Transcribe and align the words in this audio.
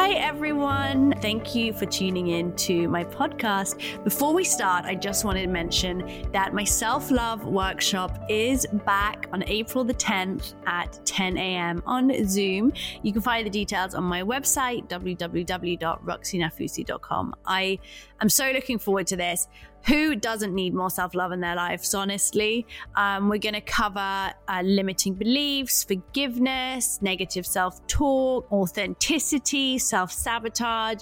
Hi, 0.00 0.12
everyone. 0.12 1.12
Thank 1.20 1.56
you 1.56 1.72
for 1.72 1.84
tuning 1.84 2.28
in 2.28 2.54
to 2.54 2.86
my 2.86 3.02
podcast. 3.02 4.04
Before 4.04 4.32
we 4.32 4.44
start, 4.44 4.84
I 4.84 4.94
just 4.94 5.24
wanted 5.24 5.42
to 5.42 5.48
mention 5.48 6.24
that 6.30 6.54
my 6.54 6.62
self 6.62 7.10
love 7.10 7.44
workshop 7.44 8.16
is 8.28 8.64
back 8.86 9.26
on 9.32 9.42
April 9.48 9.82
the 9.82 9.94
10th 9.94 10.54
at 10.66 11.00
10 11.04 11.36
a.m. 11.36 11.82
on 11.84 12.12
Zoom. 12.28 12.72
You 13.02 13.12
can 13.12 13.22
find 13.22 13.44
the 13.44 13.50
details 13.50 13.96
on 13.96 14.04
my 14.04 14.22
website, 14.22 14.88
www.roxienafousi.com. 14.88 17.34
I 17.44 17.80
am 18.20 18.28
so 18.28 18.50
looking 18.50 18.78
forward 18.78 19.06
to 19.08 19.16
this 19.16 19.48
who 19.86 20.14
doesn't 20.14 20.54
need 20.54 20.74
more 20.74 20.90
self 20.90 21.14
love 21.14 21.32
in 21.32 21.40
their 21.40 21.54
lives, 21.54 21.94
honestly? 21.94 22.66
Um, 22.96 23.28
we're 23.28 23.38
going 23.38 23.54
to 23.54 23.60
cover 23.60 24.00
uh, 24.00 24.62
limiting 24.62 25.14
beliefs, 25.14 25.84
forgiveness, 25.84 27.00
negative 27.00 27.46
self 27.46 27.84
talk, 27.86 28.50
authenticity, 28.52 29.78
self 29.78 30.12
sabotage. 30.12 31.00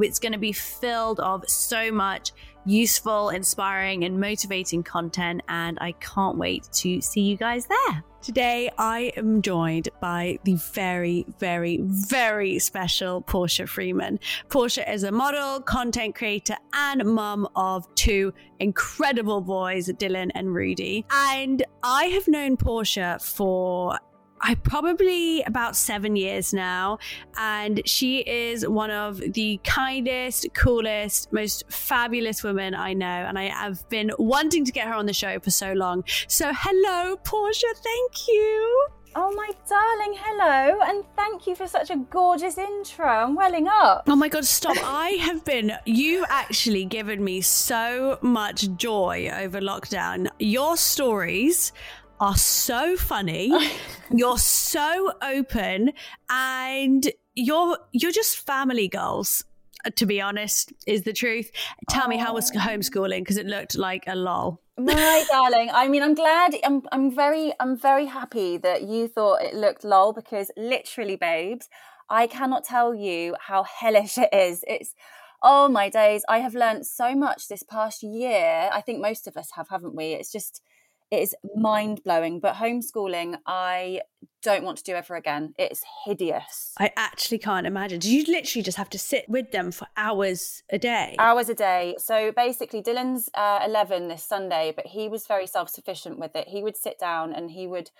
It's 0.00 0.18
going 0.18 0.32
to 0.32 0.38
be 0.38 0.52
filled 0.52 1.20
of 1.20 1.48
so 1.48 1.90
much 1.90 2.32
useful, 2.68 3.30
inspiring, 3.30 4.04
and 4.04 4.20
motivating 4.20 4.82
content. 4.82 5.42
And 5.48 5.78
I 5.80 5.92
can't 5.92 6.36
wait 6.36 6.68
to 6.74 7.00
see 7.00 7.22
you 7.22 7.36
guys 7.36 7.66
there. 7.66 8.04
Today, 8.20 8.68
I 8.76 9.12
am 9.16 9.42
joined 9.42 9.88
by 10.00 10.40
the 10.42 10.56
very, 10.56 11.24
very, 11.38 11.78
very 11.82 12.58
special 12.58 13.22
Portia 13.22 13.66
Freeman. 13.66 14.18
Portia 14.48 14.92
is 14.92 15.04
a 15.04 15.12
model, 15.12 15.60
content 15.60 16.16
creator, 16.16 16.56
and 16.72 17.04
mum 17.04 17.48
of 17.54 17.86
two 17.94 18.34
incredible 18.58 19.40
boys, 19.40 19.88
Dylan 19.88 20.30
and 20.34 20.52
Rudy. 20.52 21.06
And 21.10 21.64
I 21.84 22.06
have 22.06 22.26
known 22.26 22.56
Portia 22.56 23.18
for 23.22 23.98
I 24.40 24.54
probably 24.54 25.42
about 25.42 25.76
seven 25.76 26.16
years 26.16 26.52
now, 26.52 26.98
and 27.36 27.82
she 27.86 28.20
is 28.20 28.66
one 28.66 28.90
of 28.90 29.20
the 29.32 29.60
kindest, 29.64 30.46
coolest, 30.54 31.32
most 31.32 31.64
fabulous 31.70 32.42
women 32.42 32.74
I 32.74 32.92
know, 32.92 33.06
and 33.06 33.38
I 33.38 33.48
have 33.48 33.88
been 33.88 34.12
wanting 34.18 34.64
to 34.64 34.72
get 34.72 34.86
her 34.88 34.94
on 34.94 35.06
the 35.06 35.12
show 35.12 35.38
for 35.40 35.50
so 35.50 35.72
long. 35.72 36.04
So, 36.26 36.52
hello, 36.54 37.16
Portia. 37.16 37.66
Thank 37.82 38.28
you. 38.28 38.88
Oh, 39.14 39.32
my 39.32 39.50
darling, 39.68 40.16
hello, 40.16 40.80
and 40.82 41.02
thank 41.16 41.46
you 41.46 41.56
for 41.56 41.66
such 41.66 41.90
a 41.90 41.96
gorgeous 41.96 42.58
intro. 42.58 43.06
I'm 43.06 43.34
welling 43.34 43.66
up. 43.66 44.04
Oh 44.06 44.14
my 44.14 44.28
god, 44.28 44.44
stop. 44.44 44.76
I 44.84 45.10
have 45.22 45.44
been, 45.44 45.72
you've 45.86 46.26
actually 46.28 46.84
given 46.84 47.24
me 47.24 47.40
so 47.40 48.18
much 48.22 48.68
joy 48.76 49.30
over 49.34 49.60
lockdown. 49.60 50.28
Your 50.38 50.76
stories 50.76 51.72
are 52.20 52.36
so 52.36 52.96
funny. 52.96 53.52
you're 54.14 54.38
so 54.38 55.12
open 55.22 55.92
and 56.30 57.10
you're 57.34 57.78
you're 57.92 58.12
just 58.12 58.38
family 58.38 58.88
goals. 58.88 59.44
uh, 59.86 59.90
To 59.96 60.06
be 60.06 60.20
honest, 60.20 60.72
is 60.86 61.02
the 61.02 61.12
truth. 61.12 61.50
Tell 61.88 62.08
me 62.08 62.16
how 62.16 62.34
was 62.34 62.50
homeschooling 62.50 63.20
because 63.20 63.36
it 63.36 63.46
looked 63.46 63.76
like 63.76 64.04
a 64.06 64.16
lol. 64.16 64.60
My 64.76 65.24
darling, 65.30 65.70
I 65.72 65.88
mean, 65.88 66.02
I'm 66.02 66.14
glad. 66.14 66.54
I'm, 66.64 66.82
I'm 66.92 67.14
very, 67.14 67.52
I'm 67.60 67.76
very 67.76 68.06
happy 68.06 68.56
that 68.58 68.82
you 68.82 69.08
thought 69.08 69.42
it 69.42 69.54
looked 69.54 69.84
lol 69.84 70.12
because 70.12 70.50
literally, 70.56 71.16
babes, 71.16 71.68
I 72.08 72.26
cannot 72.26 72.64
tell 72.64 72.94
you 72.94 73.34
how 73.40 73.64
hellish 73.64 74.18
it 74.18 74.30
is. 74.32 74.64
It's, 74.68 74.94
oh 75.42 75.68
my 75.68 75.88
days. 75.88 76.24
I 76.28 76.38
have 76.38 76.54
learned 76.54 76.86
so 76.86 77.14
much 77.14 77.48
this 77.48 77.62
past 77.64 78.02
year. 78.02 78.70
I 78.72 78.80
think 78.80 79.00
most 79.00 79.26
of 79.26 79.36
us 79.36 79.50
have, 79.56 79.68
haven't 79.68 79.96
we? 79.96 80.12
It's 80.12 80.30
just, 80.30 80.62
it 81.10 81.20
is 81.20 81.34
mind 81.56 82.02
blowing. 82.04 82.40
But 82.40 82.56
homeschooling, 82.56 83.38
I 83.46 84.02
don't 84.42 84.64
want 84.64 84.78
to 84.78 84.84
do 84.84 84.92
ever 84.92 85.16
again. 85.16 85.54
It's 85.58 85.82
hideous. 86.04 86.74
I 86.78 86.92
actually 86.96 87.38
can't 87.38 87.66
imagine. 87.66 87.98
Do 87.98 88.14
you 88.14 88.24
literally 88.26 88.62
just 88.62 88.76
have 88.76 88.90
to 88.90 88.98
sit 88.98 89.28
with 89.28 89.50
them 89.50 89.70
for 89.70 89.86
hours 89.96 90.62
a 90.70 90.78
day? 90.78 91.16
hours 91.18 91.48
a 91.48 91.54
day. 91.54 91.96
So 91.98 92.32
basically, 92.32 92.82
Dylan's 92.82 93.28
uh, 93.34 93.60
11 93.64 94.08
this 94.08 94.24
Sunday, 94.24 94.72
but 94.74 94.86
he 94.86 95.08
was 95.08 95.26
very 95.26 95.46
self 95.46 95.70
sufficient 95.70 96.18
with 96.18 96.36
it. 96.36 96.48
He 96.48 96.62
would 96.62 96.76
sit 96.76 96.98
down 96.98 97.32
and 97.32 97.50
he 97.50 97.66
would 97.66 97.90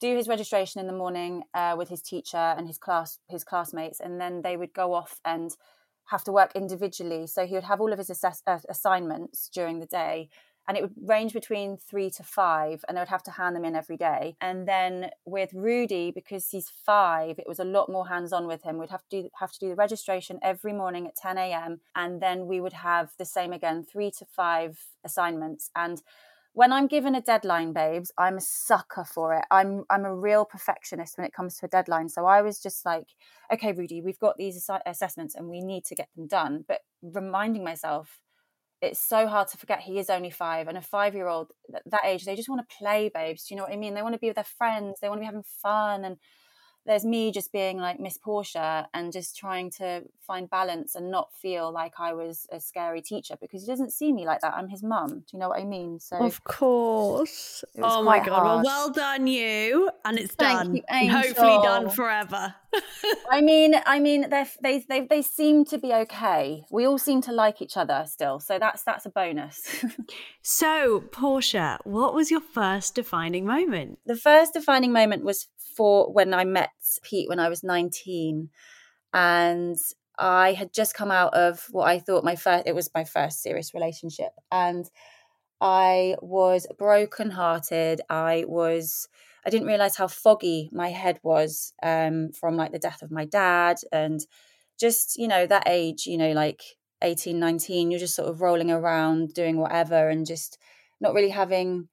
do 0.00 0.16
his 0.16 0.28
registration 0.28 0.80
in 0.80 0.86
the 0.86 0.92
morning 0.94 1.42
uh, 1.52 1.74
with 1.76 1.88
his 1.88 2.00
teacher 2.00 2.36
and 2.36 2.66
his 2.66 2.78
class 2.78 3.18
his 3.28 3.44
classmates, 3.44 4.00
and 4.00 4.20
then 4.20 4.42
they 4.42 4.56
would 4.56 4.72
go 4.72 4.94
off 4.94 5.20
and 5.24 5.56
have 6.06 6.24
to 6.24 6.32
work 6.32 6.52
individually. 6.54 7.26
So 7.26 7.46
he 7.46 7.54
would 7.54 7.64
have 7.64 7.80
all 7.80 7.92
of 7.92 7.98
his 7.98 8.10
assess- 8.10 8.42
uh, 8.46 8.58
assignments 8.68 9.48
during 9.48 9.78
the 9.78 9.86
day. 9.86 10.28
And 10.70 10.76
it 10.76 10.82
would 10.82 10.94
range 11.04 11.32
between 11.32 11.76
three 11.76 12.10
to 12.10 12.22
five, 12.22 12.84
and 12.86 12.96
they 12.96 13.00
would 13.00 13.08
have 13.08 13.24
to 13.24 13.32
hand 13.32 13.56
them 13.56 13.64
in 13.64 13.74
every 13.74 13.96
day. 13.96 14.36
And 14.40 14.68
then 14.68 15.10
with 15.24 15.52
Rudy, 15.52 16.12
because 16.12 16.50
he's 16.50 16.68
five, 16.68 17.40
it 17.40 17.48
was 17.48 17.58
a 17.58 17.64
lot 17.64 17.90
more 17.90 18.06
hands-on 18.06 18.46
with 18.46 18.62
him. 18.62 18.78
We'd 18.78 18.90
have 18.90 19.02
to 19.08 19.22
do 19.22 19.28
have 19.40 19.50
to 19.50 19.58
do 19.58 19.70
the 19.70 19.74
registration 19.74 20.38
every 20.44 20.72
morning 20.72 21.08
at 21.08 21.16
10 21.16 21.38
a.m. 21.38 21.80
And 21.96 22.22
then 22.22 22.46
we 22.46 22.60
would 22.60 22.72
have 22.72 23.10
the 23.18 23.24
same 23.24 23.52
again, 23.52 23.82
three 23.82 24.12
to 24.12 24.24
five 24.24 24.78
assignments. 25.04 25.70
And 25.74 26.00
when 26.52 26.72
I'm 26.72 26.86
given 26.86 27.16
a 27.16 27.20
deadline, 27.20 27.72
babes, 27.72 28.12
I'm 28.16 28.36
a 28.36 28.40
sucker 28.40 29.02
for 29.04 29.34
it. 29.34 29.46
I'm 29.50 29.82
I'm 29.90 30.04
a 30.04 30.14
real 30.14 30.44
perfectionist 30.44 31.18
when 31.18 31.26
it 31.26 31.32
comes 31.32 31.56
to 31.56 31.66
a 31.66 31.68
deadline. 31.68 32.08
So 32.10 32.26
I 32.26 32.42
was 32.42 32.62
just 32.62 32.86
like, 32.86 33.08
okay, 33.52 33.72
Rudy, 33.72 34.02
we've 34.02 34.20
got 34.20 34.36
these 34.36 34.56
assi- 34.56 34.82
assessments 34.86 35.34
and 35.34 35.48
we 35.48 35.62
need 35.62 35.84
to 35.86 35.96
get 35.96 36.10
them 36.14 36.28
done. 36.28 36.64
But 36.68 36.82
reminding 37.02 37.64
myself, 37.64 38.20
it's 38.82 39.00
so 39.00 39.26
hard 39.26 39.48
to 39.48 39.58
forget 39.58 39.80
he 39.80 39.98
is 39.98 40.10
only 40.10 40.30
five, 40.30 40.68
and 40.68 40.78
a 40.78 40.82
five-year-old 40.82 41.52
th- 41.70 41.82
that 41.86 42.04
age, 42.04 42.24
they 42.24 42.36
just 42.36 42.48
want 42.48 42.66
to 42.68 42.76
play, 42.76 43.10
babes. 43.12 43.46
Do 43.46 43.54
you 43.54 43.56
know 43.58 43.64
what 43.64 43.72
I 43.72 43.76
mean? 43.76 43.94
They 43.94 44.02
want 44.02 44.14
to 44.14 44.18
be 44.20 44.28
with 44.28 44.36
their 44.36 44.44
friends. 44.44 44.98
They 45.00 45.08
want 45.08 45.18
to 45.18 45.22
be 45.22 45.26
having 45.26 45.44
fun 45.62 46.04
and 46.04 46.16
there's 46.86 47.04
me 47.04 47.30
just 47.30 47.52
being 47.52 47.76
like 47.76 48.00
Miss 48.00 48.16
Portia 48.16 48.88
and 48.94 49.12
just 49.12 49.36
trying 49.36 49.70
to 49.72 50.02
find 50.26 50.48
balance 50.48 50.94
and 50.94 51.10
not 51.10 51.28
feel 51.34 51.70
like 51.70 51.94
I 51.98 52.14
was 52.14 52.46
a 52.50 52.58
scary 52.58 53.02
teacher 53.02 53.36
because 53.40 53.62
he 53.62 53.66
doesn't 53.66 53.92
see 53.92 54.12
me 54.12 54.24
like 54.24 54.40
that. 54.40 54.54
I'm 54.54 54.68
his 54.68 54.82
mum. 54.82 55.08
Do 55.10 55.24
you 55.34 55.38
know 55.38 55.50
what 55.50 55.60
I 55.60 55.64
mean? 55.64 56.00
So 56.00 56.16
Of 56.16 56.42
course. 56.44 57.64
Oh 57.82 58.02
my 58.02 58.18
god. 58.18 58.28
Well, 58.28 58.54
hard. 58.54 58.64
well 58.64 58.90
done 58.90 59.26
you, 59.26 59.90
and 60.04 60.18
it's 60.18 60.34
Thank 60.34 60.58
done. 60.58 60.76
you, 60.76 60.82
And 60.88 61.10
hopefully 61.10 61.58
done 61.62 61.90
forever. 61.90 62.54
I 63.30 63.40
mean, 63.40 63.74
I 63.86 63.98
mean, 63.98 64.28
they 64.30 64.84
they 64.88 65.06
they 65.08 65.22
seem 65.22 65.64
to 65.66 65.78
be 65.78 65.92
okay. 65.92 66.64
We 66.70 66.86
all 66.86 66.98
seem 66.98 67.20
to 67.22 67.32
like 67.32 67.60
each 67.62 67.76
other 67.76 68.04
still, 68.06 68.40
so 68.40 68.58
that's 68.58 68.82
that's 68.84 69.06
a 69.06 69.10
bonus. 69.10 69.84
So, 70.42 71.00
Portia, 71.12 71.78
what 71.84 72.14
was 72.14 72.30
your 72.30 72.40
first 72.40 72.94
defining 72.94 73.44
moment? 73.44 73.98
the 74.06 74.16
first 74.16 74.54
defining 74.54 74.92
moment 74.92 75.22
was 75.22 75.46
for 75.76 76.12
when 76.12 76.34
I 76.34 76.44
met 76.44 76.70
Pete 77.02 77.28
when 77.28 77.38
I 77.38 77.48
was 77.48 77.62
19 77.62 78.48
and 79.12 79.76
I 80.18 80.52
had 80.52 80.72
just 80.72 80.94
come 80.94 81.10
out 81.10 81.32
of 81.34 81.66
what 81.70 81.88
I 81.88 81.98
thought 81.98 82.24
my 82.24 82.36
first 82.36 82.64
it 82.66 82.74
was 82.74 82.90
my 82.94 83.04
first 83.04 83.42
serious 83.42 83.72
relationship 83.72 84.32
and 84.50 84.90
I 85.60 86.16
was 86.20 86.66
brokenhearted 86.78 88.00
I 88.10 88.44
was 88.48 89.08
I 89.44 89.50
didn't 89.50 89.68
realize 89.68 89.96
how 89.96 90.08
foggy 90.08 90.68
my 90.72 90.88
head 90.90 91.20
was 91.22 91.72
um 91.82 92.32
from 92.32 92.56
like 92.56 92.72
the 92.72 92.78
death 92.78 93.02
of 93.02 93.10
my 93.10 93.24
dad 93.24 93.78
and 93.92 94.20
just 94.78 95.16
you 95.18 95.28
know 95.28 95.46
that 95.46 95.64
age 95.68 96.06
you 96.06 96.16
know 96.18 96.32
like 96.32 96.62
18 97.02 97.38
19 97.40 97.90
you're 97.90 98.00
just 98.00 98.14
sort 98.16 98.28
of 98.28 98.40
rolling 98.40 98.70
around 98.70 99.34
doing 99.34 99.58
whatever 99.58 100.08
and 100.08 100.26
just 100.26 100.58
not 101.00 101.14
really 101.14 101.30
having 101.30 101.88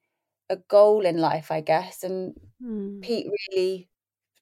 a 0.50 0.56
goal 0.56 1.06
in 1.06 1.18
life, 1.18 1.50
I 1.50 1.60
guess. 1.62 2.02
And 2.02 2.34
Hmm. 2.60 3.02
Pete 3.02 3.26
really, 3.52 3.87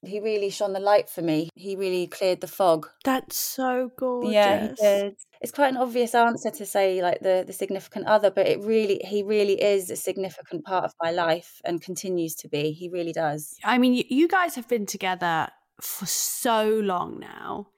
he 0.06 0.20
really 0.20 0.50
shone 0.50 0.72
the 0.72 0.80
light 0.80 1.08
for 1.08 1.22
me. 1.22 1.50
He 1.54 1.76
really 1.76 2.06
cleared 2.06 2.40
the 2.40 2.46
fog. 2.46 2.88
That's 3.04 3.38
so 3.38 3.90
gorgeous. 3.96 4.32
Yeah, 4.32 4.68
he 4.68 4.74
did. 4.74 5.16
It's 5.40 5.52
quite 5.52 5.68
an 5.68 5.76
obvious 5.76 6.14
answer 6.14 6.50
to 6.50 6.66
say 6.66 7.02
like 7.02 7.20
the 7.20 7.44
the 7.46 7.52
significant 7.52 8.06
other, 8.06 8.30
but 8.30 8.46
it 8.46 8.60
really, 8.60 9.00
he 9.04 9.22
really 9.22 9.60
is 9.62 9.90
a 9.90 9.96
significant 9.96 10.64
part 10.64 10.84
of 10.84 10.92
my 11.02 11.10
life 11.10 11.60
and 11.64 11.82
continues 11.82 12.34
to 12.36 12.48
be. 12.48 12.72
He 12.72 12.88
really 12.88 13.12
does. 13.12 13.56
I 13.64 13.78
mean, 13.78 14.04
you 14.08 14.28
guys 14.28 14.54
have 14.54 14.68
been 14.68 14.86
together 14.86 15.48
for 15.80 16.06
so 16.06 16.80
long 16.82 17.20
now. 17.20 17.68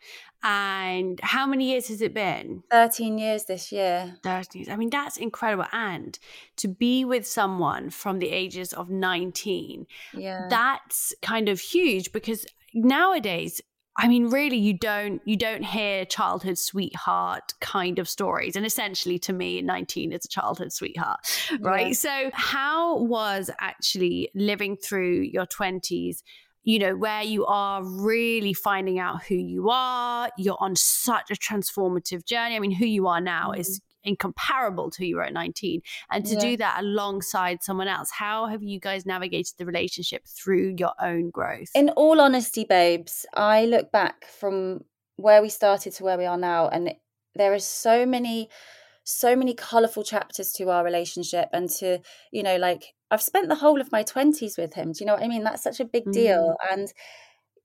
And 0.43 1.19
how 1.23 1.47
many 1.47 1.71
years 1.71 1.89
has 1.89 2.01
it 2.01 2.15
been? 2.15 2.63
13 2.71 3.19
years 3.19 3.45
this 3.45 3.73
year. 3.73 4.17
13 4.23 4.61
years. 4.63 4.69
I 4.69 4.77
mean, 4.77 4.91
that's 4.91 5.17
incredible. 5.17 5.67
And 5.73 6.19
to 6.57 6.69
be 6.69 7.05
with 7.05 7.27
someone 7.27 7.91
from 7.91 8.19
the 8.21 8.31
ages 8.31 8.73
of 8.73 8.89
19, 8.89 9.87
Yeah. 10.15 10.47
that's 10.49 11.13
kind 11.23 11.49
of 11.49 11.61
huge 11.61 12.13
because 12.13 12.47
nowadays, 12.73 13.61
I 14.01 14.07
mean, 14.07 14.31
really, 14.31 14.59
you 14.59 14.75
don't 14.75 15.21
you 15.25 15.37
don't 15.37 15.65
hear 15.65 16.05
childhood 16.05 16.57
sweetheart 16.57 17.55
kind 17.61 17.99
of 17.99 18.09
stories, 18.09 18.55
and 18.55 18.65
essentially, 18.65 19.19
to 19.19 19.33
me, 19.33 19.61
nineteen 19.61 20.13
is 20.13 20.25
a 20.25 20.29
childhood 20.29 20.73
sweetheart, 20.73 21.19
right? 21.59 21.89
Yeah. 21.89 21.93
So, 21.95 22.31
how 22.33 22.99
was 23.03 23.51
actually 23.59 24.31
living 24.37 24.77
through 24.77 25.23
your 25.23 25.47
twenties? 25.47 26.23
You 26.65 26.79
know, 26.79 26.97
where 26.97 27.23
you 27.23 27.47
are 27.47 27.83
really 27.83 28.53
finding 28.53 28.99
out 28.99 29.23
who 29.23 29.37
you 29.37 29.71
are. 29.71 30.31
You're 30.37 30.57
on 30.61 30.77
such 30.77 31.31
a 31.31 31.35
transformative 31.35 32.25
journey. 32.27 32.57
I 32.57 32.59
mean, 32.59 32.73
who 32.73 32.85
you 32.87 33.07
are 33.07 33.21
now 33.21 33.53
is 33.53 33.81
mm-hmm. 33.81 34.11
incomparable 34.11 34.91
to 34.91 34.99
who 34.99 35.07
you 35.07 35.17
were 35.17 35.23
at 35.25 35.33
19 35.33 35.81
and 36.11 36.25
to 36.27 36.35
Yeah. 36.35 36.41
do 36.41 36.57
that 36.59 36.81
alongside 36.81 37.63
someone 37.63 37.89
else 37.89 38.11
how 38.13 38.47
have 38.47 38.63
you 38.63 38.79
guys 38.81 39.05
navigated 39.05 39.55
the 39.59 39.67
relationship 39.67 40.25
through 40.27 40.77
your 40.79 40.93
own 41.01 41.31
growth 41.31 41.69
In 41.75 41.91
all 41.91 42.21
honesty, 42.21 42.65
babes, 42.65 43.27
I 43.35 43.65
look 43.67 43.91
back 43.91 44.25
from 44.27 44.85
where 45.17 45.43
we 45.43 45.49
started 45.49 45.93
to 45.95 46.05
where 46.05 46.17
we 46.17 46.25
are 46.27 46.39
now, 46.39 46.69
and 46.69 46.95
there 47.35 47.53
is 47.55 47.67
so 47.67 48.07
many, 48.07 48.49
so 49.05 49.35
many 49.35 49.53
colourful 49.53 50.05
chapters 50.05 50.53
to 50.53 50.71
our 50.71 50.85
relationship, 50.85 51.49
and 51.53 51.69
to 51.81 51.99
you 52.31 52.43
know, 52.43 52.57
like 52.57 52.95
I've 53.11 53.23
spent 53.23 53.49
the 53.49 53.57
whole 53.57 53.81
of 53.81 53.93
my 53.93 54.03
twenties 54.03 54.57
with 54.59 54.75
him. 54.75 54.93
Do 54.93 54.99
you 55.01 55.07
know 55.07 55.15
what 55.15 55.23
I 55.23 55.29
mean? 55.29 55.45
That's 55.45 55.63
such 55.63 55.81
a 55.81 55.85
big 55.85 56.11
deal, 56.13 56.55
mm. 56.61 56.73
and 56.73 56.93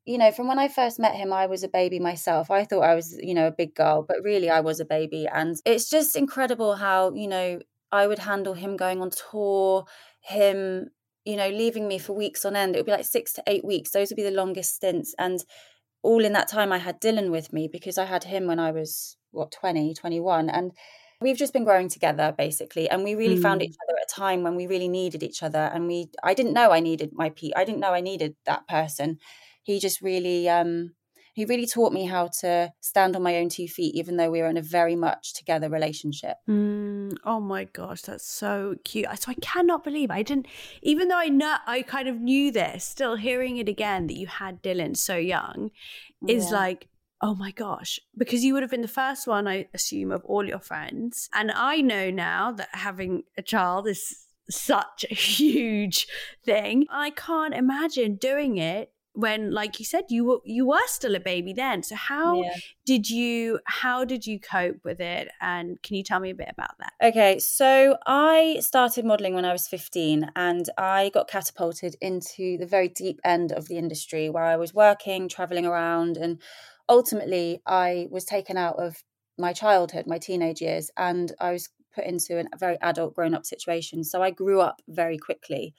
you 0.06 0.18
know, 0.18 0.32
from 0.32 0.48
when 0.48 0.60
I 0.60 0.68
first 0.68 1.00
met 1.00 1.16
him, 1.16 1.32
I 1.32 1.46
was 1.46 1.64
a 1.64 1.70
baby 1.70 2.00
myself. 2.00 2.52
I 2.52 2.66
thought 2.66 2.82
I 2.82 2.96
was, 2.96 3.18
you 3.22 3.34
know, 3.34 3.48
a 3.48 3.52
big 3.52 3.74
girl, 3.74 4.04
but 4.06 4.18
really 4.22 4.50
I 4.50 4.60
was 4.60 4.80
a 4.80 4.86
baby. 4.86 5.28
And 5.32 5.56
it's 5.66 5.90
just 5.90 6.16
incredible 6.16 6.76
how, 6.76 7.14
you 7.14 7.28
know, 7.28 7.60
I 7.92 8.08
would 8.08 8.20
handle 8.20 8.54
him 8.54 8.76
going 8.76 9.02
on 9.02 9.12
tour, 9.12 9.86
him, 10.20 10.90
you 11.24 11.38
know, 11.38 11.48
leaving 11.48 11.88
me 11.88 12.00
for 12.00 12.14
weeks 12.14 12.44
on 12.44 12.56
end. 12.56 12.76
It 12.76 12.80
would 12.80 12.86
be 12.86 12.92
like 12.92 13.06
six 13.06 13.32
to 13.34 13.44
eight 13.48 13.64
weeks. 13.64 13.92
Those 13.92 14.10
would 14.10 14.18
be 14.18 14.24
the 14.24 14.32
longest 14.32 14.76
stints. 14.76 15.16
And 15.18 15.44
all 16.02 16.26
in 16.26 16.34
that 16.34 16.50
time, 16.50 16.74
I 16.74 16.80
had 16.80 17.00
Dylan 17.00 17.32
with 17.32 17.54
me 17.54 17.70
because 17.72 17.98
I 17.98 18.06
had 18.06 18.26
him 18.26 18.46
when 18.46 18.60
I 18.60 18.72
was, 18.72 19.16
what, 19.32 19.52
20, 19.52 19.94
21. 19.94 20.50
And 20.50 20.74
we've 21.24 21.38
just 21.38 21.54
been 21.54 21.64
growing 21.64 21.90
together 21.90 22.34
basically 22.38 22.90
and 22.90 23.04
we 23.04 23.16
really 23.16 23.38
found 23.38 23.62
Mm. 23.62 23.66
each 23.66 23.76
other 23.84 23.98
at 23.98 24.12
a 24.12 24.14
time 24.14 24.44
when 24.44 24.56
we 24.56 24.68
really 24.68 24.88
needed 24.90 25.24
each 25.24 25.42
other 25.42 25.72
and 25.74 25.88
we 25.88 26.08
i 26.24 26.34
didn't 26.34 26.54
know 26.54 26.72
i 26.72 26.80
needed 26.80 27.10
my 27.14 27.30
pete 27.30 27.54
i 27.56 27.64
didn't 27.66 27.80
know 27.80 27.94
i 27.94 28.02
needed 28.02 28.36
that 28.46 28.68
person 28.68 29.18
he 29.64 29.80
just 29.80 30.02
really 30.02 30.50
um 30.50 30.94
he 31.34 31.46
really 31.46 31.66
taught 31.66 31.94
me 31.94 32.06
how 32.06 32.28
to 32.42 32.72
stand 32.82 33.16
on 33.16 33.24
my 33.24 33.38
own 33.38 33.50
two 33.50 33.68
feet 33.68 33.96
even 33.96 34.18
though 34.18 34.30
we 34.30 34.42
were 34.42 34.50
in 34.50 34.58
a 34.58 34.62
very 34.62 34.96
much 34.96 35.34
together 35.34 35.70
relationship 35.70 36.38
Mm, 36.50 37.16
oh 37.24 37.40
my 37.40 37.64
gosh, 37.64 38.02
that's 38.02 38.28
so 38.28 38.76
cute. 38.84 39.08
So 39.20 39.32
I 39.32 39.36
cannot 39.36 39.84
believe 39.84 40.12
I 40.12 40.24
didn't, 40.24 40.48
even 40.82 41.08
though 41.08 41.18
I 41.18 41.30
know 41.30 41.56
I 41.66 41.82
kind 41.84 42.08
of 42.10 42.20
knew 42.20 42.52
this, 42.52 42.84
still 42.84 43.16
hearing 43.16 43.56
it 43.58 43.70
again 43.70 44.08
that 44.08 44.18
you 44.18 44.28
had 44.28 44.62
Dylan 44.62 44.98
so 44.98 45.16
young 45.16 45.72
is 46.28 46.52
Yeah. 46.52 46.58
like, 46.58 46.90
oh 47.24 47.34
my 47.36 47.52
gosh, 47.52 48.00
because 48.18 48.44
you 48.44 48.54
would 48.54 48.64
have 48.64 48.70
been 48.70 48.82
the 48.82 48.88
first 48.88 49.28
one, 49.28 49.48
I 49.48 49.68
assume, 49.74 50.12
of 50.12 50.26
all 50.26 50.46
your 50.46 50.60
friends. 50.60 51.30
And 51.34 51.52
I 51.52 51.80
know 51.82 52.12
now 52.12 52.52
that 52.52 52.68
having 52.74 53.24
a 53.38 53.42
child 53.42 53.88
is 53.88 54.26
such 54.50 55.06
a 55.10 55.14
huge 55.38 56.06
thing. 56.46 56.86
I 56.90 57.12
can't 57.12 57.54
imagine 57.54 58.16
doing 58.18 58.58
it 58.58 58.92
when 59.16 59.52
like 59.52 59.78
you 59.80 59.86
said 59.86 60.04
you 60.10 60.26
were 60.26 60.40
you 60.44 60.66
were 60.66 60.88
still 60.88 61.14
a 61.16 61.20
baby 61.20 61.54
then 61.54 61.84
so 61.84 61.96
how 61.96 62.42
Yeah. 62.42 62.56
did 62.84 63.08
you 63.12 63.60
how 63.66 64.04
did 64.04 64.26
you 64.26 64.40
cope 64.40 64.84
with 64.84 65.00
it 65.00 65.30
and 65.40 65.80
can 65.84 65.96
you 65.98 66.04
tell 66.04 66.20
me 66.20 66.32
a 66.32 66.36
bit 66.36 66.50
about 66.50 66.72
that 66.80 66.94
Okay, 67.00 67.38
so 67.38 67.96
I 68.08 68.58
started 68.62 69.06
modeling 69.06 69.36
when 69.36 69.46
I 69.46 69.52
was 69.52 69.68
15 69.68 70.32
and 70.36 70.68
I 70.80 71.12
got 71.14 71.28
catapulted 71.28 71.96
into 72.02 72.58
the 72.58 72.66
very 72.66 72.88
deep 72.90 73.20
end 73.24 73.52
of 73.52 73.68
the 73.68 73.78
industry 73.78 74.32
where 74.32 74.46
I 74.46 74.58
was 74.58 74.74
working, 74.74 75.30
traveling 75.30 75.68
around, 75.68 76.18
and 76.18 76.42
ultimately 76.94 77.60
I 77.66 78.08
was 78.12 78.24
taken 78.24 78.56
out 78.56 78.78
of 78.78 79.04
my 79.40 79.52
childhood, 79.52 80.06
my 80.06 80.20
teenage 80.20 80.62
years, 80.62 80.92
and 80.96 81.34
I 81.40 81.52
was 81.54 81.70
put 81.96 82.06
into 82.06 82.40
a 82.40 82.58
very 82.58 82.78
adult 82.82 83.16
grown 83.16 83.34
up 83.34 83.48
situation. 83.48 84.04
So 84.04 84.22
I 84.22 84.30
grew 84.30 84.62
up 84.62 84.82
very 84.88 85.18
quickly. 85.18 85.74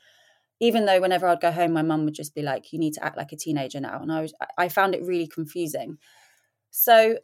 Even 0.59 0.87
though 0.87 1.01
whenever 1.01 1.29
I'd 1.29 1.41
go 1.41 1.53
home, 1.53 1.73
my 1.73 1.83
mum 1.83 2.05
would 2.05 2.15
just 2.15 2.35
be 2.35 2.43
like, 2.43 2.73
You 2.73 2.81
need 2.81 2.95
to 2.95 3.05
act 3.05 3.17
like 3.17 3.31
a 3.31 3.37
teenager 3.37 3.81
now. 3.81 4.03
And 4.03 4.11
I 4.11 4.23
was 4.23 4.35
I 4.59 4.69
found 4.69 4.97
it 4.97 5.05
really 5.05 5.29
confusing. 5.29 5.99
So 6.71 7.19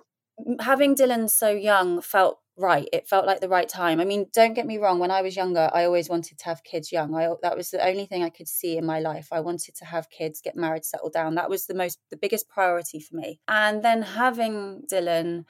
having 0.61 0.95
Dylan 0.95 1.29
so 1.29 1.51
young 1.51 2.01
felt 2.01 2.39
right. 2.61 2.89
It 2.93 3.09
felt 3.09 3.27
like 3.27 3.41
the 3.41 3.49
right 3.49 3.69
time. 3.69 4.01
I 4.01 4.05
mean, 4.05 4.27
don't 4.33 4.55
get 4.55 4.67
me 4.67 4.79
wrong. 4.79 4.99
When 4.99 5.11
I 5.11 5.23
was 5.23 5.37
younger, 5.37 5.71
I 5.73 5.85
always 5.85 6.09
wanted 6.09 6.39
to 6.39 6.45
have 6.45 6.62
kids 6.62 6.93
young. 6.93 7.15
I 7.15 7.29
that 7.43 7.57
was 7.57 7.71
the 7.71 7.85
only 7.85 8.07
thing 8.07 8.23
I 8.23 8.31
could 8.31 8.49
see 8.49 8.77
in 8.77 8.87
my 8.87 9.01
life. 9.01 9.29
I 9.33 9.41
wanted 9.41 9.75
to 9.77 9.85
have 9.85 10.11
kids, 10.11 10.41
get 10.41 10.57
married, 10.57 10.85
settle 10.85 11.11
down. 11.11 11.35
That 11.35 11.51
was 11.51 11.67
the 11.67 11.75
most, 11.75 11.99
the 12.11 12.17
biggest 12.17 12.49
priority 12.49 13.01
for 13.01 13.17
me. 13.17 13.41
And 13.49 13.83
then 13.83 14.03
having 14.03 14.83
Dylan, 14.91 15.45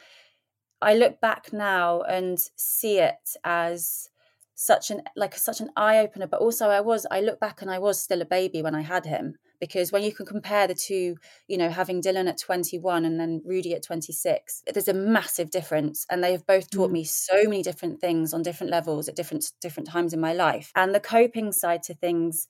I 0.80 0.94
look 0.94 1.20
back 1.20 1.52
now 1.52 2.02
and 2.02 2.38
see 2.56 2.98
it 2.98 3.36
as 3.44 4.08
such 4.54 4.90
an 4.90 5.02
like 5.16 5.36
such 5.36 5.60
an 5.60 5.70
eye 5.76 5.98
opener. 5.98 6.26
But 6.26 6.40
also, 6.40 6.68
I 6.68 6.80
was 6.80 7.06
I 7.10 7.20
look 7.20 7.40
back 7.40 7.62
and 7.62 7.70
I 7.70 7.78
was 7.78 8.00
still 8.00 8.22
a 8.22 8.26
baby 8.26 8.62
when 8.62 8.74
I 8.74 8.82
had 8.82 9.06
him 9.06 9.34
because 9.60 9.92
when 9.92 10.02
you 10.02 10.12
can 10.12 10.26
compare 10.26 10.66
the 10.66 10.74
two, 10.74 11.16
you 11.46 11.58
know, 11.58 11.68
having 11.68 12.00
Dylan 12.02 12.28
at 12.28 12.38
21 12.38 13.04
and 13.04 13.20
then 13.20 13.42
Rudy 13.44 13.74
at 13.74 13.82
26, 13.82 14.62
there's 14.72 14.88
a 14.88 14.94
massive 14.94 15.50
difference. 15.50 16.06
And 16.10 16.24
they 16.24 16.32
have 16.32 16.46
both 16.46 16.70
taught 16.70 16.90
mm. 16.90 16.94
me 16.94 17.04
so 17.04 17.44
many 17.44 17.62
different 17.62 18.00
things 18.00 18.32
on 18.32 18.42
different 18.42 18.70
levels 18.70 19.08
at 19.08 19.16
different 19.16 19.52
different 19.60 19.88
times 19.88 20.12
in 20.12 20.20
my 20.20 20.32
life. 20.32 20.72
And 20.74 20.94
the 20.94 21.00
coping 21.00 21.52
side 21.52 21.82
to 21.84 21.94
things, 21.94 22.48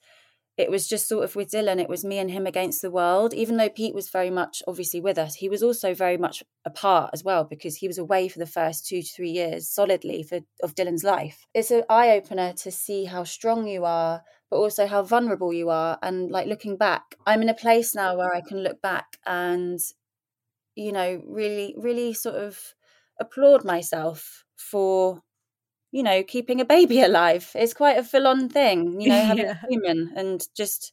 it 0.56 0.70
was 0.70 0.88
just 0.88 1.08
sort 1.08 1.24
of 1.24 1.34
with 1.34 1.50
Dylan, 1.50 1.80
it 1.80 1.88
was 1.88 2.04
me 2.04 2.18
and 2.18 2.30
him 2.30 2.46
against 2.46 2.82
the 2.82 2.90
world. 2.90 3.34
Even 3.34 3.56
though 3.56 3.68
Pete 3.68 3.94
was 3.94 4.10
very 4.10 4.30
much 4.30 4.62
obviously 4.68 5.00
with 5.00 5.18
us, 5.18 5.34
he 5.34 5.48
was 5.48 5.62
also 5.62 5.94
very 5.94 6.16
much 6.16 6.42
apart 6.64 7.10
as 7.12 7.24
well 7.24 7.44
because 7.44 7.76
he 7.76 7.88
was 7.88 7.98
away 7.98 8.28
for 8.28 8.38
the 8.38 8.46
first 8.46 8.86
two 8.86 9.02
to 9.02 9.08
three 9.08 9.30
years 9.30 9.68
solidly 9.68 10.22
for 10.22 10.40
of 10.62 10.74
Dylan's 10.74 11.04
life. 11.04 11.46
It's 11.54 11.70
an 11.70 11.82
eye 11.88 12.10
opener 12.10 12.52
to 12.52 12.70
see 12.70 13.06
how 13.06 13.24
strong 13.24 13.66
you 13.66 13.84
are, 13.84 14.22
but 14.50 14.56
also 14.56 14.86
how 14.86 15.02
vulnerable 15.02 15.52
you 15.52 15.70
are. 15.70 15.98
And 16.02 16.30
like 16.30 16.46
looking 16.48 16.76
back, 16.76 17.16
I'm 17.26 17.42
in 17.42 17.48
a 17.48 17.54
place 17.54 17.94
now 17.94 18.16
where 18.16 18.34
I 18.34 18.40
can 18.42 18.58
look 18.62 18.82
back 18.82 19.18
and, 19.26 19.78
you 20.74 20.92
know, 20.92 21.22
really, 21.26 21.74
really 21.78 22.12
sort 22.12 22.36
of 22.36 22.74
applaud 23.18 23.64
myself 23.64 24.44
for 24.56 25.22
you 25.92 26.02
know, 26.02 26.22
keeping 26.22 26.60
a 26.60 26.64
baby 26.66 27.02
alive. 27.04 27.50
It's 27.54 27.74
quite 27.74 27.98
a 27.98 28.04
full 28.04 28.26
on 28.26 28.48
thing, 28.50 29.00
you 29.00 29.08
know, 29.08 29.24
having 29.24 29.46
Yeah. 29.46 29.54
a 29.64 29.68
human 29.70 30.12
and 30.16 30.46
just, 30.56 30.92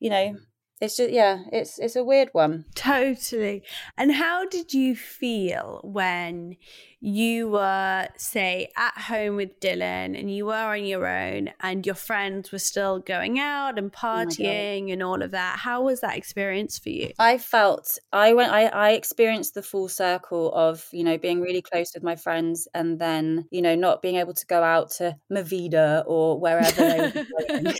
you 0.00 0.10
know, 0.10 0.36
it's 0.80 0.96
just 0.96 1.12
yeah, 1.12 1.44
it's 1.52 1.78
it's 1.78 1.96
a 1.96 2.04
weird 2.04 2.30
one. 2.32 2.66
Totally. 2.74 3.62
And 3.96 4.12
how 4.12 4.46
did 4.46 4.74
you 4.74 4.96
feel 4.96 5.80
when 5.84 6.56
you 7.04 7.50
were, 7.50 8.08
say, 8.16 8.70
at 8.78 8.96
home 8.96 9.36
with 9.36 9.60
Dylan 9.60 10.18
and 10.18 10.34
you 10.34 10.46
were 10.46 10.54
on 10.54 10.86
your 10.86 11.06
own 11.06 11.50
and 11.60 11.84
your 11.84 11.94
friends 11.94 12.50
were 12.50 12.58
still 12.58 12.98
going 12.98 13.38
out 13.38 13.78
and 13.78 13.92
oh 13.94 14.00
God. 14.00 14.28
partying 14.28 14.90
and 14.90 15.02
all 15.02 15.20
of 15.20 15.32
that? 15.32 15.58
How 15.58 15.82
was 15.82 16.00
that 16.00 16.16
experience 16.16 16.78
for 16.78 16.88
you? 16.88 17.10
I 17.18 17.36
felt 17.36 17.98
I 18.10 18.32
went 18.32 18.52
I, 18.52 18.68
I 18.68 18.90
experienced 18.92 19.52
the 19.52 19.62
full 19.62 19.88
circle 19.88 20.50
of, 20.54 20.88
you 20.92 21.04
know, 21.04 21.18
being 21.18 21.42
really 21.42 21.60
close 21.60 21.92
with 21.92 22.02
my 22.02 22.16
friends 22.16 22.66
and 22.72 22.98
then, 22.98 23.48
you 23.50 23.60
know, 23.60 23.74
not 23.74 24.00
being 24.00 24.16
able 24.16 24.32
to 24.32 24.46
go 24.46 24.62
out 24.62 24.90
to 24.92 25.14
Mavida 25.30 26.04
or 26.06 26.40
wherever 26.40 26.70
they 26.72 27.12
were. 27.14 27.72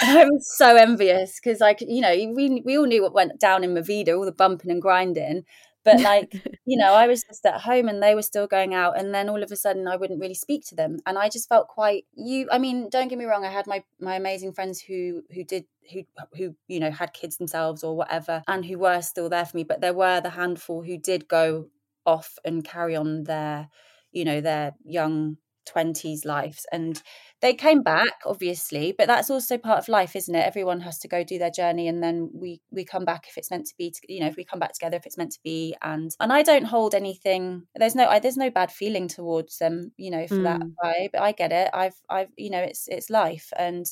I 0.00 0.26
was 0.26 0.54
so 0.58 0.76
envious 0.76 1.40
because, 1.42 1.60
like, 1.60 1.80
you 1.80 2.02
know, 2.02 2.14
we 2.36 2.62
we 2.62 2.76
all 2.76 2.84
knew 2.84 3.02
what 3.02 3.14
went 3.14 3.40
down 3.40 3.64
in 3.64 3.74
Mavida, 3.74 4.14
all 4.14 4.26
the 4.26 4.32
bumping 4.32 4.70
and 4.70 4.82
grinding. 4.82 5.44
But 5.88 6.00
like, 6.12 6.34
you 6.66 6.76
know, 6.76 6.92
I 6.92 7.06
was 7.06 7.22
just 7.22 7.46
at 7.46 7.62
home 7.62 7.88
and 7.88 8.02
they 8.02 8.14
were 8.14 8.22
still 8.22 8.46
going 8.46 8.74
out, 8.74 8.98
and 8.98 9.14
then 9.14 9.30
all 9.30 9.42
of 9.42 9.50
a 9.50 9.56
sudden, 9.56 9.88
I 9.88 9.96
wouldn't 9.96 10.20
really 10.20 10.34
speak 10.34 10.66
to 10.66 10.74
them, 10.74 10.98
and 11.06 11.16
I 11.18 11.30
just 11.30 11.48
felt 11.48 11.68
quite 11.68 12.04
you. 12.14 12.46
I 12.52 12.58
mean, 12.58 12.90
don't 12.90 13.08
get 13.08 13.18
me 13.18 13.24
wrong, 13.24 13.44
I 13.44 13.50
had 13.50 13.66
my 13.66 13.82
my 13.98 14.16
amazing 14.16 14.52
friends 14.52 14.80
who 14.80 15.22
who 15.34 15.44
did 15.44 15.64
who 15.92 16.02
who 16.36 16.54
you 16.66 16.80
know 16.80 16.90
had 16.90 17.14
kids 17.14 17.38
themselves 17.38 17.82
or 17.82 17.96
whatever, 17.96 18.42
and 18.46 18.66
who 18.66 18.78
were 18.78 19.00
still 19.00 19.30
there 19.30 19.46
for 19.46 19.56
me. 19.56 19.64
But 19.64 19.80
there 19.80 19.94
were 19.94 20.20
the 20.20 20.30
handful 20.30 20.82
who 20.82 20.98
did 20.98 21.26
go 21.26 21.68
off 22.04 22.38
and 22.44 22.64
carry 22.64 22.96
on 22.96 23.24
their, 23.24 23.68
you 24.12 24.24
know, 24.24 24.40
their 24.42 24.74
young 24.84 25.38
20s 25.72 26.24
lives 26.24 26.66
and 26.72 27.02
they 27.40 27.54
came 27.54 27.82
back 27.82 28.20
obviously 28.26 28.94
but 28.96 29.06
that's 29.06 29.30
also 29.30 29.58
part 29.58 29.78
of 29.78 29.88
life 29.88 30.16
isn't 30.16 30.34
it 30.34 30.46
everyone 30.46 30.80
has 30.80 30.98
to 30.98 31.08
go 31.08 31.22
do 31.22 31.38
their 31.38 31.50
journey 31.50 31.88
and 31.88 32.02
then 32.02 32.30
we 32.32 32.60
we 32.70 32.84
come 32.84 33.04
back 33.04 33.26
if 33.28 33.36
it's 33.36 33.50
meant 33.50 33.66
to 33.66 33.74
be 33.76 33.92
you 34.08 34.20
know 34.20 34.26
if 34.26 34.36
we 34.36 34.44
come 34.44 34.58
back 34.58 34.72
together 34.72 34.96
if 34.96 35.06
it's 35.06 35.18
meant 35.18 35.32
to 35.32 35.40
be 35.44 35.74
and 35.82 36.12
and 36.20 36.32
I 36.32 36.42
don't 36.42 36.64
hold 36.64 36.94
anything 36.94 37.64
there's 37.74 37.94
no 37.94 38.06
I, 38.06 38.18
there's 38.18 38.36
no 38.36 38.50
bad 38.50 38.72
feeling 38.72 39.08
towards 39.08 39.58
them 39.58 39.92
you 39.96 40.10
know 40.10 40.26
for 40.26 40.36
mm. 40.36 40.44
that 40.44 40.60
vibe 40.82 41.10
but 41.12 41.22
I 41.22 41.32
get 41.32 41.52
it 41.52 41.70
I've 41.72 42.00
I've 42.08 42.30
you 42.36 42.50
know 42.50 42.62
it's 42.62 42.88
it's 42.88 43.10
life 43.10 43.52
and 43.56 43.86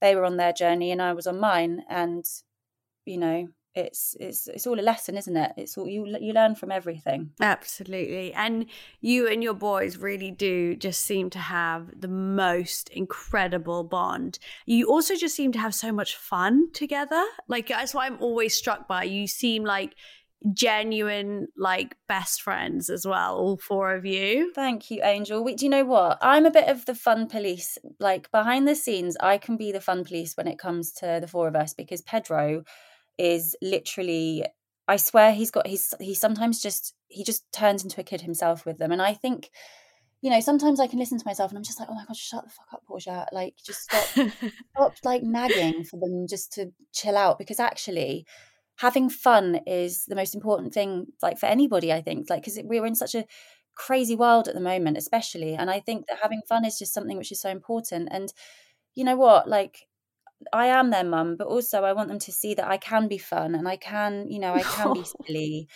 they 0.00 0.14
were 0.14 0.24
on 0.24 0.36
their 0.36 0.52
journey 0.52 0.90
and 0.90 1.00
I 1.00 1.12
was 1.12 1.26
on 1.26 1.38
mine 1.38 1.82
and 1.88 2.24
you 3.04 3.18
know 3.18 3.48
it's 3.74 4.16
it's 4.18 4.48
it's 4.48 4.66
all 4.66 4.78
a 4.78 4.82
lesson 4.82 5.16
isn't 5.16 5.36
it? 5.36 5.52
It's 5.56 5.78
all 5.78 5.88
you 5.88 6.06
you 6.20 6.32
learn 6.32 6.54
from 6.54 6.72
everything. 6.72 7.30
Absolutely. 7.40 8.32
And 8.32 8.66
you 9.00 9.28
and 9.28 9.42
your 9.42 9.54
boys 9.54 9.96
really 9.96 10.30
do 10.30 10.74
just 10.74 11.02
seem 11.02 11.30
to 11.30 11.38
have 11.38 12.00
the 12.00 12.08
most 12.08 12.88
incredible 12.90 13.84
bond. 13.84 14.38
You 14.66 14.88
also 14.88 15.14
just 15.14 15.36
seem 15.36 15.52
to 15.52 15.58
have 15.58 15.74
so 15.74 15.92
much 15.92 16.16
fun 16.16 16.72
together. 16.72 17.24
Like 17.48 17.68
that's 17.68 17.94
what 17.94 18.10
i'm 18.10 18.20
always 18.20 18.54
struck 18.54 18.88
by. 18.88 19.04
You 19.04 19.26
seem 19.26 19.64
like 19.64 19.94
genuine 20.54 21.48
like 21.54 21.96
best 22.08 22.40
friends 22.40 22.88
as 22.88 23.06
well 23.06 23.36
all 23.36 23.56
four 23.56 23.94
of 23.94 24.04
you. 24.04 24.52
Thank 24.54 24.90
you 24.90 25.02
angel. 25.04 25.44
We, 25.44 25.54
do 25.54 25.66
you 25.66 25.70
know 25.70 25.84
what? 25.84 26.18
I'm 26.22 26.46
a 26.46 26.50
bit 26.50 26.68
of 26.68 26.86
the 26.86 26.94
fun 26.94 27.28
police 27.28 27.78
like 28.00 28.30
behind 28.32 28.66
the 28.66 28.74
scenes 28.74 29.16
i 29.20 29.36
can 29.38 29.56
be 29.56 29.70
the 29.70 29.80
fun 29.80 30.04
police 30.04 30.36
when 30.36 30.48
it 30.48 30.58
comes 30.58 30.92
to 30.92 31.18
the 31.20 31.28
four 31.28 31.46
of 31.46 31.54
us 31.54 31.74
because 31.74 32.00
pedro 32.02 32.64
is 33.20 33.54
literally 33.60 34.44
I 34.88 34.96
swear 34.96 35.32
he's 35.32 35.50
got 35.50 35.66
he's 35.66 35.94
he 36.00 36.14
sometimes 36.14 36.60
just 36.60 36.94
he 37.08 37.22
just 37.22 37.44
turns 37.52 37.84
into 37.84 38.00
a 38.00 38.04
kid 38.04 38.22
himself 38.22 38.66
with 38.66 38.78
them. 38.78 38.90
And 38.90 39.02
I 39.02 39.14
think, 39.14 39.50
you 40.22 40.30
know, 40.30 40.40
sometimes 40.40 40.80
I 40.80 40.86
can 40.86 40.98
listen 40.98 41.18
to 41.18 41.26
myself 41.26 41.50
and 41.50 41.58
I'm 41.58 41.64
just 41.64 41.78
like, 41.78 41.88
oh 41.90 41.94
my 41.94 42.04
god, 42.06 42.16
shut 42.16 42.44
the 42.44 42.50
fuck 42.50 42.66
up, 42.72 42.84
Portia. 42.86 43.26
Like 43.32 43.54
just 43.64 43.82
stop 43.82 44.04
stop 44.74 44.94
like 45.04 45.22
nagging 45.22 45.84
for 45.84 46.00
them 46.00 46.26
just 46.28 46.52
to 46.54 46.72
chill 46.92 47.16
out 47.16 47.38
because 47.38 47.60
actually 47.60 48.26
having 48.80 49.10
fun 49.10 49.60
is 49.66 50.06
the 50.06 50.16
most 50.16 50.34
important 50.34 50.72
thing 50.72 51.06
like 51.22 51.38
for 51.38 51.46
anybody 51.46 51.92
i 51.92 52.00
think 52.00 52.30
like 52.30 52.42
because 52.42 52.58
we're 52.64 52.86
in 52.86 52.94
such 52.94 53.14
a 53.14 53.26
crazy 53.74 54.16
world 54.16 54.48
at 54.48 54.54
the 54.54 54.60
moment 54.60 54.96
especially 54.96 55.54
and 55.54 55.70
i 55.70 55.78
think 55.78 56.06
that 56.06 56.18
having 56.22 56.40
fun 56.48 56.64
is 56.64 56.78
just 56.78 56.94
something 56.94 57.18
which 57.18 57.30
is 57.30 57.40
so 57.40 57.50
important 57.50 58.08
and 58.10 58.32
you 58.94 59.04
know 59.04 59.16
what 59.16 59.46
like 59.46 59.86
I 60.52 60.66
am 60.66 60.90
their 60.90 61.04
mum, 61.04 61.36
but 61.36 61.46
also 61.46 61.84
I 61.84 61.92
want 61.92 62.08
them 62.08 62.18
to 62.20 62.32
see 62.32 62.54
that 62.54 62.66
I 62.68 62.76
can 62.76 63.08
be 63.08 63.18
fun 63.18 63.54
and 63.54 63.68
I 63.68 63.76
can, 63.76 64.28
you 64.28 64.38
know, 64.38 64.54
I 64.54 64.62
can 64.62 64.92
be 64.92 65.04
silly. 65.26 65.68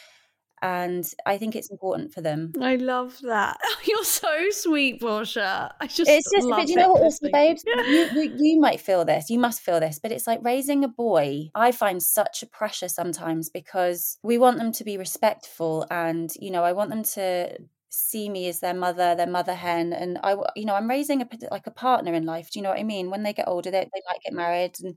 And 0.62 1.06
I 1.26 1.36
think 1.36 1.56
it's 1.56 1.70
important 1.70 2.14
for 2.14 2.22
them. 2.22 2.54
I 2.58 2.76
love 2.76 3.18
that. 3.22 3.58
You're 3.84 4.02
so 4.04 4.46
sweet, 4.50 4.98
Portia. 4.98 5.74
I 5.78 5.86
just 5.86 6.10
it's 6.10 6.30
just, 6.32 6.48
but 6.48 6.68
you 6.68 6.76
know 6.76 6.92
what, 6.92 7.02
also, 7.02 7.28
babes, 7.30 7.62
you, 7.66 8.08
you, 8.14 8.36
you 8.38 8.60
might 8.60 8.80
feel 8.80 9.04
this, 9.04 9.28
you 9.28 9.38
must 9.38 9.60
feel 9.60 9.78
this, 9.78 9.98
but 9.98 10.10
it's 10.10 10.26
like 10.26 10.40
raising 10.42 10.82
a 10.82 10.88
boy. 10.88 11.50
I 11.54 11.70
find 11.72 12.02
such 12.02 12.42
a 12.42 12.46
pressure 12.46 12.88
sometimes 12.88 13.50
because 13.50 14.16
we 14.22 14.38
want 14.38 14.56
them 14.56 14.72
to 14.72 14.84
be 14.84 14.96
respectful, 14.96 15.86
and 15.90 16.32
you 16.40 16.50
know, 16.50 16.64
I 16.64 16.72
want 16.72 16.88
them 16.88 17.02
to 17.02 17.58
see 17.94 18.28
me 18.28 18.48
as 18.48 18.60
their 18.60 18.74
mother, 18.74 19.14
their 19.14 19.26
mother 19.26 19.54
hen, 19.54 19.92
and 19.92 20.18
I, 20.22 20.36
you 20.56 20.64
know, 20.64 20.74
I'm 20.74 20.90
raising 20.90 21.22
a 21.22 21.28
like 21.50 21.66
a 21.66 21.70
partner 21.70 22.14
in 22.14 22.26
life. 22.26 22.50
Do 22.50 22.58
you 22.58 22.62
know 22.62 22.70
what 22.70 22.80
I 22.80 22.84
mean? 22.84 23.10
When 23.10 23.22
they 23.22 23.32
get 23.32 23.48
older, 23.48 23.70
they 23.70 23.80
they 23.80 24.02
might 24.08 24.22
get 24.24 24.32
married 24.32 24.76
and 24.82 24.96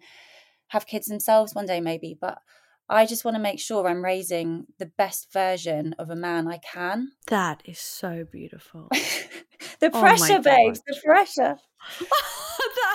have 0.69 0.87
kids 0.87 1.07
themselves 1.07 1.55
one 1.55 1.65
day, 1.65 1.79
maybe. 1.79 2.17
But 2.19 2.39
I 2.89 3.05
just 3.05 3.25
want 3.25 3.35
to 3.35 3.41
make 3.41 3.59
sure 3.59 3.87
I'm 3.87 4.03
raising 4.03 4.65
the 4.79 4.85
best 4.85 5.31
version 5.33 5.93
of 5.99 6.09
a 6.09 6.15
man 6.15 6.47
I 6.47 6.57
can. 6.57 7.11
That 7.27 7.61
is 7.65 7.79
so 7.79 8.25
beautiful. 8.31 8.87
the 9.79 9.91
oh 9.93 9.99
pressure, 9.99 10.37
oh 10.37 10.41
babes, 10.41 10.81
the 10.87 10.99
pressure. 11.03 11.57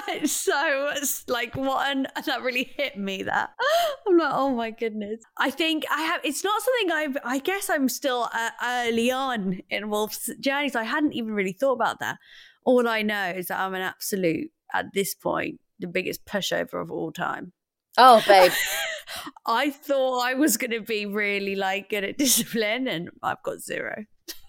that 0.07 0.23
is 0.23 0.35
so 0.35 0.93
like 1.29 1.55
what 1.57 1.89
and 1.89 2.09
that 2.27 2.43
really 2.43 2.73
hit 2.77 2.97
me 2.97 3.23
that 3.23 3.51
i'm 4.07 4.19
like 4.19 4.33
oh 4.33 4.55
my 4.55 4.71
goodness. 4.71 5.23
I 5.39 5.51
think 5.51 5.85
i 5.91 6.03
have 6.03 6.21
it's 6.25 6.45
not 6.45 6.61
something 6.63 6.93
i've 6.93 7.17
i 7.25 7.39
guess 7.39 7.71
i'm 7.71 7.89
still 7.89 8.29
uh, 8.33 8.51
early 8.63 9.11
on 9.11 9.61
in 9.71 9.91
wolf's 9.91 10.31
journey 10.41 10.69
so 10.69 10.81
i 10.81 10.85
hadn't 10.85 11.15
even 11.15 11.33
really 11.33 11.53
thought 11.53 11.73
about 11.73 12.01
that. 12.01 12.19
All 12.65 12.87
i 12.89 13.03
know 13.03 13.33
is 13.37 13.49
that 13.49 13.61
i'm 13.61 13.75
an 13.75 13.83
absolute 13.83 14.51
at 14.75 14.87
this 14.95 15.15
point 15.15 15.61
the 15.79 15.87
biggest 15.89 16.25
pushover 16.25 16.81
of 16.81 16.91
all 16.91 17.11
time. 17.13 17.53
Oh 17.99 18.23
babe. 18.27 18.53
I 19.47 19.71
thought 19.71 20.21
i 20.21 20.35
was 20.35 20.57
going 20.57 20.71
to 20.71 20.81
be 20.81 21.07
really 21.07 21.55
like 21.55 21.91
good 21.91 22.05
at 22.05 22.19
discipline 22.19 22.89
and 22.89 23.11
i've 23.23 23.43
got 23.43 23.61
zero 23.61 24.05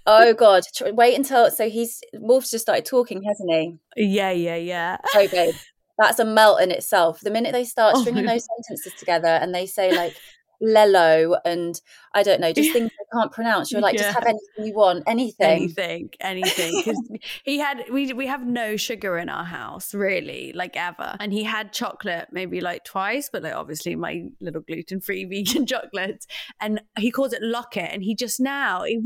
oh 0.06 0.34
god. 0.34 0.64
Wait 0.82 1.16
until 1.16 1.50
so 1.52 1.70
he's 1.70 2.02
wolf's 2.14 2.52
just 2.52 2.64
started 2.64 2.86
talking 2.86 3.22
hasn't 3.24 3.52
he? 3.52 3.78
Yeah 3.96 4.32
yeah 4.32 4.56
yeah. 4.56 4.98
Babe 5.14 5.54
that's 6.00 6.20
a 6.20 6.26
melt 6.26 6.62
in 6.62 6.72
itself. 6.72 7.20
The 7.22 7.32
minute 7.32 7.52
they 7.52 7.66
start 7.66 7.96
oh 7.98 8.02
stringing 8.02 8.26
oh 8.26 8.34
those 8.34 8.48
sentences 8.58 8.94
together 9.00 9.28
and 9.28 9.54
they 9.54 9.66
say 9.66 9.96
like 9.96 10.16
lelo 10.64 11.38
and 11.44 11.80
I 12.16 12.24
don't 12.24 12.40
know, 12.40 12.54
just 12.54 12.72
things 12.72 12.92
I 13.00 13.18
can't 13.18 13.32
pronounce. 13.32 13.72
You're 13.72 13.82
like, 13.82 13.96
yeah. 13.96 14.04
just 14.04 14.14
have 14.16 14.26
anything 14.26 14.68
you 14.68 14.74
want, 14.74 15.04
anything, 15.08 15.64
anything, 15.64 16.10
anything. 16.22 16.84
Because 16.86 17.02
he 17.44 17.58
had 17.58 17.86
we 17.92 18.14
we 18.14 18.28
have 18.28 18.46
no 18.46 18.78
sugar 18.78 19.18
in 19.18 19.30
our 19.30 19.44
house 19.44 19.94
really, 19.94 20.54
like 20.54 20.78
ever, 20.78 21.16
and 21.20 21.34
he 21.34 21.44
had 21.44 21.74
chocolate 21.74 22.28
maybe 22.32 22.62
like 22.62 22.84
twice, 22.84 23.30
but 23.32 23.42
like 23.44 23.56
obviously 23.56 23.96
my 23.96 24.26
little 24.40 24.62
gluten 24.62 25.02
free 25.02 25.26
vegan 25.30 25.66
chocolates, 25.66 26.28
and 26.62 26.82
he 26.98 27.10
calls 27.10 27.34
it 27.34 27.42
locket, 27.42 27.90
and 27.92 28.04
he 28.04 28.16
just 28.16 28.40
now 28.40 28.84
he 28.84 29.02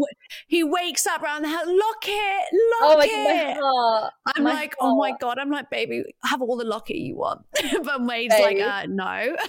he 0.47 0.63
wakes 0.63 1.07
up 1.07 1.21
around 1.23 1.43
the 1.43 1.49
house, 1.49 1.65
locket, 1.65 2.45
locket. 2.81 3.57
Oh, 3.61 4.09
my 4.25 4.31
I'm 4.35 4.43
my 4.43 4.53
like, 4.53 4.75
heart. 4.79 4.91
oh 4.91 4.97
my 4.97 5.13
god, 5.19 5.39
I'm 5.39 5.49
like, 5.49 5.69
baby, 5.69 6.03
have 6.25 6.41
all 6.41 6.57
the 6.57 6.65
locket 6.65 6.97
you 6.97 7.15
want, 7.15 7.45
but 7.83 8.05
Wade's 8.05 8.35
like, 8.37 8.59
uh, 8.59 8.85
no. 8.87 9.35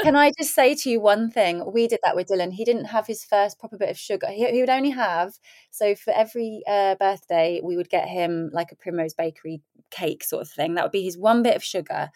Can 0.00 0.16
I 0.16 0.32
just 0.38 0.54
say 0.54 0.74
to 0.74 0.90
you 0.90 1.00
one 1.00 1.30
thing? 1.30 1.62
We 1.72 1.86
did 1.88 2.00
that 2.04 2.16
with 2.16 2.28
Dylan. 2.28 2.52
He 2.52 2.64
didn't 2.64 2.86
have 2.86 3.06
his 3.06 3.24
first 3.24 3.58
proper 3.58 3.76
bit 3.76 3.90
of 3.90 3.98
sugar. 3.98 4.28
He, 4.28 4.46
he 4.50 4.60
would 4.60 4.70
only 4.70 4.90
have, 4.90 5.34
so 5.70 5.94
for 5.94 6.12
every 6.12 6.62
uh, 6.68 6.96
birthday, 6.96 7.60
we 7.62 7.76
would 7.76 7.90
get 7.90 8.08
him 8.08 8.50
like 8.52 8.72
a 8.72 8.76
Primrose 8.76 9.14
Bakery 9.14 9.62
cake 9.90 10.24
sort 10.24 10.42
of 10.42 10.50
thing. 10.50 10.74
That 10.74 10.84
would 10.84 10.92
be 10.92 11.04
his 11.04 11.18
one 11.18 11.42
bit 11.42 11.56
of 11.56 11.64
sugar. 11.64 12.10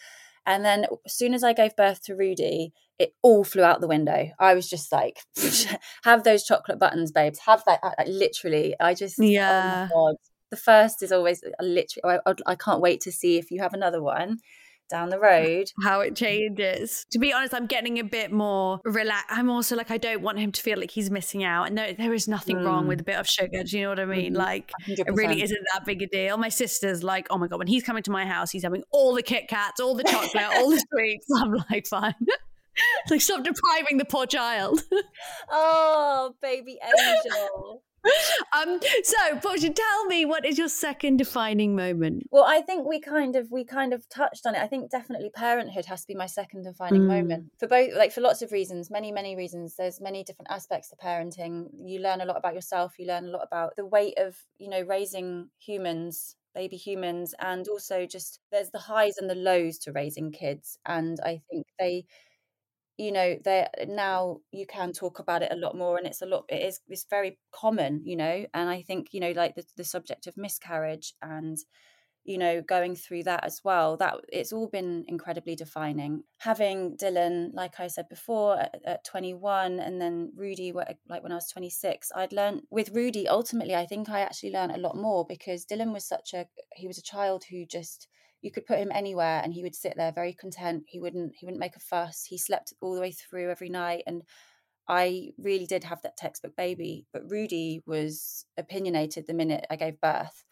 And 0.45 0.65
then 0.65 0.87
as 1.07 1.15
soon 1.15 1.35
as 1.35 1.45
I 1.45 1.53
gave 1.53 1.77
birth 1.77 2.03
to 2.05 2.17
Rudy, 2.17 2.73
it 2.99 3.15
all 3.23 3.45
flew 3.45 3.63
out 3.63 3.81
the 3.81 3.89
window. 3.89 4.31
I 4.39 4.55
was 4.55 4.69
just 4.69 4.91
like, 4.91 5.21
have 6.05 6.25
those 6.25 6.45
chocolate 6.45 6.79
buttons, 6.79 7.13
babes. 7.13 7.41
Have 7.47 7.63
that. 7.67 7.81
I, 7.83 7.95
I, 7.99 8.05
literally, 8.05 8.75
I 8.81 8.95
just, 8.95 9.21
oh 9.21 9.25
yeah. 9.25 9.89
Oh 9.95 10.17
the 10.51 10.57
first 10.57 11.03
is 11.03 11.11
always 11.11 11.43
literally, 11.61 12.19
I, 12.27 12.35
I 12.47 12.55
can't 12.55 12.83
wait 12.83 13.01
to 13.03 13.11
see 13.11 13.39
if 13.39 13.51
you 13.51 13.63
have 13.63 13.73
another 13.73 14.03
one 14.03 14.37
down 14.93 15.09
the 15.09 15.19
road. 15.19 15.67
How 15.83 16.01
it 16.01 16.15
changes. 16.15 17.07
To 17.11 17.19
be 17.19 17.33
honest, 17.33 17.55
I'm 17.55 17.67
getting 17.67 17.99
a 17.99 18.05
bit 18.05 18.31
more 18.31 18.81
relaxed. 18.85 19.27
I'm 19.31 19.51
also 19.51 19.75
like, 19.75 19.91
I 19.91 19.99
don't 19.99 20.23
want 20.23 20.39
him 20.39 20.53
to 20.53 20.63
feel 20.63 20.79
like 20.79 20.91
he's 20.91 21.11
missing 21.11 21.43
out. 21.43 21.65
And 21.65 21.77
there, 21.77 21.95
there 21.95 22.13
is 22.13 22.29
nothing 22.29 22.59
mm. 22.59 22.67
wrong 22.67 22.87
with 22.87 23.01
a 23.01 23.05
bit 23.05 23.17
of 23.17 23.27
sugar. 23.27 23.65
Do 23.65 23.77
you 23.77 23.85
know 23.85 23.89
what 23.89 24.01
I 24.01 24.05
mean? 24.05 24.35
Mm-hmm. 24.35 24.37
Like, 24.37 24.71
100%. 24.87 24.99
it 25.01 25.15
really 25.15 25.43
isn't 25.43 25.61
that 25.73 25.85
big 25.85 26.03
a 26.03 26.07
deal. 26.07 26.37
My 26.37 26.51
sister's 26.51 27.03
like, 27.03 27.27
oh 27.31 27.39
my 27.39 27.49
God, 27.49 27.59
when 27.59 27.67
he's 27.67 27.83
coming 27.83 28.03
to 28.05 28.11
my 28.11 28.27
house, 28.27 28.51
he's 28.51 28.63
having 28.63 28.85
all 28.91 29.15
the 29.15 29.23
Kit 29.23 29.49
Kats, 29.49 29.81
all 29.81 29.95
the 29.95 30.05
chocolate, 30.05 30.45
all 30.57 30.71
the 30.71 30.85
sweets. 30.93 31.27
I'm 31.37 31.55
like, 31.71 31.87
fine. 31.87 32.15
like, 33.11 33.21
stop 33.21 33.43
depriving 33.45 33.99
the 33.99 34.05
poor 34.05 34.27
child. 34.27 34.83
oh, 35.51 36.35
baby 36.41 36.79
angel. 36.83 37.83
um, 38.59 38.81
so, 39.03 39.37
Portia, 39.41 39.71
tell 39.71 40.05
me 40.07 40.25
what 40.25 40.45
is 40.45 40.59
your 40.59 40.69
second 40.69 41.19
defining 41.19 41.77
moment? 41.77 42.25
Well, 42.31 42.45
I 42.45 42.61
think 42.61 42.87
we 42.87 43.01
kind 43.01 43.37
of 43.37 43.51
we 43.51 43.65
kind 43.65 43.93
of 43.93 44.09
touched 44.09 44.47
on 44.47 44.55
it. 44.55 44.61
I 44.61 44.67
think 44.67 44.91
definitely 44.91 45.31
parenthood 45.31 45.87
has 45.87 46.03
to 46.03 46.09
be 46.09 46.15
my 46.15 46.27
second 46.27 46.65
defining 46.65 47.03
mm. 47.03 47.09
moment 47.09 47.53
for 47.59 47.69
both, 47.69 47.95
like 47.95 48.13
for 48.13 48.21
lots 48.21 48.43
of 48.43 48.53
reasons, 48.53 48.91
many 48.91 49.13
many 49.13 49.37
reasons. 49.37 49.77
There's 49.77 50.01
many 50.01 50.25
different 50.25 50.51
aspects 50.51 50.91
to 50.91 50.97
parenting. 50.97 51.67
You 51.85 52.01
learn 52.01 52.21
a 52.21 52.25
lot 52.25 52.37
about 52.37 52.55
yourself. 52.55 52.95
You 52.99 53.07
learn 53.07 53.27
a 53.27 53.31
lot 53.31 53.47
about 53.47 53.77
the 53.77 53.87
weight 53.87 54.19
of 54.19 54.37
you 54.59 54.69
know 54.69 54.83
raising 54.83 55.49
humans 55.59 56.37
baby 56.55 56.77
humans 56.77 57.35
and 57.41 57.67
also 57.69 58.05
just 58.05 58.41
there's 58.51 58.69
the 58.73 58.79
highs 58.79 59.17
and 59.17 59.31
the 59.31 59.35
lows 59.35 59.79
to 59.79 59.91
raising 59.91 60.31
kids 60.31 60.77
and 60.85 61.19
i 61.25 61.41
think 61.51 61.67
they 61.79 62.05
you 63.03 63.11
know 63.11 63.37
there 63.45 63.69
now 63.89 64.39
you 64.53 64.65
can 64.65 64.93
talk 64.93 65.19
about 65.19 65.43
it 65.43 65.53
a 65.53 65.57
lot 65.57 65.77
more 65.77 65.99
and 65.99 66.07
it's 66.07 66.23
a 66.23 66.27
lot 66.27 66.45
it 66.49 66.63
is 66.63 66.81
it's 66.89 67.07
very 67.11 67.37
common 67.51 68.01
you 68.05 68.15
know 68.15 68.47
and 68.55 68.69
i 68.71 68.81
think 68.81 69.09
you 69.13 69.19
know 69.19 69.33
like 69.33 69.57
the, 69.57 69.65
the 69.77 69.85
subject 69.85 70.29
of 70.29 70.37
miscarriage 70.37 71.13
and 71.21 71.59
you 72.25 72.39
know 72.39 72.63
going 72.63 72.95
through 72.95 73.25
that 73.25 73.43
as 73.43 73.61
well 73.65 73.97
that 73.97 74.15
it's 74.29 74.53
all 74.53 74.69
been 74.69 75.05
incredibly 75.09 75.57
defining. 75.57 76.23
Having 76.39 76.97
dylan 76.97 77.51
like 77.53 77.81
i 77.81 77.89
said 77.89 78.09
before 78.09 78.61
at, 78.61 78.81
at 78.87 79.05
21 79.05 79.81
and 79.81 80.01
then 80.01 80.31
rudy 80.37 80.71
like 80.73 81.23
when 81.25 81.33
i 81.33 81.35
was 81.35 81.49
26 81.49 82.13
i'd 82.15 82.33
learned 82.33 82.63
with 82.71 82.95
rudy 82.95 83.27
ultimately 83.27 83.75
i 83.75 83.85
think 83.85 84.09
i 84.09 84.21
actually 84.21 84.53
learned 84.53 84.73
a 84.73 84.79
lot 84.79 84.97
more 84.97 85.27
because 85.29 85.67
dylan 85.67 85.93
was 85.93 86.07
such 86.07 86.33
a 86.35 86.47
he 86.77 86.87
was 86.87 86.99
a 86.99 87.03
child 87.03 87.43
who 87.51 87.67
just 87.67 88.07
you 88.43 88.51
could 88.51 88.67
put 88.67 88.79
him 88.79 88.93
anywhere 88.93 89.41
and 89.43 89.55
he 89.55 89.63
would 89.63 89.75
sit 89.75 89.95
there 89.97 90.13
very 90.13 90.33
content 90.33 90.85
he 90.87 91.01
wouldn't 91.01 91.33
he 91.37 91.47
wouldn't 91.47 91.61
make 91.61 91.77
a 91.77 91.81
fuss 91.81 92.25
he 92.29 92.37
slept 92.37 92.73
all 92.81 92.95
the 92.95 93.01
way 93.01 93.13
through 93.13 93.51
every 93.51 93.69
night 93.69 94.03
and 94.07 94.23
i 94.89 95.31
really 95.39 95.67
did 95.67 95.85
have 95.85 96.03
that 96.03 96.17
textbook 96.17 96.55
baby 96.57 97.07
but 97.13 97.31
rudy 97.31 97.83
was 97.87 98.45
opinionated 98.59 99.27
the 99.27 99.35
minute 99.35 99.65
i 99.71 99.77
gave 99.77 100.01
birth 100.01 100.45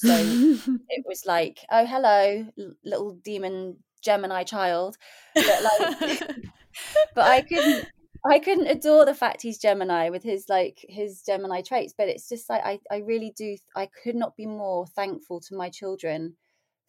So 0.00 0.14
it 0.16 1.04
was 1.06 1.24
like, 1.26 1.58
oh, 1.70 1.84
hello, 1.84 2.46
little 2.84 3.18
demon 3.22 3.76
Gemini 4.02 4.44
child. 4.44 4.96
But 5.34 5.62
like, 5.62 6.22
but 7.14 7.26
I 7.26 7.42
couldn't, 7.42 7.86
I 8.24 8.38
couldn't 8.38 8.68
adore 8.68 9.04
the 9.04 9.14
fact 9.14 9.42
he's 9.42 9.58
Gemini 9.58 10.08
with 10.08 10.22
his 10.22 10.46
like 10.48 10.84
his 10.88 11.22
Gemini 11.22 11.60
traits. 11.60 11.92
But 11.96 12.08
it's 12.08 12.30
just 12.30 12.48
like, 12.48 12.62
I, 12.64 12.80
I 12.90 12.98
really 12.98 13.34
do, 13.36 13.58
I 13.76 13.90
could 14.02 14.16
not 14.16 14.36
be 14.36 14.46
more 14.46 14.86
thankful 14.86 15.40
to 15.40 15.54
my 15.54 15.68
children 15.68 16.36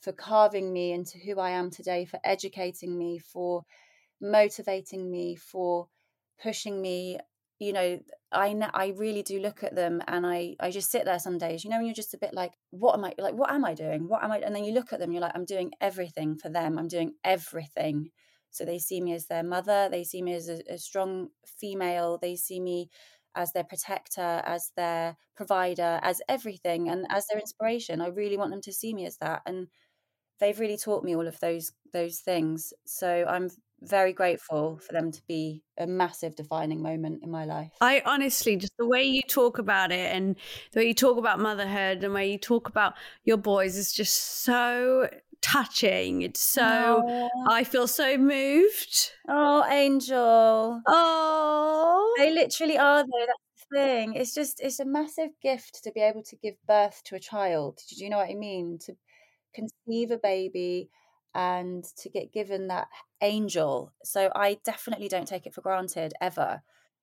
for 0.01 0.11
carving 0.11 0.73
me 0.73 0.91
into 0.91 1.17
who 1.17 1.39
I 1.39 1.51
am 1.51 1.69
today, 1.69 2.05
for 2.05 2.19
educating 2.23 2.97
me, 2.97 3.19
for 3.19 3.63
motivating 4.19 5.09
me, 5.09 5.35
for 5.35 5.87
pushing 6.41 6.81
me 6.81 7.19
you 7.61 7.71
know 7.71 7.99
i 8.31 8.69
i 8.73 8.93
really 8.97 9.21
do 9.21 9.39
look 9.39 9.63
at 9.63 9.75
them 9.75 10.01
and 10.07 10.25
i 10.25 10.55
i 10.59 10.71
just 10.71 10.89
sit 10.89 11.05
there 11.05 11.19
some 11.19 11.37
days 11.37 11.63
you 11.63 11.69
know 11.69 11.77
when 11.77 11.85
you're 11.85 11.93
just 11.93 12.15
a 12.15 12.17
bit 12.17 12.33
like 12.33 12.53
what 12.71 12.95
am 12.95 13.05
i 13.05 13.13
like 13.19 13.35
what 13.35 13.51
am 13.51 13.63
i 13.63 13.75
doing? 13.75 14.07
What 14.07 14.23
am 14.23 14.31
i 14.31 14.39
and 14.39 14.55
then 14.55 14.63
you 14.63 14.73
look 14.73 14.91
at 14.91 14.99
them 14.99 15.11
you're 15.11 15.21
like 15.21 15.35
i'm 15.35 15.45
doing 15.45 15.71
everything 15.79 16.37
for 16.37 16.49
them. 16.49 16.79
I'm 16.79 16.87
doing 16.87 17.13
everything. 17.23 18.09
So 18.49 18.65
they 18.65 18.79
see 18.79 18.99
me 18.99 19.13
as 19.13 19.27
their 19.27 19.43
mother 19.43 19.89
they 19.91 20.03
see 20.03 20.23
me 20.23 20.33
as 20.33 20.49
a, 20.49 20.61
a 20.67 20.77
strong 20.79 21.29
female 21.45 22.17
they 22.19 22.35
see 22.35 22.59
me 22.59 22.89
as 23.35 23.51
their 23.53 23.63
protector 23.63 24.41
as 24.43 24.71
their 24.75 25.15
provider 25.35 25.99
as 26.01 26.19
everything 26.27 26.89
and 26.89 27.05
as 27.11 27.27
their 27.27 27.39
inspiration. 27.39 28.01
I 28.01 28.07
really 28.07 28.37
want 28.37 28.51
them 28.51 28.61
to 28.61 28.73
see 28.73 28.93
me 28.93 29.05
as 29.05 29.17
that 29.17 29.43
and 29.45 29.67
they've 30.41 30.59
really 30.59 30.77
taught 30.77 31.05
me 31.05 31.15
all 31.15 31.27
of 31.27 31.39
those 31.39 31.71
those 31.93 32.19
things 32.19 32.73
so 32.85 33.25
i'm 33.29 33.49
very 33.81 34.13
grateful 34.13 34.77
for 34.77 34.93
them 34.93 35.11
to 35.11 35.21
be 35.27 35.63
a 35.77 35.87
massive 35.87 36.35
defining 36.35 36.81
moment 36.81 37.23
in 37.23 37.31
my 37.31 37.45
life. 37.45 37.71
I 37.81 38.03
honestly, 38.05 38.55
just 38.55 38.77
the 38.77 38.85
way 38.85 39.03
you 39.03 39.21
talk 39.23 39.57
about 39.57 39.91
it 39.91 40.15
and 40.15 40.35
the 40.71 40.81
way 40.81 40.87
you 40.87 40.93
talk 40.93 41.17
about 41.17 41.39
motherhood 41.39 41.97
and 41.97 42.03
the 42.03 42.11
way 42.11 42.31
you 42.31 42.37
talk 42.37 42.69
about 42.69 42.93
your 43.23 43.37
boys 43.37 43.75
is 43.75 43.91
just 43.91 44.43
so 44.43 45.09
touching. 45.41 46.21
It's 46.21 46.41
so. 46.41 47.29
I 47.49 47.63
feel 47.63 47.87
so 47.87 48.17
moved. 48.17 49.11
Oh, 49.27 49.65
Angel. 49.65 50.81
Oh. 50.87 52.15
They 52.17 52.31
literally 52.31 52.77
are, 52.77 53.03
though. 53.03 53.25
That's 53.25 53.65
the 53.71 53.77
thing. 53.77 54.13
It's 54.13 54.35
just, 54.35 54.61
it's 54.61 54.79
a 54.79 54.85
massive 54.85 55.31
gift 55.41 55.83
to 55.83 55.91
be 55.91 56.01
able 56.01 56.23
to 56.23 56.35
give 56.35 56.55
birth 56.67 57.01
to 57.05 57.15
a 57.15 57.19
child. 57.19 57.79
Did 57.89 57.97
you 57.97 58.09
know 58.11 58.17
what 58.17 58.29
I 58.29 58.35
mean? 58.35 58.77
To 58.85 58.95
conceive 59.53 60.11
a 60.11 60.17
baby 60.17 60.89
and 61.33 61.83
to 61.97 62.09
get 62.09 62.33
given 62.33 62.67
that 62.67 62.87
angel. 63.21 63.93
So 64.03 64.31
I 64.35 64.57
definitely 64.65 65.07
don't 65.07 65.27
take 65.27 65.45
it 65.45 65.53
for 65.53 65.61
granted 65.61 66.13
ever, 66.21 66.61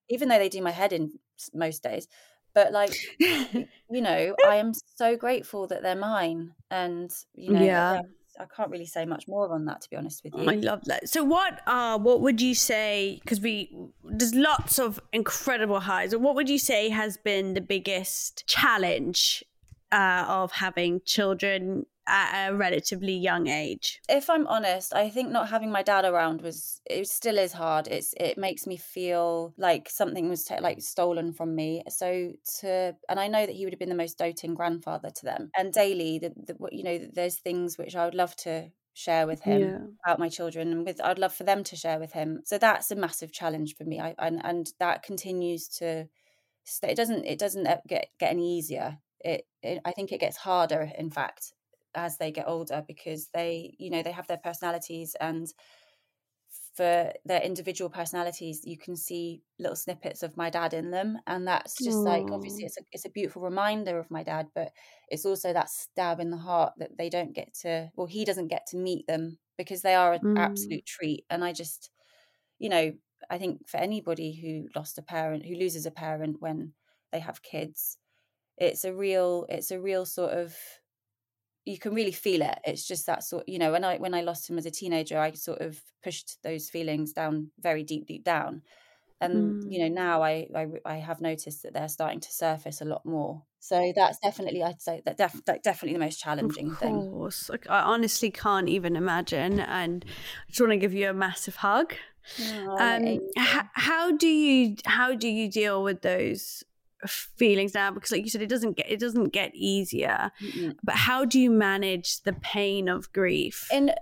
even 0.09 0.29
though 0.29 0.39
they 0.39 0.49
do 0.49 0.63
my 0.63 0.71
head 0.71 0.93
in 0.93 1.13
most 1.55 1.83
days. 1.83 2.09
But 2.55 2.73
like, 2.73 2.95
you 3.19 3.67
know, 3.91 4.35
I 4.47 4.57
am 4.57 4.73
so 4.97 5.17
grateful 5.17 5.67
that 5.69 5.83
they're 5.83 5.95
mine, 5.95 6.53
and 6.71 7.15
you 7.35 7.53
know, 7.53 7.63
yeah. 7.63 8.01
I 8.41 8.47
can't 8.55 8.71
really 8.71 8.87
say 8.87 9.05
much 9.05 9.27
more 9.29 9.53
on 9.53 9.65
that, 9.67 9.83
to 9.83 9.91
be 9.91 9.97
honest 9.97 10.25
with 10.25 10.35
you. 10.35 10.49
I 10.49 10.55
love 10.55 10.85
that. 10.87 11.09
So, 11.09 11.25
what 11.25 11.61
uh, 11.67 11.99
what 11.99 12.21
would 12.21 12.41
you 12.41 12.55
say? 12.55 13.21
Because 13.23 13.41
we 13.41 13.71
there's 14.03 14.35
lots 14.35 14.79
of 14.79 14.99
incredible 15.13 15.81
highs. 15.81 16.17
What 16.17 16.35
would 16.35 16.49
you 16.49 16.59
say 16.59 16.89
has 16.89 17.17
been 17.17 17.55
the 17.55 17.61
biggest 17.61 18.47
challenge 18.47 19.45
uh, 19.93 20.25
of 20.29 20.53
having 20.53 21.01
children 21.05 21.87
at 22.09 22.49
a 22.49 22.55
relatively 22.55 23.15
young 23.15 23.47
age? 23.47 24.01
If 24.09 24.31
I'm 24.31 24.47
honest, 24.47 24.95
I 24.95 25.11
think 25.11 25.31
not 25.31 25.49
having 25.49 25.71
my 25.71 25.83
dad 25.83 26.05
around 26.05 26.43
was 26.43 26.81
it 26.87 27.07
still 27.09 27.39
is 27.39 27.53
hard. 27.53 27.87
It's 27.87 28.15
it 28.19 28.39
makes 28.39 28.67
me 28.67 28.77
feel 28.77 29.55
like 29.57 29.89
something 29.91 30.29
was 30.29 30.45
t- 30.45 30.61
like 30.61 30.81
stolen 30.83 31.33
from 31.33 31.55
me. 31.55 31.83
So 31.89 32.33
to 32.61 32.97
and 33.09 33.21
I 33.21 33.29
know 33.29 33.45
that 33.45 33.55
he 33.55 33.65
would 33.65 33.73
have 33.73 33.79
been 33.79 33.89
the 33.89 33.95
most 33.95 34.19
doting 34.19 34.55
grandfather 34.55 35.11
to 35.11 35.25
them. 35.25 35.51
And 35.57 35.73
daily, 35.73 36.19
the, 36.19 36.31
the 36.31 36.57
you 36.73 36.83
know, 36.83 36.99
there's 37.13 37.37
things 37.37 37.79
which 37.79 37.95
I 37.95 38.05
would 38.05 38.15
love 38.15 38.35
to 38.37 38.71
share 38.95 39.29
with 39.29 39.43
him 39.43 39.61
yeah. 39.61 39.79
about 40.05 40.19
my 40.19 40.29
children 40.29 40.73
and 40.73 40.85
with 40.85 41.01
I'd 41.01 41.21
love 41.21 41.33
for 41.33 41.45
them 41.45 41.63
to 41.65 41.77
share 41.77 42.01
with 42.01 42.13
him. 42.13 42.41
So 42.45 42.59
that's 42.59 42.91
a 42.91 42.97
massive 42.97 43.33
challenge 43.33 43.77
for 43.77 43.85
me. 43.85 44.01
I 44.01 44.15
and 44.19 44.41
and 44.45 44.73
that 44.81 45.03
continues 45.03 45.69
to 45.79 46.09
stay. 46.65 46.91
It 46.91 46.97
doesn't 46.97 47.25
it 47.25 47.39
doesn't 47.39 47.67
uh, 47.67 47.79
get 47.87 48.09
get 48.19 48.31
any 48.31 48.59
easier. 48.59 48.99
It, 49.21 49.47
it 49.63 49.81
I 49.85 49.93
think 49.93 50.13
it 50.13 50.21
gets 50.21 50.37
harder 50.37 50.91
in 50.97 51.11
fact 51.11 51.53
as 51.95 52.19
they 52.19 52.31
get 52.31 52.49
older 52.49 52.85
because 52.87 53.29
they 53.35 53.75
you 53.79 53.91
know 53.91 54.03
they 54.03 54.13
have 54.13 54.27
their 54.27 54.39
personalities 54.39 55.17
and 55.21 55.53
for 56.79 57.13
their 57.25 57.41
individual 57.41 57.91
personalities 57.91 58.61
you 58.65 58.79
can 58.79 58.95
see 58.95 59.43
little 59.59 59.75
snippets 59.75 60.23
of 60.23 60.37
my 60.37 60.49
dad 60.49 60.73
in 60.73 60.93
them 60.93 61.19
and 61.27 61.47
that's 61.47 61.77
just 61.83 61.99
Aww. 61.99 62.05
like 62.05 62.31
obviously 62.31 62.65
it's 62.65 62.79
a, 62.79 62.83
it's 62.93 63.05
a 63.05 63.11
beautiful 63.11 63.43
reminder 63.43 63.99
of 63.99 64.11
my 64.13 64.23
dad 64.23 64.47
but 64.55 64.71
it's 65.09 65.27
also 65.27 65.53
that 65.53 65.71
stab 65.71 66.21
in 66.21 66.31
the 66.31 66.37
heart 66.37 66.75
that 66.79 66.97
they 66.97 67.11
don't 67.11 67.35
get 67.35 67.53
to 67.63 67.91
well 67.97 68.07
he 68.07 68.25
doesn't 68.25 68.47
get 68.47 68.67
to 68.69 68.77
meet 68.77 69.09
them 69.09 69.39
because 69.57 69.83
they 69.83 69.97
are 69.97 70.13
an 70.13 70.21
mm. 70.23 70.39
absolute 70.39 70.87
treat 70.87 71.25
and 71.31 71.45
i 71.45 71.53
just 71.53 71.91
you 72.61 72.69
know 72.69 72.93
i 73.29 73.39
think 73.39 73.69
for 73.69 73.79
anybody 73.79 74.33
who 74.33 74.69
lost 74.79 74.99
a 74.99 75.03
parent 75.03 75.45
who 75.45 75.57
loses 75.57 75.85
a 75.85 75.91
parent 75.91 76.37
when 76.39 76.73
they 77.11 77.19
have 77.19 77.43
kids 77.43 77.99
it's 78.57 78.85
a 78.85 78.95
real 78.95 79.47
it's 79.49 79.73
a 79.73 79.81
real 79.81 80.05
sort 80.05 80.31
of 80.31 80.55
you 81.69 81.79
can 81.79 81.95
really 81.95 82.13
feel 82.13 82.41
it. 82.43 82.59
It's 82.65 82.87
just 82.87 83.07
that 83.07 83.23
sort 83.23 83.49
you 83.49 83.59
know 83.59 83.73
when 83.73 83.85
i 83.85 83.97
when 83.99 84.15
i 84.15 84.23
lost 84.23 84.49
him 84.49 84.59
as 84.59 84.67
a 84.67 84.71
teenager 84.71 85.19
i 85.19 85.33
sort 85.33 85.61
of 85.61 85.79
pushed 86.03 86.43
those 86.43 86.71
feelings 86.71 87.13
down 87.13 87.51
very 87.61 87.83
deep 87.85 88.07
deep 88.07 88.25
down. 88.25 88.63
And 89.21 89.63
mm. 89.65 89.73
you 89.73 89.81
know 89.81 89.89
now 89.89 90.23
I, 90.23 90.49
I, 90.55 90.67
I 90.85 90.97
have 90.97 91.21
noticed 91.21 91.63
that 91.65 91.75
they're 91.75 91.89
starting 91.89 92.21
to 92.21 92.33
surface 92.33 92.81
a 92.81 92.85
lot 92.85 93.05
more. 93.05 93.43
So 93.61 93.93
that's 93.95 94.19
definitely 94.19 94.63
i'd 94.63 94.81
say 94.81 95.03
that, 95.05 95.19
def- 95.19 95.45
that 95.47 95.63
definitely 95.63 95.95
the 95.95 96.05
most 96.05 96.21
challenging 96.21 96.71
of 96.71 96.79
thing. 96.79 97.11
course. 97.11 97.51
Like, 97.51 97.69
i 97.69 97.81
honestly 97.81 98.31
can't 98.31 98.69
even 98.69 98.97
imagine 98.97 99.61
and 99.61 100.05
i 100.07 100.49
just 100.49 100.61
want 100.61 100.73
to 100.73 100.79
give 100.79 100.95
you 100.95 101.11
a 101.11 101.15
massive 101.15 101.57
hug. 101.57 101.95
Oh, 102.41 102.77
um, 102.79 103.05
h- 103.37 103.71
how 103.73 104.17
do 104.17 104.29
you 104.29 104.77
how 104.85 105.15
do 105.15 105.29
you 105.29 105.51
deal 105.51 105.83
with 105.83 106.03
those 106.03 106.63
feelings 107.07 107.75
now 107.75 107.91
because 107.91 108.11
like 108.13 108.25
you 108.25 108.31
said 108.31 108.43
it 108.43 108.49
doesn't 108.49 108.77
get 108.77 108.91
it 108.91 109.01
doesn't 109.01 109.33
get 109.33 109.55
easier. 109.55 110.31
Mm-hmm. 110.41 110.71
but 110.83 110.95
how 110.95 111.25
do 111.25 111.41
you 111.41 111.51
manage 111.51 112.23
the 112.23 112.33
pain 112.33 112.89
of 112.89 113.13
grief? 113.13 113.69
In 113.73 113.93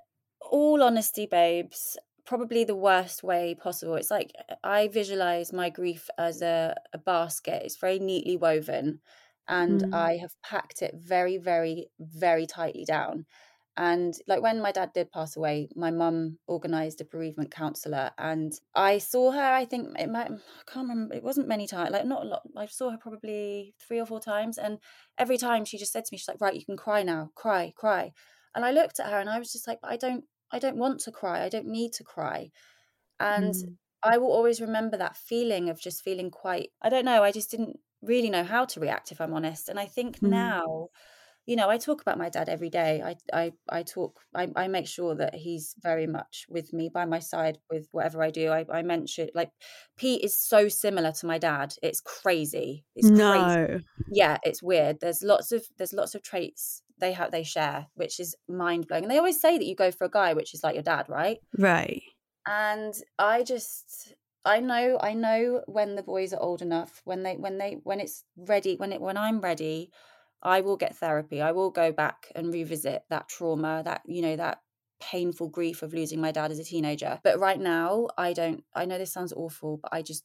all 0.40 0.82
honesty 0.82 1.26
babes 1.26 1.96
probably 2.24 2.64
the 2.64 2.74
worst 2.74 3.22
way 3.22 3.54
possible. 3.54 3.94
It's 3.94 4.10
like 4.10 4.32
i 4.64 4.88
visualize 4.88 5.52
my 5.52 5.70
grief 5.70 6.08
as 6.18 6.42
a, 6.42 6.74
a 6.92 6.98
basket. 6.98 7.62
It's 7.64 7.76
very 7.76 7.98
neatly 7.98 8.36
woven 8.36 9.00
and 9.48 9.82
mm. 9.82 9.94
i 9.94 10.16
have 10.16 10.34
packed 10.42 10.82
it 10.82 10.94
very 10.96 11.36
very 11.36 11.86
very 12.00 12.46
tightly 12.46 12.84
down 12.84 13.26
and 13.76 14.16
like 14.26 14.40
when 14.40 14.60
my 14.60 14.72
dad 14.72 14.92
did 14.94 15.12
pass 15.12 15.36
away, 15.36 15.68
my 15.76 15.90
mum 15.90 16.38
organised 16.48 17.00
a 17.02 17.04
bereavement 17.04 17.50
counsellor, 17.50 18.10
and 18.16 18.52
I 18.74 18.98
saw 18.98 19.32
her. 19.32 19.52
I 19.52 19.66
think 19.66 19.98
it 19.98 20.10
might. 20.10 20.30
I 20.30 20.72
can't 20.72 20.88
remember. 20.88 21.14
It 21.14 21.22
wasn't 21.22 21.48
many 21.48 21.66
times. 21.66 21.90
Like 21.90 22.06
not 22.06 22.24
a 22.24 22.28
lot. 22.28 22.42
I 22.56 22.66
saw 22.66 22.90
her 22.90 22.96
probably 22.96 23.74
three 23.86 24.00
or 24.00 24.06
four 24.06 24.20
times, 24.20 24.56
and 24.56 24.78
every 25.18 25.36
time 25.36 25.66
she 25.66 25.76
just 25.76 25.92
said 25.92 26.06
to 26.06 26.08
me, 26.12 26.18
"She's 26.18 26.28
like, 26.28 26.40
right, 26.40 26.54
you 26.54 26.64
can 26.64 26.76
cry 26.76 27.02
now. 27.02 27.30
Cry, 27.34 27.72
cry." 27.76 28.12
And 28.54 28.64
I 28.64 28.70
looked 28.70 28.98
at 28.98 29.10
her, 29.10 29.20
and 29.20 29.28
I 29.28 29.38
was 29.38 29.52
just 29.52 29.68
like, 29.68 29.78
"I 29.82 29.98
don't. 29.98 30.24
I 30.50 30.58
don't 30.58 30.78
want 30.78 31.00
to 31.00 31.12
cry. 31.12 31.44
I 31.44 31.50
don't 31.50 31.66
need 31.66 31.92
to 31.94 32.04
cry." 32.04 32.50
And 33.20 33.54
mm. 33.54 33.76
I 34.02 34.16
will 34.16 34.32
always 34.32 34.60
remember 34.60 34.96
that 34.96 35.18
feeling 35.18 35.68
of 35.68 35.80
just 35.80 36.02
feeling 36.02 36.30
quite. 36.30 36.70
I 36.80 36.88
don't 36.88 37.04
know. 37.04 37.22
I 37.22 37.32
just 37.32 37.50
didn't 37.50 37.78
really 38.00 38.30
know 38.30 38.44
how 38.44 38.64
to 38.64 38.80
react, 38.80 39.12
if 39.12 39.20
I'm 39.20 39.34
honest. 39.34 39.68
And 39.68 39.78
I 39.78 39.86
think 39.86 40.20
mm. 40.20 40.28
now 40.30 40.88
you 41.46 41.54
know, 41.54 41.70
I 41.70 41.78
talk 41.78 42.02
about 42.02 42.18
my 42.18 42.28
dad 42.28 42.48
every 42.48 42.70
day. 42.70 43.02
I 43.02 43.16
I 43.32 43.52
I 43.68 43.82
talk. 43.84 44.18
I, 44.34 44.48
I 44.56 44.66
make 44.66 44.88
sure 44.88 45.14
that 45.14 45.34
he's 45.34 45.74
very 45.80 46.06
much 46.06 46.44
with 46.48 46.72
me 46.72 46.90
by 46.92 47.04
my 47.04 47.20
side 47.20 47.58
with 47.70 47.86
whatever 47.92 48.22
I 48.22 48.30
do. 48.30 48.50
I, 48.50 48.66
I 48.70 48.82
mention 48.82 49.28
like 49.32 49.50
Pete 49.96 50.24
is 50.24 50.36
so 50.36 50.68
similar 50.68 51.12
to 51.12 51.26
my 51.26 51.38
dad. 51.38 51.74
It's 51.82 52.00
crazy. 52.00 52.84
It's 52.96 53.08
no. 53.08 53.66
Crazy. 53.66 53.84
Yeah, 54.10 54.38
it's 54.42 54.62
weird. 54.62 54.98
There's 55.00 55.22
lots 55.22 55.52
of 55.52 55.62
there's 55.78 55.92
lots 55.92 56.16
of 56.16 56.22
traits 56.22 56.82
they 56.98 57.12
have 57.12 57.30
they 57.30 57.44
share, 57.44 57.86
which 57.94 58.18
is 58.18 58.34
mind 58.48 58.88
blowing. 58.88 59.04
And 59.04 59.10
they 59.10 59.18
always 59.18 59.40
say 59.40 59.56
that 59.56 59.66
you 59.66 59.76
go 59.76 59.92
for 59.92 60.04
a 60.04 60.10
guy 60.10 60.34
which 60.34 60.52
is 60.52 60.64
like 60.64 60.74
your 60.74 60.82
dad, 60.82 61.06
right? 61.08 61.38
Right. 61.56 62.02
And 62.46 62.94
I 63.18 63.44
just 63.44 64.14
I 64.44 64.58
know 64.60 64.98
I 65.00 65.14
know 65.14 65.62
when 65.66 65.94
the 65.94 66.02
boys 66.02 66.32
are 66.32 66.42
old 66.42 66.60
enough, 66.60 67.02
when 67.04 67.22
they 67.22 67.36
when 67.36 67.58
they 67.58 67.78
when 67.84 68.00
it's 68.00 68.24
ready, 68.36 68.76
when 68.76 68.92
it 68.92 69.00
when 69.00 69.16
I'm 69.16 69.40
ready, 69.40 69.90
I 70.42 70.60
will 70.60 70.76
get 70.76 70.96
therapy. 70.96 71.40
I 71.40 71.52
will 71.52 71.70
go 71.70 71.92
back 71.92 72.30
and 72.34 72.52
revisit 72.52 73.02
that 73.10 73.28
trauma, 73.28 73.82
that, 73.84 74.02
you 74.06 74.22
know, 74.22 74.36
that 74.36 74.58
painful 75.00 75.48
grief 75.48 75.82
of 75.82 75.92
losing 75.92 76.20
my 76.20 76.32
dad 76.32 76.50
as 76.50 76.58
a 76.58 76.64
teenager. 76.64 77.18
But 77.22 77.38
right 77.38 77.58
now, 77.58 78.08
I 78.16 78.32
don't, 78.32 78.62
I 78.74 78.84
know 78.84 78.98
this 78.98 79.12
sounds 79.12 79.32
awful, 79.32 79.78
but 79.82 79.92
I 79.92 80.02
just 80.02 80.24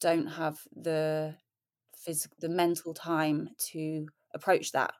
don't 0.00 0.26
have 0.26 0.58
the 0.74 1.36
physical, 1.96 2.36
the 2.40 2.48
mental 2.48 2.94
time 2.94 3.50
to 3.70 4.06
approach 4.34 4.72
that, 4.72 4.92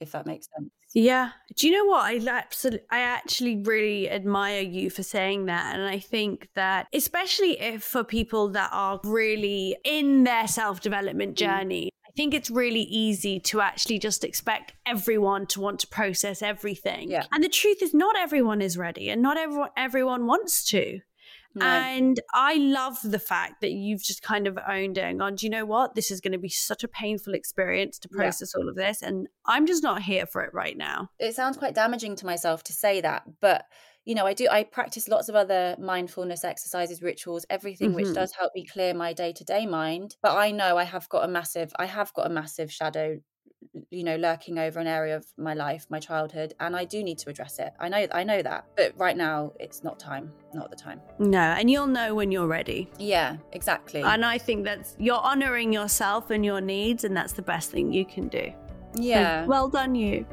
if 0.00 0.12
that 0.12 0.26
makes 0.26 0.48
sense. 0.56 0.70
Yeah. 0.94 1.30
Do 1.56 1.68
you 1.68 1.72
know 1.72 1.90
what? 1.90 2.04
I 2.04 2.20
absolutely, 2.28 2.86
I 2.90 3.00
actually 3.00 3.62
really 3.62 4.10
admire 4.10 4.60
you 4.60 4.90
for 4.90 5.02
saying 5.02 5.46
that. 5.46 5.74
And 5.74 5.84
I 5.84 5.98
think 5.98 6.48
that, 6.54 6.86
especially 6.92 7.58
if 7.60 7.82
for 7.82 8.04
people 8.04 8.48
that 8.50 8.70
are 8.72 9.00
really 9.04 9.76
in 9.84 10.24
their 10.24 10.46
self 10.46 10.80
development 10.80 11.36
mm. 11.36 11.88
Journey, 12.12 12.16
think 12.16 12.34
it's 12.34 12.50
really 12.50 12.82
easy 12.82 13.40
to 13.40 13.60
actually 13.60 13.98
just 13.98 14.24
expect 14.24 14.72
everyone 14.86 15.46
to 15.46 15.60
want 15.60 15.80
to 15.80 15.86
process 15.86 16.42
everything. 16.42 17.10
Yeah. 17.10 17.24
And 17.32 17.42
the 17.42 17.48
truth 17.48 17.82
is, 17.82 17.94
not 17.94 18.16
everyone 18.16 18.60
is 18.62 18.76
ready 18.76 19.08
and 19.10 19.22
not 19.22 19.36
everyone, 19.36 19.70
everyone 19.76 20.26
wants 20.26 20.64
to. 20.66 21.00
No. 21.54 21.66
And 21.66 22.18
I 22.32 22.54
love 22.54 22.96
the 23.04 23.18
fact 23.18 23.60
that 23.60 23.72
you've 23.72 24.02
just 24.02 24.22
kind 24.22 24.46
of 24.46 24.58
owned 24.66 24.96
it 24.96 25.02
and 25.04 25.18
gone, 25.18 25.34
do 25.34 25.44
you 25.44 25.50
know 25.50 25.66
what? 25.66 25.94
This 25.94 26.10
is 26.10 26.20
going 26.22 26.32
to 26.32 26.38
be 26.38 26.48
such 26.48 26.82
a 26.82 26.88
painful 26.88 27.34
experience 27.34 27.98
to 27.98 28.08
Yeah. 28.10 28.16
process 28.16 28.54
all 28.54 28.70
of 28.70 28.74
this. 28.74 29.02
And 29.02 29.28
I'm 29.44 29.66
just 29.66 29.82
not 29.82 30.00
here 30.00 30.24
for 30.24 30.42
it 30.44 30.54
right 30.54 30.76
now. 30.78 31.10
it 31.18 31.34
sounds 31.34 31.58
quite 31.58 31.74
damaging 31.74 32.16
to 32.16 32.26
myself 32.26 32.62
to 32.64 32.72
say 32.72 33.02
that 33.02 33.24
but 33.42 33.66
you 34.04 34.14
know 34.14 34.26
i 34.26 34.34
do 34.34 34.48
i 34.50 34.62
practice 34.64 35.08
lots 35.08 35.28
of 35.28 35.34
other 35.34 35.76
mindfulness 35.78 36.44
exercises 36.44 37.02
rituals 37.02 37.46
everything 37.50 37.94
which 37.94 38.06
Mhm. 38.08 38.14
does 38.14 38.32
help 38.32 38.52
me 38.54 38.64
clear 38.64 38.92
my 38.94 39.12
day-to-day 39.12 39.66
mind 39.66 40.16
but 40.22 40.36
i 40.36 40.50
know 40.50 40.76
i 40.76 40.84
have 40.84 41.08
got 41.08 41.24
a 41.24 41.28
massive 41.28 41.72
i 41.78 41.86
have 41.86 42.12
got 42.14 42.26
a 42.26 42.30
massive 42.30 42.70
shadow 42.72 43.18
you 43.90 44.02
know 44.02 44.16
lurking 44.16 44.58
over 44.58 44.80
an 44.80 44.88
area 44.88 45.16
of 45.16 45.24
my 45.38 45.54
life 45.54 45.86
my 45.88 46.00
childhood 46.00 46.52
and 46.58 46.74
i 46.74 46.84
do 46.84 47.02
need 47.02 47.16
to 47.16 47.30
address 47.30 47.60
it 47.60 47.72
i 47.78 47.88
know 47.88 48.06
i 48.12 48.24
know 48.24 48.42
that 48.42 48.64
but 48.76 48.92
right 48.96 49.16
now 49.16 49.52
it's 49.60 49.84
not 49.84 50.00
time 50.00 50.32
not 50.52 50.68
the 50.70 50.76
time 50.76 51.00
No. 51.20 51.38
And 51.38 51.70
you'll 51.70 51.86
know 51.86 52.14
when 52.14 52.32
you're 52.32 52.48
ready. 52.48 52.90
yeah 52.98 53.36
exactly 53.52 54.02
And 54.02 54.24
I 54.24 54.36
think 54.36 54.64
that's 54.64 54.96
you're 54.98 55.20
honoring 55.32 55.72
yourself 55.72 56.30
and 56.30 56.44
your 56.44 56.60
needs, 56.60 57.04
and 57.04 57.16
that's 57.16 57.34
the 57.34 57.42
best 57.42 57.70
thing 57.70 57.92
you 57.92 58.04
can 58.04 58.26
do. 58.28 58.52
So, 58.96 59.00
yeah 59.00 59.46
well 59.46 59.68
done, 59.68 59.94
you. 59.94 60.26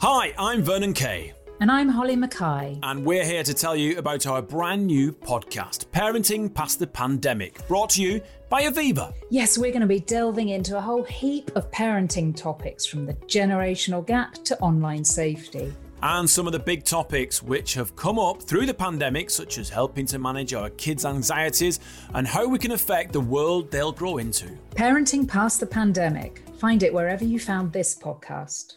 Hi, 0.00 0.32
I'm 0.38 0.62
Vernon 0.62 0.92
Kay, 0.92 1.32
And 1.60 1.70
I'm 1.72 1.88
Holly 1.88 2.14
Mackay. 2.14 2.78
and 2.82 3.04
we're 3.04 3.24
here 3.24 3.42
to 3.42 3.52
tell 3.52 3.74
you 3.74 3.98
about 3.98 4.26
our 4.26 4.40
brand 4.40 4.86
new 4.86 5.12
podcast, 5.12 5.86
Parenting 5.86 6.52
Past 6.54 6.78
the 6.78 6.86
Pandemic, 6.86 7.66
brought 7.66 7.90
to 7.90 8.02
you 8.02 8.20
by 8.48 8.62
Aviva. 8.62 9.12
Yes, 9.30 9.58
we're 9.58 9.72
going 9.72 9.80
to 9.80 9.86
be 9.88 10.00
delving 10.00 10.50
into 10.50 10.76
a 10.76 10.80
whole 10.80 11.02
heap 11.02 11.50
of 11.56 11.70
parenting 11.72 12.34
topics 12.36 12.86
from 12.86 13.06
the 13.06 13.14
generational 13.26 14.06
gap 14.06 14.34
to 14.44 14.58
online 14.60 15.04
safety. 15.04 15.74
And 16.00 16.30
some 16.30 16.46
of 16.46 16.52
the 16.52 16.60
big 16.60 16.84
topics 16.84 17.42
which 17.42 17.74
have 17.74 17.96
come 17.96 18.20
up 18.20 18.40
through 18.40 18.66
the 18.66 18.74
pandemic, 18.74 19.30
such 19.30 19.58
as 19.58 19.68
helping 19.68 20.06
to 20.06 20.18
manage 20.20 20.54
our 20.54 20.70
kids' 20.70 21.04
anxieties 21.04 21.80
and 22.14 22.24
how 22.24 22.46
we 22.46 22.60
can 22.60 22.70
affect 22.70 23.12
the 23.12 23.20
world 23.20 23.72
they'll 23.72 23.90
grow 23.90 24.18
into. 24.18 24.46
Parenting 24.70 25.26
Past 25.26 25.58
the 25.58 25.66
Pandemic. 25.66 26.44
Find 26.58 26.84
it 26.84 26.94
wherever 26.94 27.24
you 27.24 27.40
found 27.40 27.72
this 27.72 27.98
podcast. 27.98 28.76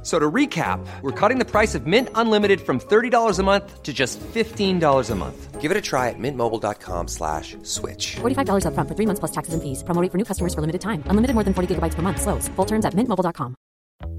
F- 0.00 0.06
So 0.06 0.18
to 0.18 0.30
recap, 0.30 0.80
we're 1.02 1.12
cutting 1.12 1.38
the 1.38 1.44
price 1.44 1.74
of 1.74 1.86
Mint 1.86 2.08
Unlimited 2.14 2.60
from 2.60 2.80
$30 2.80 3.38
a 3.38 3.42
month 3.42 3.82
to 3.82 3.92
just 3.92 4.18
$15 4.20 5.10
a 5.10 5.14
month. 5.14 5.60
Give 5.60 5.70
it 5.70 5.76
a 5.76 5.80
try 5.82 6.08
at 6.08 6.18
mintmobile.com 6.18 7.08
slash 7.08 7.54
switch. 7.64 8.16
$45 8.20 8.64
upfront 8.64 8.88
for 8.88 8.94
three 8.96 9.04
months 9.06 9.20
plus 9.20 9.30
taxes 9.32 9.52
and 9.52 9.62
fees. 9.62 9.82
Promo 9.84 10.00
rate 10.00 10.10
for 10.10 10.16
new 10.16 10.24
customers 10.24 10.54
for 10.54 10.62
limited 10.62 10.80
time. 10.80 11.02
Unlimited 11.06 11.34
more 11.34 11.44
than 11.44 11.52
40 11.52 11.74
gigabytes 11.74 11.94
per 11.96 12.00
month. 12.02 12.22
Slows. 12.22 12.48
Full 12.56 12.64
terms 12.66 12.86
at 12.86 12.94
mintmobile.com. 12.94 13.54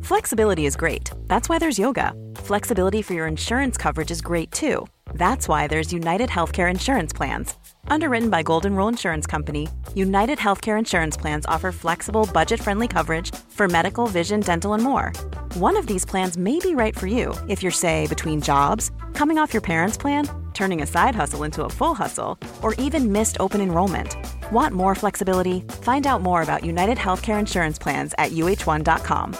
Flexibility 0.03 0.67
is 0.67 0.75
great. 0.75 1.09
That's 1.27 1.49
why 1.49 1.57
there's 1.57 1.79
yoga. 1.79 2.13
Flexibility 2.35 3.01
for 3.01 3.15
your 3.15 3.25
insurance 3.27 3.75
coverage 3.77 4.11
is 4.11 4.21
great 4.21 4.51
too. 4.51 4.85
That's 5.15 5.47
why 5.47 5.67
there's 5.67 5.91
United 5.91 6.29
Healthcare 6.29 6.69
Insurance 6.69 7.11
Plans. 7.13 7.55
Underwritten 7.87 8.29
by 8.29 8.43
Golden 8.43 8.75
Rule 8.75 8.87
Insurance 8.87 9.27
Company, 9.27 9.67
United 9.95 10.37
Healthcare 10.37 10.77
Insurance 10.79 11.17
Plans 11.17 11.45
offer 11.45 11.71
flexible, 11.71 12.29
budget 12.33 12.61
friendly 12.61 12.87
coverage 12.87 13.33
for 13.49 13.67
medical, 13.67 14.07
vision, 14.07 14.39
dental, 14.39 14.73
and 14.73 14.83
more. 14.83 15.11
One 15.55 15.75
of 15.77 15.87
these 15.87 16.05
plans 16.05 16.37
may 16.37 16.59
be 16.59 16.75
right 16.75 16.97
for 16.97 17.07
you 17.07 17.33
if 17.47 17.61
you're, 17.63 17.71
say, 17.71 18.07
between 18.07 18.41
jobs, 18.41 18.91
coming 19.13 19.37
off 19.37 19.53
your 19.53 19.61
parents' 19.61 19.97
plan, 19.97 20.29
turning 20.53 20.81
a 20.81 20.87
side 20.87 21.15
hustle 21.15 21.43
into 21.43 21.63
a 21.65 21.69
full 21.69 21.93
hustle, 21.95 22.37
or 22.61 22.73
even 22.75 23.11
missed 23.11 23.37
open 23.39 23.61
enrollment. 23.61 24.15
Want 24.51 24.73
more 24.73 24.95
flexibility? 24.95 25.61
Find 25.81 26.05
out 26.07 26.21
more 26.21 26.41
about 26.41 26.65
United 26.65 26.97
Healthcare 26.97 27.39
Insurance 27.39 27.79
Plans 27.79 28.13
at 28.17 28.31
uh1.com. 28.31 29.35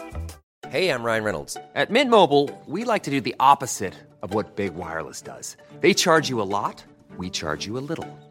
Hey, 0.70 0.90
I'm 0.90 1.04
Ryan 1.04 1.24
Reynolds. 1.26 1.58
At 1.76 1.90
Mint 1.90 2.10
Mobile, 2.10 2.50
we 2.66 2.86
like 2.86 3.04
to 3.04 3.12
do 3.12 3.20
the 3.20 3.36
opposite 3.42 3.94
of 4.22 4.34
what 4.34 4.56
Big 4.56 4.74
Wireless 4.76 5.22
does. 5.22 5.58
They 5.82 5.94
charge 5.94 6.30
you 6.30 6.40
a 6.42 6.44
lot, 6.44 6.84
we 7.18 7.30
charge 7.30 7.66
you 7.66 7.78
a 7.78 7.84
little. 7.84 8.08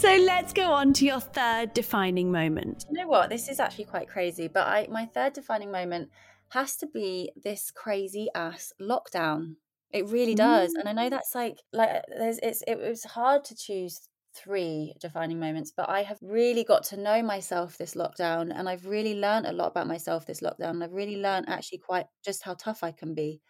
So 0.00 0.16
let's 0.16 0.54
go 0.54 0.72
on 0.72 0.94
to 0.94 1.04
your 1.04 1.20
third 1.20 1.74
defining 1.74 2.32
moment. 2.32 2.86
you 2.90 3.02
know 3.02 3.06
what? 3.06 3.28
This 3.28 3.50
is 3.50 3.60
actually 3.60 3.84
quite 3.84 4.08
crazy 4.08 4.48
but 4.48 4.66
i 4.66 4.86
my 4.90 5.04
third 5.04 5.34
defining 5.34 5.70
moment 5.70 6.08
has 6.52 6.74
to 6.76 6.86
be 6.86 7.30
this 7.44 7.70
crazy 7.70 8.28
ass 8.34 8.72
lockdown. 8.80 9.56
It 9.90 10.06
really 10.08 10.34
does 10.34 10.72
and 10.72 10.88
i 10.88 10.92
know 10.92 11.08
mm. 11.08 11.10
that's 11.10 11.34
like 11.34 11.58
like 11.74 11.90
there's 12.16 12.38
it's 12.42 12.62
it 12.66 12.78
was 12.78 13.04
hard 13.04 13.44
to 13.44 13.54
choose 13.54 14.08
three 14.34 14.94
defining 15.00 15.38
moments 15.38 15.70
but 15.76 15.90
i 15.90 16.02
have 16.02 16.18
really 16.22 16.64
got 16.64 16.84
to 16.84 16.96
know 16.96 17.20
myself 17.22 17.76
this 17.76 17.94
lockdown 17.94 18.52
and 18.54 18.68
i've 18.68 18.86
really 18.86 19.16
learned 19.16 19.46
a 19.46 19.52
lot 19.52 19.66
about 19.72 19.88
myself 19.88 20.24
this 20.24 20.40
lockdown 20.40 20.70
and 20.70 20.84
i've 20.84 20.92
really 20.92 21.16
learned 21.16 21.48
actually 21.48 21.78
quite 21.78 22.06
just 22.24 22.44
how 22.44 22.54
tough 22.54 22.84
i 22.84 22.92
can 22.92 23.14
be 23.14 23.40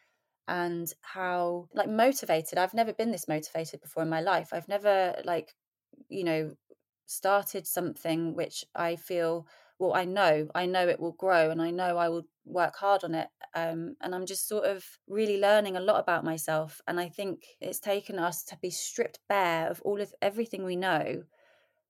and 0.51 0.93
how 1.03 1.69
like 1.75 1.89
motivated. 1.89 2.59
I've 2.59 2.75
never 2.75 2.93
been 2.93 3.13
this 3.13 3.29
motivated 3.29 3.81
before 3.81 4.03
in 4.03 4.09
my 4.09 4.21
life. 4.21 4.49
I've 4.53 4.67
never 4.67 5.15
like 5.25 5.55
you 6.09 6.25
know 6.25 6.55
started 7.07 7.67
something 7.67 8.35
which 8.35 8.65
i 8.75 8.95
feel 8.97 9.47
well 9.79 9.95
i 9.95 10.05
know 10.05 10.49
i 10.55 10.65
know 10.67 10.87
it 10.87 11.01
will 11.01 11.13
grow 11.13 11.51
and 11.51 11.61
i 11.61 11.71
know 11.71 11.97
i 11.97 12.09
will 12.09 12.23
work 12.45 12.77
hard 12.77 13.03
on 13.05 13.15
it 13.15 13.29
um, 13.55 13.97
and 14.01 14.15
i'm 14.15 14.27
just 14.27 14.49
sort 14.49 14.65
of 14.65 14.85
really 15.09 15.39
learning 15.41 15.77
a 15.77 15.81
lot 15.81 16.01
about 16.01 16.25
myself 16.25 16.81
and 16.87 17.01
i 17.01 17.09
think 17.09 17.45
it's 17.61 17.81
taken 17.81 18.19
us 18.19 18.45
to 18.45 18.57
be 18.63 18.71
stripped 18.71 19.19
bare 19.29 19.69
of 19.69 19.81
all 19.83 20.01
of 20.01 20.15
everything 20.23 20.65
we 20.65 20.77
know 20.77 21.23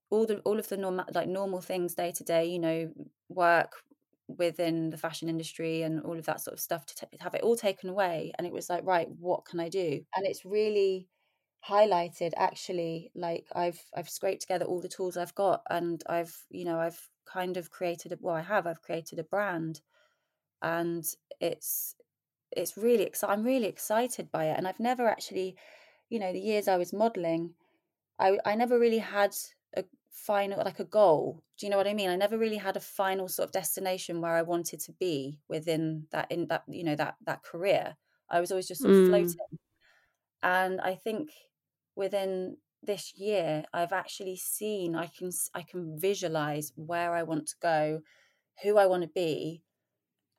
all 0.09 0.25
the 0.25 0.39
all 0.39 0.59
of 0.59 0.67
the 0.69 0.77
normal 0.77 1.05
like 1.13 1.27
normal 1.27 1.61
things 1.61 1.95
day 1.95 2.11
to 2.11 2.23
day 2.23 2.45
you 2.45 2.59
know 2.59 2.91
work 3.29 3.83
within 4.27 4.89
the 4.89 4.97
fashion 4.97 5.27
industry 5.29 5.81
and 5.81 6.01
all 6.03 6.17
of 6.17 6.25
that 6.25 6.39
sort 6.39 6.53
of 6.53 6.59
stuff 6.59 6.85
to, 6.85 6.95
t- 6.95 7.17
have 7.19 7.33
it 7.35 7.41
all 7.41 7.55
taken 7.55 7.89
away 7.89 8.31
and 8.37 8.47
it 8.47 8.53
was 8.53 8.69
like 8.69 8.83
right 8.85 9.09
what 9.19 9.45
can 9.45 9.59
i 9.59 9.67
do? 9.69 10.01
And 10.15 10.25
it's 10.25 10.45
really 10.45 11.07
highlighted 11.67 12.33
actually 12.37 13.11
like 13.15 13.47
i've 13.53 13.85
i've 13.95 14.09
scraped 14.09 14.41
together 14.41 14.65
all 14.65 14.81
the 14.81 14.89
tools 14.89 15.15
i've 15.17 15.35
got 15.35 15.61
and 15.69 16.03
i've 16.07 16.45
you 16.49 16.65
know 16.65 16.79
i've 16.79 17.09
kind 17.25 17.55
of 17.57 17.69
created 17.69 18.11
a 18.11 18.17
well 18.19 18.35
i 18.35 18.41
have 18.41 18.65
i've 18.65 18.81
created 18.81 19.19
a 19.19 19.23
brand 19.23 19.81
and 20.61 21.15
it's 21.39 21.95
it's 22.51 22.77
really 22.77 23.03
exciting 23.03 23.33
i'm 23.39 23.45
really 23.45 23.67
excited 23.67 24.31
by 24.31 24.45
it 24.45 24.57
and 24.57 24.67
i've 24.67 24.79
never 24.79 25.07
actually 25.07 25.57
you 26.09 26.19
know 26.19 26.33
the 26.33 26.39
years 26.39 26.67
i 26.67 26.77
was 26.77 26.93
modeling 26.93 27.55
i 28.19 28.39
i 28.45 28.55
never 28.55 28.79
really 28.79 28.99
had 28.99 29.35
a 29.75 29.85
final 30.11 30.59
like 30.63 30.79
a 30.79 30.85
goal 30.85 31.43
do 31.57 31.65
you 31.65 31.71
know 31.71 31.77
what 31.77 31.87
i 31.87 31.93
mean 31.93 32.09
i 32.09 32.15
never 32.15 32.37
really 32.37 32.57
had 32.57 32.77
a 32.77 32.81
final 32.81 33.27
sort 33.27 33.47
of 33.47 33.53
destination 33.53 34.21
where 34.21 34.35
i 34.35 34.41
wanted 34.43 34.79
to 34.79 34.93
be 34.93 35.41
within 35.49 36.07
that 36.11 36.31
in 36.31 36.47
that 36.47 36.63
you 36.67 36.83
know 36.83 36.95
that 36.95 37.15
that 37.25 37.43
career 37.43 37.97
i 38.29 38.39
was 38.41 38.51
always 38.51 38.67
just 38.67 38.81
sort 38.81 38.95
of 38.95 38.99
Mm. 38.99 39.39
floating 39.39 39.59
and 40.43 40.81
i 40.81 40.95
think 40.95 41.31
within 42.01 42.57
this 42.83 43.13
year 43.15 43.63
i've 43.73 43.93
actually 43.93 44.35
seen 44.35 44.95
i 44.95 45.07
can 45.07 45.29
i 45.53 45.61
can 45.61 45.97
visualize 45.99 46.73
where 46.75 47.13
i 47.13 47.23
want 47.23 47.47
to 47.47 47.55
go 47.61 48.01
who 48.63 48.77
i 48.77 48.85
want 48.87 49.03
to 49.03 49.09
be 49.09 49.61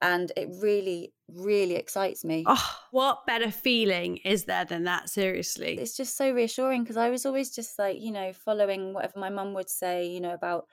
and 0.01 0.33
it 0.37 0.49
really 0.61 1.13
really 1.29 1.77
excites 1.77 2.25
me 2.25 2.45
Oh, 2.47 2.71
what 2.91 3.25
better 3.27 3.51
feeling 3.51 4.19
is 4.19 4.45
there 4.45 4.65
than 4.65 4.85
that? 4.85 5.09
Seriously. 5.09 5.79
it's 5.79 5.97
just 5.97 6.17
so 6.17 6.31
reassuring 6.33 6.83
because 6.83 6.97
I 6.97 7.09
was 7.09 7.25
always 7.25 7.55
just 7.55 7.79
like, 7.79 7.99
you 8.01 8.11
know, 8.11 8.33
following 8.33 8.93
whatever 8.93 9.19
my 9.19 9.31
mum 9.31 9.55
would 9.55 9.71
say, 9.71 10.07
you 10.07 10.21
know, 10.21 10.35
about 10.35 10.67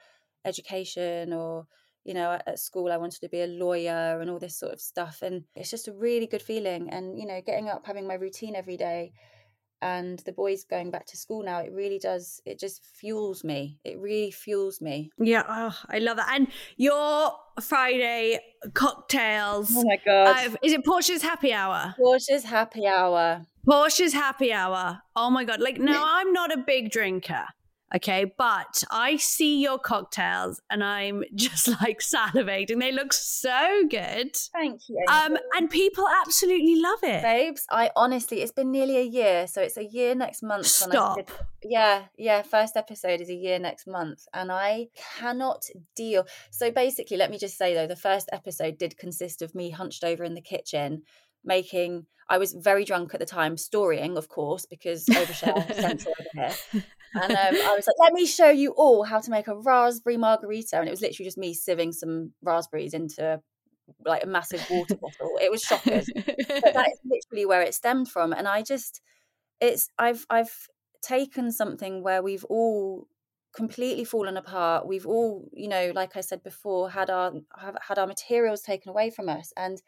education 0.44 1.32
or, 1.32 1.66
you 2.04 2.12
know, 2.14 2.38
at 2.46 2.58
school 2.58 2.92
I 2.92 2.96
wanted 2.98 3.20
to 3.20 3.28
be 3.28 3.40
a 3.42 3.46
lawyer 3.46 4.20
and 4.20 4.28
all 4.30 4.38
this 4.38 4.58
sort 4.58 4.72
of 4.72 4.80
stuff. 4.80 5.22
And 5.22 5.44
it's 5.54 5.70
just 5.70 5.88
a 5.88 5.92
really 5.92 6.26
good 6.26 6.42
feeling. 6.42 6.90
And, 6.90 7.18
you 7.18 7.26
know, 7.26 7.40
getting 7.40 7.68
up, 7.68 7.86
having 7.86 8.06
my 8.06 8.14
routine 8.14 8.56
every 8.56 8.76
day 8.76 9.12
and 9.82 10.18
the 10.20 10.32
boys 10.32 10.64
going 10.64 10.90
back 10.90 11.06
to 11.06 11.16
school 11.16 11.42
now, 11.42 11.60
it 11.60 11.72
really 11.72 11.98
does. 11.98 12.40
It 12.44 12.58
just 12.58 12.84
fuels 12.84 13.44
me. 13.44 13.78
It 13.84 13.98
really 13.98 14.30
fuels 14.30 14.80
me. 14.80 15.10
Yeah, 15.18 15.44
oh, 15.48 15.76
I 15.88 15.98
love 15.98 16.16
that. 16.16 16.28
And 16.32 16.48
your 16.76 17.32
Friday 17.60 18.40
cocktails. 18.74 19.72
Oh 19.74 19.84
my 19.84 19.98
god! 20.04 20.52
Uh, 20.52 20.56
is 20.62 20.72
it 20.72 20.84
Portia's 20.84 21.22
Happy 21.22 21.52
Hour? 21.52 21.94
Portia's 21.98 22.44
Happy 22.44 22.86
Hour. 22.86 23.46
Portia's 23.64 24.12
Happy 24.12 24.52
Hour. 24.52 25.00
Oh 25.16 25.30
my 25.30 25.44
god! 25.44 25.60
Like 25.60 25.78
now, 25.78 26.02
I'm 26.06 26.32
not 26.32 26.52
a 26.52 26.58
big 26.58 26.90
drinker. 26.90 27.46
Okay, 27.94 28.32
but 28.38 28.84
I 28.90 29.16
see 29.16 29.60
your 29.60 29.78
cocktails 29.78 30.60
and 30.70 30.84
I'm 30.84 31.24
just 31.34 31.68
like 31.68 32.00
salivating. 32.00 32.78
They 32.80 32.92
look 32.92 33.12
so 33.12 33.82
good. 33.88 34.36
Thank 34.52 34.82
you. 34.88 35.04
Um, 35.08 35.36
and 35.56 35.68
people 35.68 36.06
absolutely 36.22 36.76
love 36.80 37.00
it. 37.02 37.22
Babes, 37.22 37.66
I 37.70 37.90
honestly, 37.96 38.42
it's 38.42 38.52
been 38.52 38.70
nearly 38.70 38.98
a 38.98 39.02
year. 39.02 39.46
So 39.46 39.60
it's 39.60 39.76
a 39.76 39.84
year 39.84 40.14
next 40.14 40.42
month. 40.42 40.80
when 40.80 40.90
I 40.90 40.94
Stop. 40.94 41.16
did- 41.16 41.30
yeah, 41.62 42.04
yeah. 42.16 42.42
First 42.42 42.76
episode 42.76 43.20
is 43.20 43.28
a 43.28 43.34
year 43.34 43.58
next 43.58 43.86
month. 43.86 44.26
And 44.32 44.50
I 44.52 44.86
cannot 45.18 45.64
deal. 45.96 46.26
So 46.50 46.70
basically, 46.70 47.16
let 47.16 47.30
me 47.30 47.38
just 47.38 47.58
say 47.58 47.74
though, 47.74 47.86
the 47.86 47.96
first 47.96 48.28
episode 48.32 48.78
did 48.78 48.96
consist 48.96 49.42
of 49.42 49.54
me 49.54 49.70
hunched 49.70 50.04
over 50.04 50.24
in 50.24 50.34
the 50.34 50.40
kitchen 50.40 51.02
making, 51.44 52.06
I 52.28 52.38
was 52.38 52.52
very 52.52 52.84
drunk 52.84 53.14
at 53.14 53.20
the 53.20 53.26
time, 53.26 53.56
storying, 53.56 54.16
of 54.16 54.28
course, 54.28 54.66
because 54.66 55.04
overshare 55.10 55.74
central 55.74 56.14
over 56.20 56.54
here. 56.72 56.84
And 57.14 57.32
um, 57.32 57.38
I 57.38 57.74
was 57.74 57.86
like, 57.86 57.96
let 57.98 58.12
me 58.12 58.26
show 58.26 58.50
you 58.50 58.70
all 58.72 59.02
how 59.04 59.18
to 59.18 59.30
make 59.30 59.48
a 59.48 59.56
raspberry 59.56 60.16
margarita. 60.16 60.78
And 60.78 60.88
it 60.88 60.92
was 60.92 61.00
literally 61.00 61.26
just 61.26 61.38
me 61.38 61.54
sieving 61.54 61.92
some 61.92 62.32
raspberries 62.42 62.94
into 62.94 63.40
like 64.04 64.24
a 64.24 64.26
massive 64.26 64.64
water 64.70 64.94
bottle. 65.00 65.36
It 65.40 65.50
was 65.50 65.62
shocking. 65.62 66.02
but 66.14 66.74
that 66.74 66.90
is 66.92 67.00
literally 67.04 67.46
where 67.46 67.62
it 67.62 67.74
stemmed 67.74 68.08
from. 68.08 68.32
And 68.32 68.46
I 68.46 68.62
just, 68.62 69.00
it's, 69.60 69.88
I've, 69.98 70.24
I've 70.30 70.68
taken 71.02 71.50
something 71.50 72.02
where 72.02 72.22
we've 72.22 72.44
all 72.44 73.08
completely 73.54 74.04
fallen 74.04 74.36
apart. 74.36 74.86
We've 74.86 75.06
all, 75.06 75.48
you 75.52 75.68
know, 75.68 75.92
like 75.94 76.16
I 76.16 76.20
said 76.20 76.42
before, 76.44 76.90
had 76.90 77.10
our, 77.10 77.32
have, 77.58 77.76
had 77.88 77.98
our 77.98 78.06
materials 78.06 78.62
taken 78.62 78.90
away 78.90 79.10
from 79.10 79.28
us. 79.28 79.52
And 79.56 79.82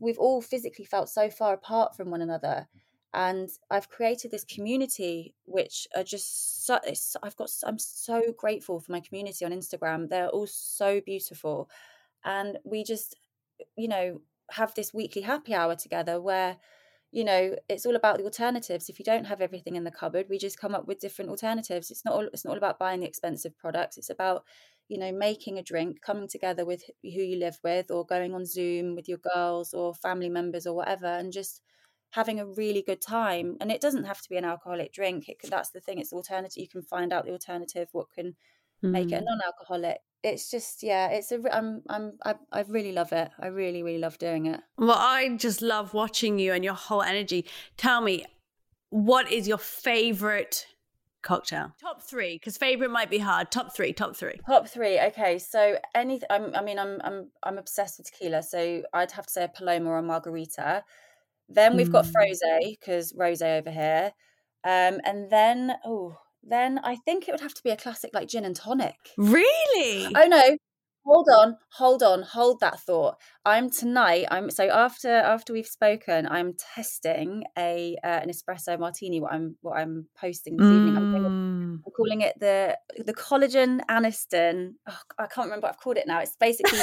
we've 0.00 0.18
all 0.18 0.40
physically 0.40 0.86
felt 0.86 1.10
so 1.10 1.28
far 1.28 1.52
apart 1.52 1.94
from 1.96 2.10
one 2.10 2.22
another 2.22 2.68
and 3.14 3.48
I've 3.70 3.88
created 3.88 4.30
this 4.30 4.44
community 4.44 5.34
which 5.46 5.86
are 5.96 6.04
just 6.04 6.66
so 6.66 6.78
I've 7.22 7.36
got 7.36 7.50
I'm 7.64 7.78
so 7.78 8.22
grateful 8.36 8.80
for 8.80 8.92
my 8.92 9.00
community 9.00 9.44
on 9.44 9.52
Instagram. 9.52 10.08
They're 10.08 10.28
all 10.28 10.46
so 10.46 11.00
beautiful. 11.00 11.70
And 12.24 12.58
we 12.64 12.84
just 12.84 13.16
you 13.76 13.88
know 13.88 14.20
have 14.50 14.74
this 14.74 14.92
weekly 14.92 15.22
happy 15.22 15.54
hour 15.54 15.74
together 15.74 16.20
where 16.20 16.58
you 17.10 17.24
know 17.24 17.56
it's 17.68 17.86
all 17.86 17.96
about 17.96 18.18
the 18.18 18.24
alternatives. 18.24 18.90
If 18.90 18.98
you 18.98 19.04
don't 19.06 19.26
have 19.26 19.40
everything 19.40 19.76
in 19.76 19.84
the 19.84 19.90
cupboard 19.90 20.26
we 20.28 20.36
just 20.36 20.60
come 20.60 20.74
up 20.74 20.86
with 20.86 21.00
different 21.00 21.30
alternatives. 21.30 21.90
It's 21.90 22.04
not 22.04 22.14
all 22.14 22.28
it's 22.32 22.44
not 22.44 22.52
all 22.52 22.58
about 22.58 22.78
buying 22.78 23.00
the 23.00 23.06
expensive 23.06 23.56
products. 23.56 23.96
It's 23.96 24.10
about 24.10 24.44
you 24.88 24.98
know 24.98 25.12
making 25.12 25.58
a 25.58 25.62
drink 25.62 26.02
coming 26.02 26.28
together 26.28 26.66
with 26.66 26.82
who 27.02 27.08
you 27.08 27.38
live 27.38 27.58
with 27.64 27.90
or 27.90 28.04
going 28.04 28.34
on 28.34 28.44
zoom 28.44 28.94
with 28.94 29.08
your 29.08 29.18
girls 29.18 29.72
or 29.72 29.94
family 29.94 30.28
members 30.28 30.66
or 30.66 30.74
whatever 30.74 31.06
and 31.06 31.32
just 31.32 31.62
having 32.10 32.40
a 32.40 32.46
really 32.46 32.82
good 32.82 33.00
time 33.00 33.56
and 33.60 33.70
it 33.70 33.80
doesn't 33.80 34.04
have 34.04 34.20
to 34.22 34.28
be 34.28 34.36
an 34.36 34.44
alcoholic 34.44 34.92
drink 34.92 35.28
it 35.28 35.38
could, 35.38 35.50
that's 35.50 35.70
the 35.70 35.80
thing 35.80 35.98
it's 35.98 36.10
the 36.10 36.16
alternative 36.16 36.56
you 36.56 36.68
can 36.68 36.82
find 36.82 37.12
out 37.12 37.24
the 37.26 37.32
alternative 37.32 37.88
what 37.92 38.10
can 38.10 38.34
make 38.82 39.12
it 39.12 39.16
a 39.16 39.18
Mm. 39.20 39.24
non-alcoholic 39.26 39.98
it's 40.22 40.50
just 40.50 40.82
yeah 40.82 41.08
it's 41.08 41.30
a 41.32 41.38
re- 41.38 41.50
i'm 41.52 41.82
i'm 41.88 42.12
I, 42.24 42.34
I 42.52 42.60
really 42.68 42.92
love 42.92 43.12
it 43.12 43.30
i 43.38 43.46
really 43.48 43.82
really 43.82 43.98
love 43.98 44.18
doing 44.18 44.46
it 44.46 44.60
Well, 44.76 44.96
I 44.98 45.36
just 45.36 45.60
love 45.62 45.94
watching 45.94 46.38
you 46.38 46.52
and 46.52 46.64
your 46.64 46.74
whole 46.74 47.02
energy. 47.02 47.44
Tell 47.76 48.00
me, 48.00 48.24
what 48.90 49.30
is 49.30 49.46
your 49.46 49.58
favorite 49.58 50.66
cocktail? 51.22 51.72
Top 51.80 52.02
three, 52.02 52.36
because 52.36 52.56
favorite 52.56 52.90
might 52.90 53.10
be 53.10 53.18
hard. 53.18 53.50
Top 53.50 53.74
three, 53.76 53.92
top 53.92 54.16
three. 54.16 54.38
Top 54.46 54.66
three. 54.68 54.98
Okay, 55.00 55.38
so 55.38 55.78
any. 55.94 56.20
I'm, 56.30 56.54
I 56.54 56.62
mean, 56.62 56.78
I'm 56.78 57.00
I'm 57.04 57.30
I'm 57.42 57.58
obsessed 57.58 57.98
with 57.98 58.10
tequila, 58.10 58.42
so 58.42 58.82
I'd 58.92 59.12
have 59.12 59.26
to 59.26 59.32
say 59.32 59.44
a 59.44 59.48
Paloma 59.48 59.90
or 59.90 59.98
a 59.98 60.02
Margarita. 60.02 60.84
Then 61.48 61.76
we've 61.76 61.90
got 61.92 62.04
Mm. 62.04 62.12
Frosé 62.12 62.78
because 62.78 63.12
Rose 63.16 63.42
over 63.42 63.70
here, 63.70 64.12
um, 64.64 65.00
and 65.04 65.30
then 65.30 65.74
oh, 65.84 66.18
then 66.42 66.78
I 66.84 66.96
think 66.96 67.28
it 67.28 67.32
would 67.32 67.40
have 67.40 67.54
to 67.54 67.62
be 67.62 67.70
a 67.70 67.76
classic 67.76 68.10
like 68.14 68.28
gin 68.28 68.44
and 68.44 68.54
tonic. 68.56 68.96
Really? 69.16 70.12
Oh 70.14 70.26
no. 70.28 70.56
Hold 71.08 71.28
on, 71.34 71.56
hold 71.70 72.02
on, 72.02 72.22
hold 72.22 72.60
that 72.60 72.80
thought. 72.80 73.16
I'm 73.46 73.70
tonight. 73.70 74.26
I'm 74.30 74.50
so 74.50 74.68
after 74.68 75.08
after 75.08 75.54
we've 75.54 75.66
spoken. 75.66 76.28
I'm 76.28 76.54
testing 76.74 77.44
a 77.56 77.96
uh, 78.04 78.20
an 78.22 78.28
espresso 78.28 78.78
martini. 78.78 79.18
What 79.20 79.32
I'm 79.32 79.56
what 79.62 79.78
I'm 79.78 80.06
posting 80.20 80.58
this 80.58 80.66
evening. 80.66 80.96
I'm 80.96 81.08
doing 81.08 81.32
Mm. 81.68 81.80
I'm 81.86 81.92
calling 81.96 82.20
it 82.20 82.34
the 82.40 82.76
the 83.04 83.14
collagen 83.14 83.80
aniston. 83.90 84.74
Oh, 84.88 84.98
I 85.18 85.26
can't 85.26 85.46
remember 85.46 85.66
what 85.66 85.74
I've 85.74 85.80
called 85.80 85.96
it 85.96 86.06
now. 86.06 86.20
It's 86.20 86.36
basically 86.36 86.78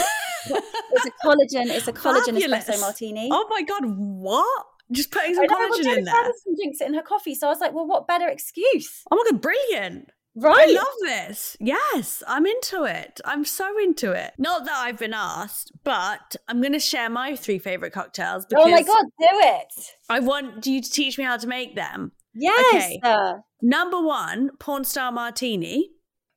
it's 0.45 1.05
a 1.05 1.11
collagen. 1.25 1.67
It's 1.67 1.87
a 1.87 1.93
collagen 1.93 2.39
Fabulous. 2.39 2.65
espresso 2.65 2.81
martini. 2.81 3.29
Oh 3.31 3.47
my 3.49 3.61
god, 3.61 3.83
what? 3.85 4.65
Just 4.91 5.11
putting 5.11 5.33
some 5.33 5.45
know, 5.45 5.55
well, 5.57 5.69
collagen 5.69 5.97
in 5.97 6.03
there. 6.03 6.31
Drinks 6.55 6.81
it 6.81 6.87
in 6.87 6.93
her 6.93 7.01
coffee, 7.01 7.35
so 7.35 7.47
I 7.47 7.49
was 7.49 7.59
like, 7.59 7.73
well, 7.73 7.87
what 7.87 8.07
better 8.07 8.27
excuse, 8.27 9.01
Oh 9.11 9.15
my 9.15 9.31
god, 9.31 9.41
brilliant. 9.41 10.11
Right? 10.35 10.69
I 10.69 10.71
love 10.73 10.85
this. 11.01 11.57
Yes, 11.59 12.21
I'm 12.27 12.45
into 12.45 12.83
it. 12.83 13.21
I'm 13.25 13.45
so 13.45 13.77
into 13.79 14.11
it. 14.11 14.33
Not 14.37 14.65
that 14.65 14.75
I've 14.75 14.99
been 14.99 15.13
asked, 15.13 15.71
but 15.83 16.35
I'm 16.47 16.61
going 16.61 16.73
to 16.73 16.79
share 16.79 17.09
my 17.09 17.35
three 17.35 17.59
favorite 17.59 17.93
cocktails 17.93 18.45
because 18.45 18.65
oh 18.67 18.69
my 18.69 18.81
god, 18.83 19.05
do 19.19 19.27
it! 19.29 19.95
I 20.09 20.19
want 20.19 20.65
you 20.67 20.81
to 20.81 20.91
teach 20.91 21.17
me 21.17 21.23
how 21.23 21.37
to 21.37 21.47
make 21.47 21.75
them. 21.75 22.11
Yes. 22.33 22.97
Okay. 23.03 23.33
Number 23.61 24.01
one, 24.01 24.51
porn 24.59 24.83
star 24.83 25.11
martini. 25.11 25.91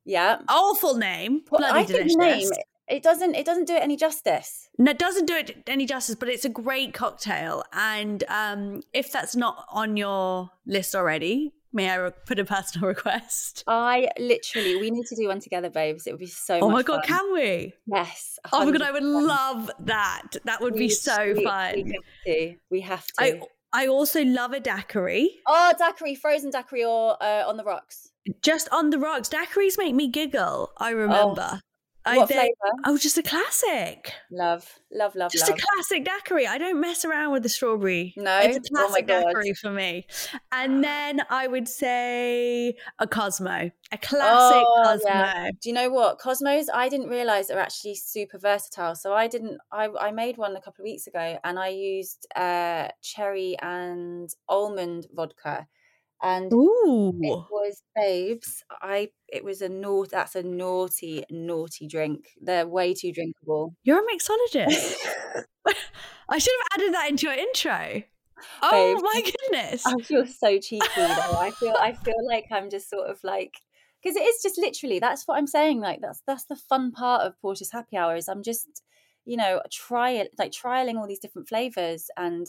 yeah. 0.05 0.39
Awful 0.47 0.95
name. 0.95 1.41
Well, 1.51 1.59
Bloody 1.59 1.79
I 1.79 1.83
delicious. 1.85 2.15
name 2.15 2.49
it 2.87 3.03
doesn't 3.03 3.35
it 3.35 3.45
doesn't 3.45 3.65
do 3.65 3.75
it 3.75 3.83
any 3.83 3.95
justice. 3.95 4.67
No, 4.79 4.89
it 4.91 4.97
doesn't 4.97 5.27
do 5.27 5.35
it 5.35 5.63
any 5.67 5.85
justice, 5.85 6.15
but 6.15 6.27
it's 6.27 6.45
a 6.45 6.49
great 6.49 6.93
cocktail. 6.93 7.63
And 7.71 8.23
um, 8.29 8.81
if 8.93 9.11
that's 9.11 9.35
not 9.35 9.65
on 9.69 9.95
your 9.95 10.49
list 10.65 10.95
already, 10.95 11.53
may 11.73 11.89
I 11.89 11.95
re- 11.95 12.11
put 12.25 12.39
a 12.39 12.45
personal 12.45 12.87
request? 12.95 13.63
I 13.67 14.09
literally, 14.19 14.75
we 14.77 14.91
need 14.91 15.05
to 15.07 15.15
do 15.15 15.27
one 15.27 15.39
together, 15.39 15.69
babes. 15.69 16.07
It 16.07 16.11
would 16.11 16.19
be 16.19 16.27
so. 16.27 16.59
Oh 16.59 16.69
my 16.69 16.83
god, 16.83 17.05
fun. 17.05 17.19
can 17.19 17.33
we? 17.33 17.73
Yes. 17.85 18.39
Oh 18.51 18.65
my 18.65 18.71
god, 18.71 18.81
I 18.81 18.91
would 18.91 19.03
love 19.03 19.71
that. 19.79 20.35
That 20.45 20.61
would 20.61 20.75
be 20.75 20.89
so 20.89 21.33
we- 21.35 21.43
fun. 21.43 21.73
We 21.75 21.91
have 21.93 22.03
to. 22.25 22.55
We 22.69 22.81
have 22.81 23.07
to. 23.07 23.13
I 23.19 23.41
I 23.71 23.87
also 23.87 24.23
love 24.23 24.53
a 24.53 24.59
daiquiri. 24.59 25.29
Oh, 25.47 25.73
daiquiri, 25.77 26.15
frozen 26.15 26.49
daiquiri, 26.49 26.83
or 26.85 27.21
uh, 27.21 27.47
on 27.47 27.57
the 27.57 27.63
rocks. 27.63 28.09
Just 28.41 28.67
on 28.71 28.89
the 28.89 28.97
rocks. 28.99 29.29
Daiquiris 29.29 29.77
make 29.77 29.93
me 29.95 30.07
giggle. 30.07 30.71
I 30.77 30.91
remember. 30.91 31.41
I, 31.41 31.59
what 32.05 32.27
flavour? 32.29 32.49
Oh, 32.85 32.97
just 32.97 33.17
a 33.17 33.23
classic. 33.23 34.13
Love, 34.31 34.79
love, 34.91 35.15
love, 35.15 35.31
Just 35.31 35.49
love. 35.49 35.57
a 35.59 35.61
classic 35.61 36.05
daiquiri. 36.05 36.47
I 36.47 36.57
don't 36.57 36.79
mess 36.79 37.03
around 37.05 37.31
with 37.33 37.43
the 37.43 37.49
strawberry. 37.49 38.13
No? 38.17 38.39
it's 38.39 38.57
a 38.57 38.61
Oh 38.61 38.75
classic 38.87 39.07
God. 39.07 39.25
daiquiri 39.25 39.53
for 39.53 39.69
me. 39.71 40.05
And 40.51 40.83
then 40.83 41.21
I 41.29 41.47
would 41.47 41.67
say 41.67 42.75
a 42.99 43.07
Cosmo, 43.07 43.71
a 43.91 43.97
classic 43.97 44.63
Oh, 44.65 44.81
Cosmo. 44.85 45.09
yeah. 45.09 45.49
Do 45.61 45.69
you 45.69 45.75
know 45.75 45.89
what 45.89 46.19
Cosmos? 46.19 46.67
I 46.73 46.89
didn't 46.89 47.09
realize 47.09 47.49
are 47.51 47.59
actually 47.59 47.95
super 47.95 48.37
versatile. 48.39 48.95
So 48.95 49.13
I 49.13 49.27
didn't. 49.27 49.57
I 49.71 49.89
I 49.99 50.11
made 50.11 50.37
one 50.37 50.55
a 50.55 50.61
couple 50.61 50.81
of 50.83 50.85
weeks 50.85 51.07
ago, 51.07 51.37
and 51.43 51.59
I 51.59 51.67
used 51.69 52.27
uh, 52.35 52.87
cherry 53.01 53.55
and 53.61 54.29
almond 54.47 55.07
vodka, 55.13 55.67
and 56.21 56.51
Ooh, 56.51 57.13
it 57.21 57.43
was 57.49 57.81
babes. 57.95 58.63
I 58.81 59.09
it 59.27 59.43
was 59.43 59.61
a 59.61 59.69
naughty. 59.69 60.09
That's 60.11 60.35
a 60.35 60.43
naughty, 60.43 61.23
naughty 61.29 61.87
drink. 61.87 62.29
They're 62.41 62.67
way 62.67 62.93
too 62.93 63.11
drinkable. 63.11 63.75
you're 63.83 63.99
a 63.99 64.03
mixologist. 64.03 64.95
I 66.29 66.37
should 66.37 66.53
have 66.59 66.79
added 66.79 66.93
that 66.93 67.09
into 67.09 67.27
your 67.27 67.35
intro. 67.35 68.03
Oh 68.61 68.93
Babes. 68.93 69.03
my 69.03 69.31
goodness. 69.31 69.85
I 69.85 69.95
feel 70.01 70.25
so 70.25 70.59
cheeky 70.59 70.87
though. 70.95 71.03
I 71.39 71.51
feel 71.51 71.75
I 71.79 71.93
feel 71.93 72.27
like 72.27 72.47
I'm 72.51 72.69
just 72.69 72.89
sort 72.89 73.09
of 73.09 73.19
like 73.23 73.55
because 74.01 74.15
it 74.15 74.23
is 74.23 74.41
just 74.41 74.57
literally 74.57 74.99
that's 74.99 75.27
what 75.27 75.37
I'm 75.37 75.47
saying. 75.47 75.79
Like 75.81 76.01
that's 76.01 76.21
that's 76.25 76.45
the 76.45 76.55
fun 76.55 76.91
part 76.91 77.25
of 77.25 77.39
Portia's 77.41 77.71
happy 77.71 77.97
hour 77.97 78.15
is 78.15 78.27
I'm 78.27 78.43
just 78.43 78.81
you 79.25 79.37
know 79.37 79.61
trial 79.71 80.25
like 80.37 80.51
trialing 80.51 80.95
all 80.95 81.07
these 81.07 81.19
different 81.19 81.47
flavors 81.49 82.09
and 82.17 82.47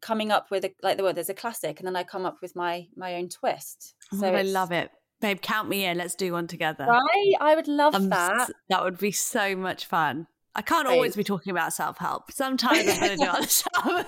coming 0.00 0.30
up 0.30 0.50
with 0.50 0.64
a 0.64 0.72
like 0.82 0.96
the 0.96 1.02
word 1.02 1.16
there's 1.16 1.28
a 1.28 1.34
classic 1.34 1.78
and 1.80 1.86
then 1.86 1.96
I 1.96 2.04
come 2.04 2.26
up 2.26 2.38
with 2.42 2.54
my 2.56 2.86
my 2.96 3.14
own 3.14 3.28
twist. 3.28 3.94
Oh 4.12 4.16
So 4.18 4.22
God, 4.30 4.34
I 4.34 4.42
love 4.42 4.72
it. 4.72 4.90
Babe, 5.20 5.40
count 5.40 5.68
me 5.68 5.84
in. 5.84 5.98
Let's 5.98 6.14
do 6.14 6.32
one 6.32 6.46
together. 6.46 6.86
Right, 6.88 7.32
I 7.40 7.54
would 7.54 7.68
love 7.68 7.94
um, 7.94 8.04
I'm 8.04 8.08
that. 8.10 8.50
that 8.70 8.82
would 8.82 8.98
be 8.98 9.12
so 9.12 9.54
much 9.54 9.86
fun. 9.86 10.26
I 10.54 10.62
can't 10.62 10.86
Babe. 10.86 10.94
always 10.94 11.14
be 11.14 11.24
talking 11.24 11.50
about 11.50 11.72
self 11.72 11.98
help. 11.98 12.32
Sometimes 12.32 12.88
I'm 12.88 12.98
going 13.00 13.10
to 13.10 13.16
do 13.16 13.30
other 13.30 13.46
stuff. 13.46 13.74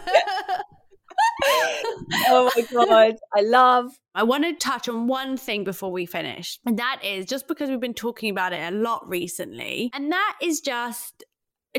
oh 2.28 2.50
my 2.56 2.62
god, 2.72 3.16
I 3.35 3.42
love. 3.42 3.92
I 4.14 4.22
want 4.22 4.44
to 4.44 4.54
touch 4.54 4.88
on 4.88 5.06
one 5.06 5.37
thing 5.37 5.64
before 5.64 5.92
we 5.92 6.06
finish, 6.06 6.58
and 6.66 6.78
that 6.78 7.00
is 7.04 7.26
just 7.26 7.46
because 7.48 7.68
we've 7.70 7.80
been 7.80 7.94
talking 7.94 8.30
about 8.30 8.52
it 8.52 8.72
a 8.72 8.74
lot 8.76 9.08
recently, 9.08 9.90
and 9.94 10.11
that 10.12 10.37
is 10.42 10.61
just 10.61 11.24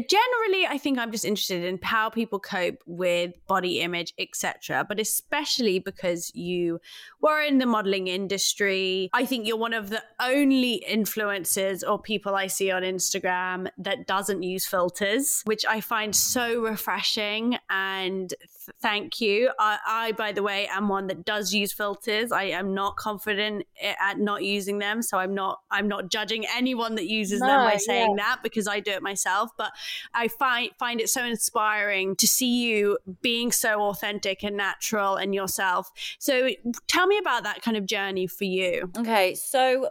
generally 0.09 0.65
i 0.67 0.77
think 0.77 0.97
i'm 0.97 1.11
just 1.11 1.25
interested 1.25 1.63
in 1.63 1.79
how 1.83 2.09
people 2.09 2.39
cope 2.39 2.81
with 2.87 3.33
body 3.47 3.79
image 3.81 4.13
etc 4.17 4.83
but 4.87 4.99
especially 4.99 5.77
because 5.77 6.31
you 6.33 6.79
were 7.21 7.41
in 7.41 7.57
the 7.57 7.65
modeling 7.65 8.07
industry. 8.07 9.09
I 9.13 9.25
think 9.25 9.47
you're 9.47 9.57
one 9.57 9.73
of 9.73 9.89
the 9.89 10.03
only 10.19 10.83
influencers 10.89 11.87
or 11.87 11.99
people 11.99 12.35
i 12.35 12.47
see 12.47 12.71
on 12.71 12.83
instagram 12.83 13.67
that 13.77 14.07
doesn't 14.07 14.43
use 14.43 14.65
filters 14.65 15.41
which 15.45 15.65
i 15.65 15.79
find 15.79 16.15
so 16.15 16.61
refreshing 16.61 17.57
and 17.69 18.33
thank 18.81 19.21
you 19.21 19.51
I, 19.59 19.79
I 19.87 20.11
by 20.13 20.31
the 20.31 20.43
way 20.43 20.67
am 20.67 20.89
one 20.89 21.07
that 21.07 21.25
does 21.25 21.53
use 21.53 21.73
filters 21.73 22.31
i 22.31 22.43
am 22.43 22.73
not 22.73 22.95
confident 22.95 23.65
at 23.99 24.19
not 24.19 24.43
using 24.43 24.79
them 24.79 25.01
so 25.01 25.17
i'm 25.17 25.33
not 25.33 25.59
i'm 25.71 25.87
not 25.87 26.09
judging 26.09 26.45
anyone 26.55 26.95
that 26.95 27.07
uses 27.07 27.39
No, 27.39 27.47
them 27.47 27.65
by 27.71 27.77
saying 27.77 28.15
yeah. 28.17 28.23
that 28.23 28.43
because 28.43 28.67
i 28.67 28.79
do 28.79 28.91
it 28.91 29.01
myself 29.01 29.51
but 29.57 29.71
I 30.13 30.27
find 30.27 30.71
find 30.77 30.99
it 31.01 31.09
so 31.09 31.23
inspiring 31.23 32.15
to 32.17 32.27
see 32.27 32.63
you 32.63 32.97
being 33.21 33.51
so 33.51 33.81
authentic 33.81 34.43
and 34.43 34.55
natural 34.57 35.15
and 35.15 35.33
yourself. 35.33 35.91
So 36.19 36.49
tell 36.87 37.07
me 37.07 37.17
about 37.17 37.43
that 37.43 37.61
kind 37.61 37.77
of 37.77 37.85
journey 37.85 38.27
for 38.27 38.45
you. 38.45 38.91
Okay, 38.97 39.35
so 39.35 39.89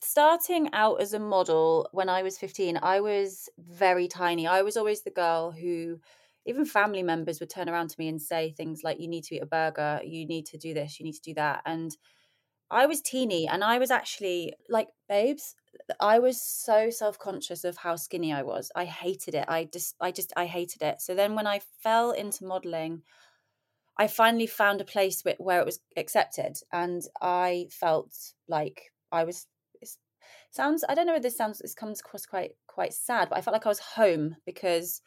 starting 0.00 0.70
out 0.72 1.00
as 1.00 1.12
a 1.12 1.18
model 1.18 1.88
when 1.92 2.08
I 2.08 2.22
was 2.22 2.38
15, 2.38 2.78
I 2.82 3.00
was 3.00 3.48
very 3.58 4.08
tiny. 4.08 4.46
I 4.46 4.62
was 4.62 4.76
always 4.76 5.02
the 5.02 5.10
girl 5.10 5.50
who 5.50 6.00
even 6.48 6.64
family 6.64 7.02
members 7.02 7.40
would 7.40 7.50
turn 7.50 7.68
around 7.68 7.90
to 7.90 7.96
me 7.98 8.08
and 8.08 8.20
say 8.20 8.52
things 8.52 8.82
like 8.82 9.00
you 9.00 9.08
need 9.08 9.24
to 9.24 9.36
eat 9.36 9.42
a 9.42 9.46
burger, 9.46 10.00
you 10.04 10.26
need 10.26 10.46
to 10.46 10.58
do 10.58 10.74
this, 10.74 10.98
you 10.98 11.04
need 11.04 11.14
to 11.14 11.22
do 11.22 11.34
that. 11.34 11.62
And 11.64 11.96
I 12.70 12.86
was 12.86 13.00
teeny 13.00 13.46
and 13.48 13.62
I 13.64 13.78
was 13.78 13.90
actually 13.90 14.54
like 14.68 14.88
babes 15.08 15.54
I 16.00 16.18
was 16.18 16.40
so 16.40 16.90
self-conscious 16.90 17.64
of 17.64 17.76
how 17.76 17.96
skinny 17.96 18.32
I 18.32 18.42
was. 18.42 18.70
I 18.74 18.84
hated 18.84 19.34
it. 19.34 19.44
I 19.48 19.64
just 19.64 19.94
I 20.00 20.10
just 20.10 20.32
I 20.36 20.46
hated 20.46 20.82
it. 20.82 21.00
So 21.00 21.14
then 21.14 21.34
when 21.34 21.46
I 21.46 21.60
fell 21.82 22.12
into 22.12 22.44
modeling, 22.44 23.02
I 23.96 24.06
finally 24.06 24.46
found 24.46 24.80
a 24.80 24.84
place 24.84 25.22
where, 25.22 25.60
it 25.60 25.66
was 25.66 25.80
accepted 25.96 26.58
and 26.72 27.02
I 27.20 27.68
felt 27.70 28.12
like 28.48 28.92
I 29.10 29.24
was 29.24 29.46
sounds 30.50 30.84
I 30.88 30.94
don't 30.94 31.06
know 31.06 31.16
if 31.16 31.22
this 31.22 31.36
sounds 31.36 31.58
this 31.58 31.74
comes 31.74 32.00
across 32.00 32.26
quite 32.26 32.52
quite 32.66 32.92
sad, 32.92 33.28
but 33.28 33.38
I 33.38 33.40
felt 33.40 33.54
like 33.54 33.66
I 33.66 33.70
was 33.70 33.80
home 33.80 34.36
because 34.46 35.00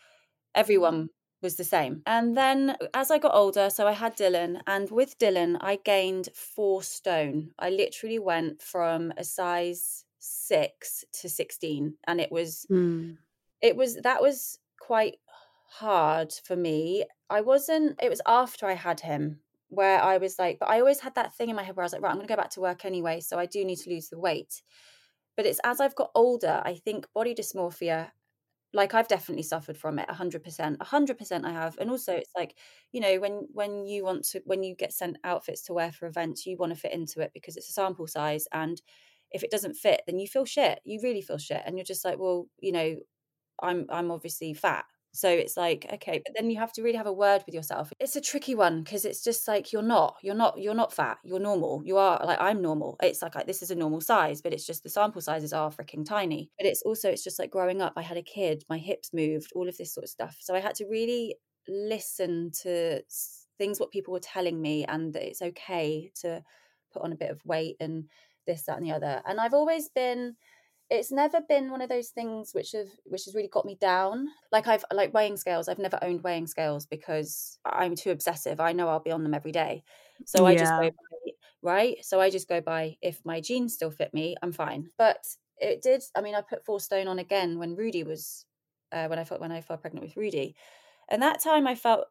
everyone 0.56 1.04
mm. 1.04 1.10
Was 1.42 1.56
the 1.56 1.64
same. 1.64 2.02
And 2.06 2.38
then 2.38 2.76
as 2.94 3.12
I 3.12 3.18
got 3.18 3.36
older, 3.36 3.70
so 3.70 3.88
I 3.88 3.94
had 3.94 4.16
Dylan, 4.16 4.62
and 4.68 4.90
with 4.90 5.18
Dylan, 5.20 5.58
I 5.62 5.78
gained 5.84 6.30
four 6.34 6.84
stone. 6.84 7.52
I 7.58 7.70
literally 7.70 8.20
went 8.20 8.62
from 8.62 9.14
a 9.18 9.24
size 9.24 10.06
six 10.20 11.04
to 11.14 11.30
16, 11.30 11.96
and 12.08 12.22
it 12.22 12.32
was, 12.32 12.66
hmm. 12.70 13.14
it 13.62 13.76
was, 13.76 13.96
that 13.98 14.22
was 14.22 14.60
quite 14.80 15.16
hard 15.68 16.34
for 16.44 16.56
me. 16.56 17.06
I 17.30 17.42
wasn't, 17.42 18.00
it 18.02 18.10
was 18.10 18.22
after 18.28 18.68
I 18.68 18.74
had 18.74 19.00
him 19.00 19.40
where 19.70 20.02
I 20.02 20.18
was 20.18 20.38
like, 20.38 20.60
but 20.60 20.70
I 20.70 20.80
always 20.80 21.00
had 21.00 21.16
that 21.16 21.34
thing 21.34 21.50
in 21.50 21.56
my 21.56 21.64
head 21.64 21.76
where 21.76 21.84
I 21.84 21.86
was 21.86 21.94
like, 21.94 22.02
right, 22.02 22.10
I'm 22.10 22.18
going 22.18 22.28
to 22.28 22.34
go 22.34 22.40
back 22.40 22.52
to 22.52 22.62
work 22.62 22.84
anyway. 22.84 23.22
So 23.22 23.40
I 23.40 23.46
do 23.46 23.64
need 23.64 23.78
to 23.78 23.90
lose 23.90 24.10
the 24.10 24.20
weight. 24.20 24.62
But 25.38 25.46
it's 25.46 25.62
as 25.64 25.80
I've 25.80 25.96
got 25.96 26.12
older, 26.14 26.62
I 26.66 26.76
think 26.76 27.08
body 27.14 27.34
dysmorphia 27.34 28.12
like 28.74 28.94
I've 28.94 29.08
definitely 29.08 29.44
suffered 29.44 29.78
from 29.78 30.00
it 30.00 30.08
100% 30.10 30.78
100% 30.78 31.46
I 31.46 31.52
have 31.52 31.78
and 31.80 31.90
also 31.90 32.14
it's 32.14 32.32
like 32.36 32.56
you 32.92 33.02
know 33.02 33.20
when 33.20 33.48
when 33.54 33.86
you 33.86 34.04
want 34.04 34.24
to 34.30 34.42
when 34.46 34.64
you 34.64 34.76
get 34.76 34.94
sent 34.94 35.18
outfits 35.24 35.62
to 35.64 35.74
wear 35.74 35.92
for 35.92 36.08
events 36.08 36.46
you 36.46 36.58
want 36.58 36.74
to 36.74 36.80
fit 36.80 36.94
into 36.94 37.22
it 37.22 37.32
because 37.34 37.58
it's 37.58 37.70
a 37.70 37.74
sample 37.74 38.08
size 38.08 38.48
and 38.54 38.82
if 39.32 39.44
it 39.44 39.52
doesn't 39.52 39.76
fit 39.76 40.02
then 40.08 40.20
you 40.20 40.28
feel 40.28 40.46
shit 40.46 40.80
you 40.86 41.00
really 41.04 41.22
feel 41.22 41.38
shit 41.38 41.62
and 41.66 41.78
you're 41.78 41.86
just 41.86 42.06
like 42.06 42.20
well 42.20 42.48
you 42.60 42.72
know 42.72 42.96
I'm 43.62 43.86
I'm 43.90 44.12
obviously 44.12 44.54
fat 44.54 44.86
so 45.14 45.30
it's 45.30 45.58
like 45.58 45.86
okay 45.94 46.22
but 46.26 46.34
then 46.36 46.50
you 46.50 46.58
have 46.58 46.72
to 46.74 46.82
really 46.82 46.98
have 46.98 47.08
a 47.08 47.14
word 47.14 47.44
with 47.46 47.54
yourself. 47.56 47.92
It's 48.00 48.16
a 48.16 48.22
tricky 48.22 48.56
one 48.56 48.84
because 48.84 49.06
it's 49.06 49.24
just 49.24 49.48
like 49.48 49.72
you're 49.74 49.82
not 49.82 50.18
you're 50.24 50.36
not 50.36 50.60
you're 50.60 50.74
not 50.74 50.94
fat 50.94 51.18
you're 51.24 51.40
normal 51.40 51.82
you 51.86 51.98
are 51.98 52.22
like 52.26 52.40
i'm 52.42 52.62
normal. 52.62 52.98
It's 53.04 53.22
like, 53.22 53.36
like 53.36 53.48
this 53.48 53.62
is 53.62 53.72
a 53.72 53.76
normal 53.76 54.02
size 54.02 54.42
but 54.42 54.54
it's 54.54 54.66
just 54.66 54.84
the 54.84 54.90
sample 54.90 55.22
sizes 55.22 55.54
are 55.54 55.70
freaking 55.72 56.06
tiny. 56.06 56.50
But 56.58 56.68
it's 56.68 56.82
also 56.84 57.10
it's 57.10 57.24
just 57.24 57.40
like 57.40 57.52
growing 57.52 57.82
up 57.82 57.94
i 57.98 58.02
had 58.02 58.18
a 58.18 58.24
kid 58.24 58.64
my 58.70 58.78
hips 58.78 59.12
moved 59.14 59.52
all 59.56 59.68
of 59.68 59.78
this 59.78 59.94
sort 59.94 60.04
of 60.06 60.10
stuff. 60.10 60.38
So 60.40 60.56
i 60.56 60.60
had 60.60 60.76
to 60.76 60.86
really 60.88 61.36
listen 61.68 62.52
to 62.64 63.02
things 63.58 63.80
what 63.80 63.92
people 63.92 64.14
were 64.14 64.20
telling 64.20 64.62
me 64.62 64.86
and 64.86 65.14
that 65.14 65.28
it's 65.28 65.42
okay 65.42 66.12
to 66.22 66.44
put 66.94 67.04
on 67.04 67.12
a 67.12 67.16
bit 67.16 67.32
of 67.32 67.46
weight 67.46 67.76
and 67.80 68.06
this 68.48 68.64
that 68.64 68.78
and 68.78 68.86
the 68.86 68.92
other. 68.92 69.22
And 69.26 69.40
i've 69.40 69.54
always 69.54 69.90
been 69.90 70.36
it's 70.92 71.12
never 71.12 71.42
been 71.42 71.72
one 71.72 71.82
of 71.82 71.90
those 71.90 72.10
things 72.10 72.54
which 72.54 72.74
have 72.74 72.90
which 73.06 73.26
has 73.26 73.36
really 73.36 73.48
got 73.48 73.66
me 73.66 73.76
down. 73.76 74.28
Like 74.52 74.68
i've 74.68 74.86
like 74.94 75.14
weighing 75.14 75.38
scales 75.38 75.70
i've 75.70 75.80
never 75.80 76.00
owned 76.04 76.24
weighing 76.24 76.48
scales 76.48 76.86
because 76.86 77.60
i'm 77.66 77.96
too 77.96 78.12
obsessive. 78.12 78.60
I 78.60 78.74
know 78.74 78.90
i'll 78.90 79.00
be 79.00 79.12
on 79.12 79.24
them 79.24 79.34
every 79.34 79.54
day. 79.54 79.84
So 80.26 80.46
i 80.46 80.56
just 80.56 80.76
go 80.76 80.90
by, 80.92 81.32
right? 81.62 82.06
So 82.06 82.22
i 82.22 82.30
just 82.30 82.50
go 82.50 82.62
by 82.62 82.98
if 83.02 83.26
my 83.26 83.42
jeans 83.42 83.74
still 83.76 83.92
fit 83.92 84.14
me 84.14 84.36
i'm 84.44 84.52
fine. 84.52 84.92
But 84.98 85.26
it 85.58 85.82
did 85.82 86.04
i 86.16 86.22
mean 86.22 86.36
i 86.36 86.42
put 86.42 86.66
four 86.66 86.80
stone 86.80 87.08
on 87.08 87.20
again 87.20 87.60
when 87.60 87.76
rudy 87.76 88.04
was 88.04 88.46
uh, 88.92 89.08
when 89.08 89.20
i 89.20 89.24
felt 89.24 89.42
when 89.42 89.52
i 89.52 89.62
fell 89.62 89.78
pregnant 89.78 90.06
with 90.06 90.18
rudy. 90.18 90.56
And 91.10 91.22
that 91.24 91.42
time 91.42 91.68
i 91.68 91.76
felt 91.76 92.08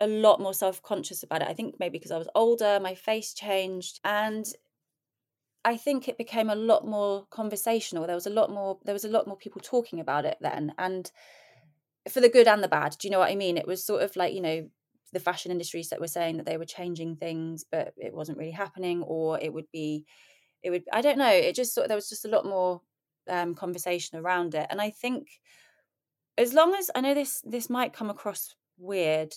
a 0.00 0.06
lot 0.08 0.40
more 0.40 0.54
self-conscious 0.54 1.22
about 1.22 1.42
it. 1.42 1.48
I 1.48 1.54
think 1.54 1.76
maybe 1.80 1.98
because 1.98 2.12
i 2.12 2.18
was 2.18 2.28
older 2.34 2.80
my 2.80 2.94
face 2.94 3.34
changed 3.34 4.00
and 4.04 4.46
I 5.64 5.76
think 5.76 6.08
it 6.08 6.18
became 6.18 6.50
a 6.50 6.54
lot 6.56 6.86
more 6.86 7.26
conversational. 7.30 8.06
There 8.06 8.16
was 8.16 8.26
a 8.26 8.30
lot 8.30 8.50
more 8.50 8.78
there 8.84 8.94
was 8.94 9.04
a 9.04 9.08
lot 9.08 9.26
more 9.26 9.36
people 9.36 9.60
talking 9.62 10.00
about 10.00 10.24
it 10.24 10.38
then 10.40 10.74
and 10.78 11.10
for 12.10 12.20
the 12.20 12.28
good 12.28 12.48
and 12.48 12.62
the 12.62 12.68
bad. 12.68 12.96
Do 12.98 13.06
you 13.06 13.12
know 13.12 13.20
what 13.20 13.30
I 13.30 13.36
mean? 13.36 13.56
It 13.56 13.66
was 13.66 13.84
sort 13.84 14.02
of 14.02 14.16
like, 14.16 14.34
you 14.34 14.40
know, 14.40 14.68
the 15.12 15.20
fashion 15.20 15.52
industries 15.52 15.90
that 15.90 16.00
were 16.00 16.08
saying 16.08 16.38
that 16.38 16.46
they 16.46 16.56
were 16.56 16.64
changing 16.64 17.16
things 17.16 17.64
but 17.70 17.92
it 17.98 18.14
wasn't 18.14 18.38
really 18.38 18.50
happening 18.50 19.02
or 19.02 19.38
it 19.38 19.52
would 19.52 19.70
be 19.70 20.06
it 20.62 20.70
would 20.70 20.84
I 20.92 21.00
don't 21.02 21.18
know, 21.18 21.30
it 21.30 21.54
just 21.54 21.74
sort 21.74 21.88
there 21.88 21.96
was 21.96 22.08
just 22.08 22.24
a 22.24 22.28
lot 22.28 22.46
more 22.46 22.80
um 23.28 23.54
conversation 23.54 24.18
around 24.18 24.54
it. 24.54 24.66
And 24.70 24.80
I 24.80 24.90
think 24.90 25.28
as 26.38 26.54
long 26.54 26.74
as 26.74 26.90
I 26.94 27.00
know 27.00 27.14
this 27.14 27.42
this 27.44 27.68
might 27.70 27.92
come 27.92 28.10
across 28.10 28.54
weird, 28.78 29.34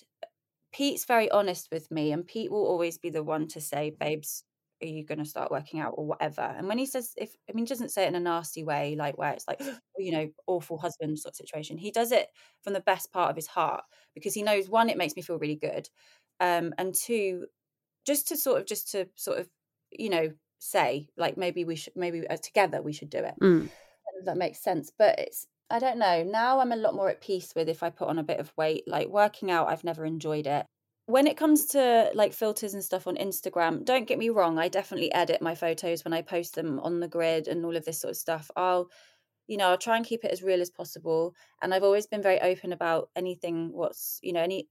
Pete's 0.72 1.06
very 1.06 1.30
honest 1.32 1.70
with 1.72 1.92
me 1.92 2.12
and 2.12 2.26
Pete 2.26 2.52
will 2.52 2.66
always 2.66 2.98
be 2.98 3.10
the 3.10 3.24
one 3.24 3.48
to 3.50 3.62
say, 3.62 3.92
babes, 3.92 4.44
are 4.82 4.88
you 4.88 5.06
going 5.06 5.20
to 5.20 5.26
start 5.26 5.52
working 5.52 5.80
out 5.80 5.94
or 5.96 6.06
whatever? 6.06 6.42
And 6.42 6.68
when 6.68 6.78
he 6.78 6.86
says 6.86 7.14
if 7.18 7.36
i 7.50 7.54
mean 7.54 7.66
he 7.66 7.70
doesn't 7.70 7.92
say 7.92 8.04
it 8.04 8.10
in 8.10 8.16
a 8.16 8.20
nasty 8.20 8.64
way 8.64 8.96
like 8.98 9.18
where 9.18 9.32
it's 9.32 9.48
like 9.48 9.62
you 9.98 10.12
know 10.12 10.30
awful 10.48 10.78
husband 10.78 11.18
sort 11.20 11.34
of 11.34 11.38
situation. 11.38 11.78
He 11.78 11.92
does 11.92 12.12
it 12.12 12.28
from 12.64 12.74
the 12.74 12.82
best 12.82 13.12
part 13.12 13.30
of 13.30 13.36
his 13.36 13.48
heart 13.48 13.84
because 14.14 14.34
he 14.34 14.44
knows 14.44 14.70
one 14.70 14.90
it 14.90 14.98
makes 14.98 15.16
me 15.16 15.22
feel 15.22 15.40
really 15.40 15.56
good 15.56 15.90
um 16.40 16.74
and 16.78 16.94
two 16.94 17.46
just 18.06 18.28
to 18.28 18.38
sort 18.38 18.62
of 18.62 18.68
just 18.68 18.92
to 18.92 19.08
sort 19.16 19.40
of 19.40 19.48
you 19.92 20.10
know 20.10 20.32
say 20.60 21.08
like 21.18 21.38
maybe 21.38 21.66
we 21.66 21.76
should 21.76 21.94
maybe 21.96 22.28
uh, 22.28 22.38
together 22.38 22.82
we 22.82 22.94
should 22.94 23.10
do 23.10 23.20
it. 23.20 23.36
Mm. 23.42 23.70
that 24.24 24.38
makes 24.38 24.64
sense 24.64 24.92
but 24.98 25.20
it's 25.20 25.46
i 25.70 25.78
don't 25.78 25.98
know 26.00 26.24
now 26.24 26.60
i'm 26.60 26.72
a 26.72 26.78
lot 26.78 26.96
more 26.96 27.10
at 27.10 27.22
peace 27.22 27.54
with 27.56 27.68
if 27.68 27.84
i 27.84 27.90
put 27.90 28.08
on 28.08 28.18
a 28.18 28.24
bit 28.24 28.40
of 28.40 28.52
weight 28.58 28.84
like 28.88 29.08
working 29.08 29.52
out 29.52 29.68
i've 29.68 29.84
never 29.84 30.06
enjoyed 30.06 30.48
it 30.48 30.66
when 31.08 31.28
it 31.28 31.38
comes 31.38 31.66
to 31.68 32.12
like 32.16 32.34
filters 32.34 32.74
and 32.74 32.84
stuff 32.84 33.08
on 33.08 33.16
Instagram, 33.18 33.86
don't 33.86 34.08
get 34.08 34.18
me 34.18 34.30
wrong, 34.30 34.58
I 34.58 34.70
definitely 34.70 35.12
edit 35.14 35.42
my 35.42 35.54
photos 35.56 36.04
when 36.04 36.14
I 36.14 36.22
post 36.22 36.56
them 36.56 36.80
on 36.80 37.00
the 37.00 37.08
grid 37.08 37.48
and 37.48 37.64
all 37.66 37.76
of 37.76 37.86
this 37.86 38.00
sort 38.02 38.12
of 38.12 38.18
stuff. 38.18 38.50
I'll, 38.56 38.90
you 39.48 39.58
know, 39.58 39.70
I'll 39.70 39.78
try 39.78 39.98
and 39.98 40.06
keep 40.06 40.26
it 40.26 40.32
as 40.32 40.44
real 40.44 40.62
as 40.62 40.72
possible. 40.72 41.36
And 41.62 41.74
I've 41.74 41.84
always 41.84 42.08
been 42.08 42.22
very 42.24 42.42
open 42.42 42.74
about 42.74 43.12
anything 43.16 43.72
what's, 43.74 44.20
you 44.24 44.34
know, 44.34 44.42
any, 44.42 44.70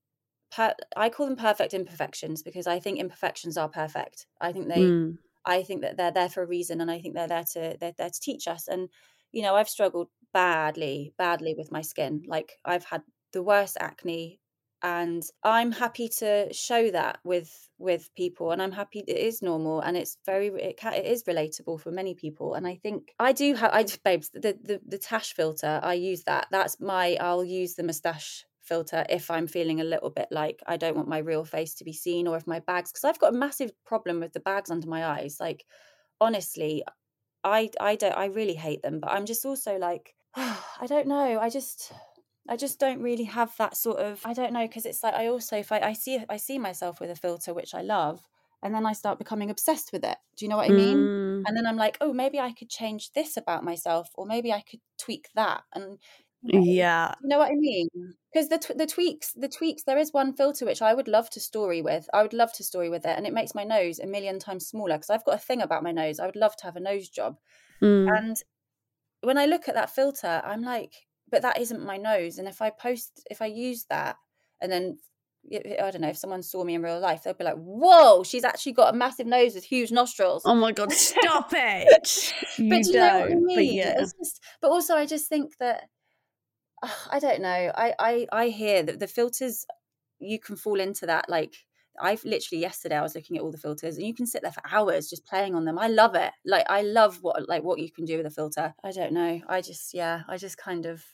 per- 0.51 0.77
I 0.97 1.11
call 1.11 1.27
them 1.27 1.37
perfect 1.37 1.75
imperfections 1.75 2.43
because 2.43 2.67
I 2.67 2.81
think 2.81 2.99
imperfections 2.99 3.57
are 3.59 3.69
perfect. 3.69 4.27
I 4.41 4.53
think 4.53 4.69
they, 4.69 4.95
Mm. 4.95 5.19
I 5.45 5.63
think 5.63 5.83
that 5.83 5.97
they're 5.97 6.13
there 6.13 6.29
for 6.29 6.43
a 6.43 6.47
reason 6.47 6.81
and 6.81 6.91
I 6.91 7.01
think 7.01 7.15
they're 7.15 7.29
there 7.29 7.45
to, 7.53 7.77
they're 7.79 7.95
there 7.97 8.11
to 8.11 8.21
teach 8.21 8.49
us. 8.49 8.69
And, 8.69 8.89
you 9.33 9.43
know, 9.43 9.55
I've 9.57 9.69
struggled 9.69 10.11
badly, 10.33 11.15
badly 11.19 11.55
with 11.55 11.71
my 11.73 11.83
skin. 11.83 12.25
Like 12.27 12.59
I've 12.65 12.85
had 12.87 13.03
the 13.33 13.43
worst 13.43 13.77
acne 13.81 14.41
and 14.85 15.31
i'm 15.43 15.73
happy 15.73 16.09
to 16.09 16.53
show 16.53 16.91
that 16.91 17.19
with 17.25 17.71
with 17.79 18.15
people 18.15 18.51
and 18.51 18.61
i'm 18.63 18.71
happy 18.71 19.03
it 19.09 19.17
is 19.17 19.41
normal 19.41 19.81
and 19.81 19.97
it's 19.97 20.19
very 20.27 20.49
it, 20.49 20.79
ca 20.79 20.91
it 20.91 21.07
is 21.07 21.25
relatable 21.25 21.81
for 21.81 21.91
many 21.91 22.15
people 22.15 22.53
and 22.55 22.67
i 22.67 22.75
think 22.77 23.15
i 23.19 23.33
do 23.33 23.55
have 23.55 23.73
i 23.73 23.85
babes 24.05 24.29
the, 24.35 24.57
the 24.63 24.79
the 24.87 24.99
tash 24.99 25.33
filter 25.33 25.81
i 25.83 25.95
use 25.95 26.25
that 26.25 26.47
that's 26.51 26.79
my 26.81 27.17
i'll 27.21 27.43
use 27.43 27.75
the 27.75 27.83
mustache 27.83 28.45
filter 28.61 29.07
if 29.09 29.31
i'm 29.31 29.47
feeling 29.47 29.81
a 29.81 29.85
little 29.85 30.11
bit 30.11 30.29
like 30.31 30.63
i 30.67 30.77
don't 30.77 30.97
want 30.97 31.09
my 31.09 31.19
real 31.19 31.45
face 31.45 31.75
to 31.75 31.85
be 31.85 31.93
seen 31.93 32.27
or 32.27 32.37
if 32.37 32.47
my 32.47 32.61
bags 32.61 32.93
because 32.93 33.05
i've 33.05 33.19
got 33.19 33.35
a 33.35 33.37
massive 33.37 33.73
problem 33.87 34.21
with 34.21 34.35
the 34.35 34.41
bags 34.41 34.71
under 34.71 34.87
my 34.87 35.07
eyes 35.07 35.39
like 35.41 35.65
honestly 36.21 36.85
i 37.43 37.71
i 37.81 37.97
don't 37.97 38.17
i 38.17 38.27
really 38.27 38.55
hate 38.55 38.83
them 38.83 39.01
but 39.01 39.11
i'm 39.13 39.25
just 39.25 39.47
also 39.47 39.79
like 39.79 40.15
i 40.37 40.87
don't 40.87 41.07
know 41.07 41.41
i 41.41 41.49
just 41.49 41.93
I 42.49 42.57
just 42.57 42.79
don't 42.79 43.01
really 43.03 43.25
have 43.25 43.57
that 43.59 43.77
sort 43.77 43.99
of 43.99 44.21
I 44.25 44.35
don't 44.35 44.53
know 44.53 44.67
because 44.67 44.87
it's 44.87 45.03
like 45.03 45.15
I 45.15 45.29
also 45.29 45.57
if 45.57 45.73
I, 45.73 45.81
I 45.81 45.93
see 45.95 46.23
I 46.29 46.37
see 46.37 46.59
myself 46.59 47.01
with 47.01 47.11
a 47.11 47.17
filter 47.17 47.55
which 47.55 47.75
I 47.75 47.81
love 47.83 48.21
and 48.63 48.75
then 48.75 48.87
I 48.87 48.93
start 48.93 49.19
becoming 49.19 49.51
obsessed 49.51 49.93
with 49.93 50.05
it. 50.05 50.17
Do 50.37 50.45
you 50.45 50.49
know 50.49 50.57
what 50.57 50.71
I 50.71 50.73
mean? 50.73 50.97
Mm. 50.97 51.43
And 51.47 51.57
then 51.57 51.67
I'm 51.67 51.77
like, 51.77 51.99
oh, 52.01 52.13
maybe 52.15 52.41
I 52.41 52.53
could 52.53 52.71
change 52.71 53.13
this 53.13 53.37
about 53.37 53.63
myself 53.63 54.09
or 54.15 54.25
maybe 54.27 54.53
I 54.53 54.63
could 54.63 54.81
tweak 54.99 55.29
that. 55.35 55.63
And 55.75 55.99
Yeah. 56.43 57.15
You 57.23 57.29
know 57.29 57.39
what 57.39 57.51
I 57.51 57.55
mean? 57.55 57.89
Because 58.33 58.49
the 58.49 58.59
t- 58.59 58.75
the 58.75 58.87
tweaks, 58.87 59.33
the 59.33 59.49
tweaks, 59.49 59.85
there 59.85 59.99
is 59.99 60.13
one 60.13 60.35
filter 60.35 60.67
which 60.67 60.83
I 60.83 60.93
would 60.93 61.09
love 61.09 61.31
to 61.31 61.41
story 61.41 61.81
with. 61.83 62.09
I 62.13 62.23
would 62.23 62.35
love 62.35 62.53
to 62.55 62.65
story 62.65 62.91
with 62.91 63.07
it, 63.07 63.17
and 63.17 63.27
it 63.27 63.33
makes 63.33 63.55
my 63.55 63.65
nose 63.65 63.99
a 63.99 64.07
million 64.07 64.39
times 64.39 64.67
smaller. 64.67 64.97
Because 64.97 65.11
I've 65.11 65.25
got 65.25 65.37
a 65.37 65.39
thing 65.47 65.63
about 65.63 65.83
my 65.83 65.93
nose. 65.93 66.19
I 66.21 66.27
would 66.27 66.37
love 66.37 66.57
to 66.57 66.65
have 66.65 66.77
a 66.77 66.81
nose 66.81 67.09
job. 67.09 67.39
Mm. 67.83 68.19
And 68.19 68.37
when 69.23 69.39
I 69.39 69.47
look 69.47 69.69
at 69.69 69.75
that 69.75 69.95
filter, 69.95 70.43
I'm 70.45 70.63
like, 70.63 71.07
but 71.35 71.43
that 71.43 71.61
isn't 71.61 71.85
my 71.85 71.97
nose. 71.97 72.39
And 72.39 72.47
if 72.47 72.63
I 72.63 72.71
post, 72.71 73.27
if 73.29 73.43
I 73.43 73.47
use 73.47 73.87
that, 73.91 74.15
and 74.61 74.71
then 74.71 74.99
I 75.53 75.91
don't 75.91 76.01
know 76.01 76.09
if 76.09 76.17
someone 76.17 76.45
saw 76.45 76.63
me 76.63 76.75
in 76.75 76.83
real 76.83 77.01
life, 77.01 77.25
they'd 77.25 77.37
be 77.37 77.43
like, 77.43 77.57
"Whoa, 77.57 78.23
she's 78.23 78.45
actually 78.45 78.75
got 78.75 78.95
a 78.95 78.97
massive 78.97 79.27
nose 79.27 79.57
with 79.57 79.65
huge 79.65 79.91
nostrils." 79.91 80.43
Oh 80.45 80.55
my 80.55 80.71
god, 80.71 80.93
stop 80.93 81.51
it! 81.53 82.33
but 82.57 82.57
do 82.57 82.65
you 82.65 82.93
know 82.93 83.19
what 83.19 83.33
I 83.33 83.35
mean? 83.35 83.57
but 83.57 83.67
yeah. 83.67 83.99
Just, 83.99 84.41
but 84.63 84.71
also, 84.71 84.95
I 84.95 85.07
just 85.07 85.29
think 85.29 85.57
that 85.59 85.89
ah, 86.85 87.09
I 87.11 87.19
don't 87.19 87.43
know. 87.43 87.73
I 87.75 87.95
I 87.99 88.27
I 88.31 88.49
hear 88.51 88.85
that 88.85 89.01
the 89.01 89.09
filters 89.09 89.67
you 90.21 90.39
can 90.39 90.55
fall 90.55 90.79
into 90.79 91.05
that. 91.07 91.29
Like 91.29 91.57
I've 92.01 92.25
literally 92.25 92.63
yesterday 92.63 92.97
I 92.97 93.03
was 93.03 93.17
looking 93.17 93.37
at 93.37 93.43
all 93.43 93.51
the 93.51 93.59
filters, 93.59 93.97
and 93.97 94.07
you 94.07 94.15
can 94.15 94.27
sit 94.27 94.43
there 94.43 94.53
for 94.53 94.63
hours 94.71 95.11
just 95.11 95.27
playing 95.27 95.57
on 95.57 95.65
them. 95.65 95.81
I 95.81 95.89
love 95.89 96.15
it. 96.15 96.31
Like 96.47 96.67
I 96.71 96.83
love 96.83 97.19
what 97.23 97.49
like 97.49 97.65
what 97.65 97.81
you 97.81 97.91
can 97.91 98.05
do 98.05 98.19
with 98.19 98.27
a 98.27 98.31
filter. 98.31 98.73
I 98.85 98.93
don't 98.93 99.13
know. 99.13 99.41
I 99.49 99.63
just 99.63 99.95
yeah. 99.95 100.23
I 100.29 100.37
just 100.37 100.59
kind 100.59 100.87
of 100.87 101.05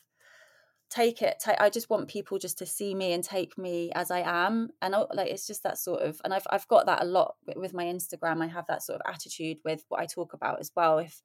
take 0.90 1.22
it 1.22 1.40
ta 1.40 1.54
i 1.60 1.70
just 1.70 1.88
want 1.88 2.08
people 2.08 2.38
just 2.38 2.58
to 2.58 2.66
see 2.66 2.94
me 2.94 3.12
and 3.12 3.22
take 3.24 3.56
me 3.56 3.92
as 3.94 4.10
i 4.10 4.20
am 4.20 4.70
and 4.82 4.94
I, 4.94 5.04
like 5.14 5.30
it's 5.30 5.46
just 5.46 5.62
that 5.62 5.78
sort 5.78 6.02
of 6.02 6.20
and 6.24 6.34
i've 6.34 6.46
i've 6.50 6.66
got 6.68 6.86
that 6.86 7.02
a 7.02 7.06
lot 7.06 7.36
with- 7.56 7.74
my 7.74 7.84
instagram 7.84 8.42
i 8.42 8.48
have 8.48 8.66
that 8.68 8.82
sort 8.82 9.00
of 9.00 9.12
attitude 9.12 9.58
with 9.64 9.84
what 9.88 10.00
i 10.00 10.06
talk 10.06 10.32
about 10.32 10.60
as 10.60 10.72
well 10.76 10.98
if 10.98 11.22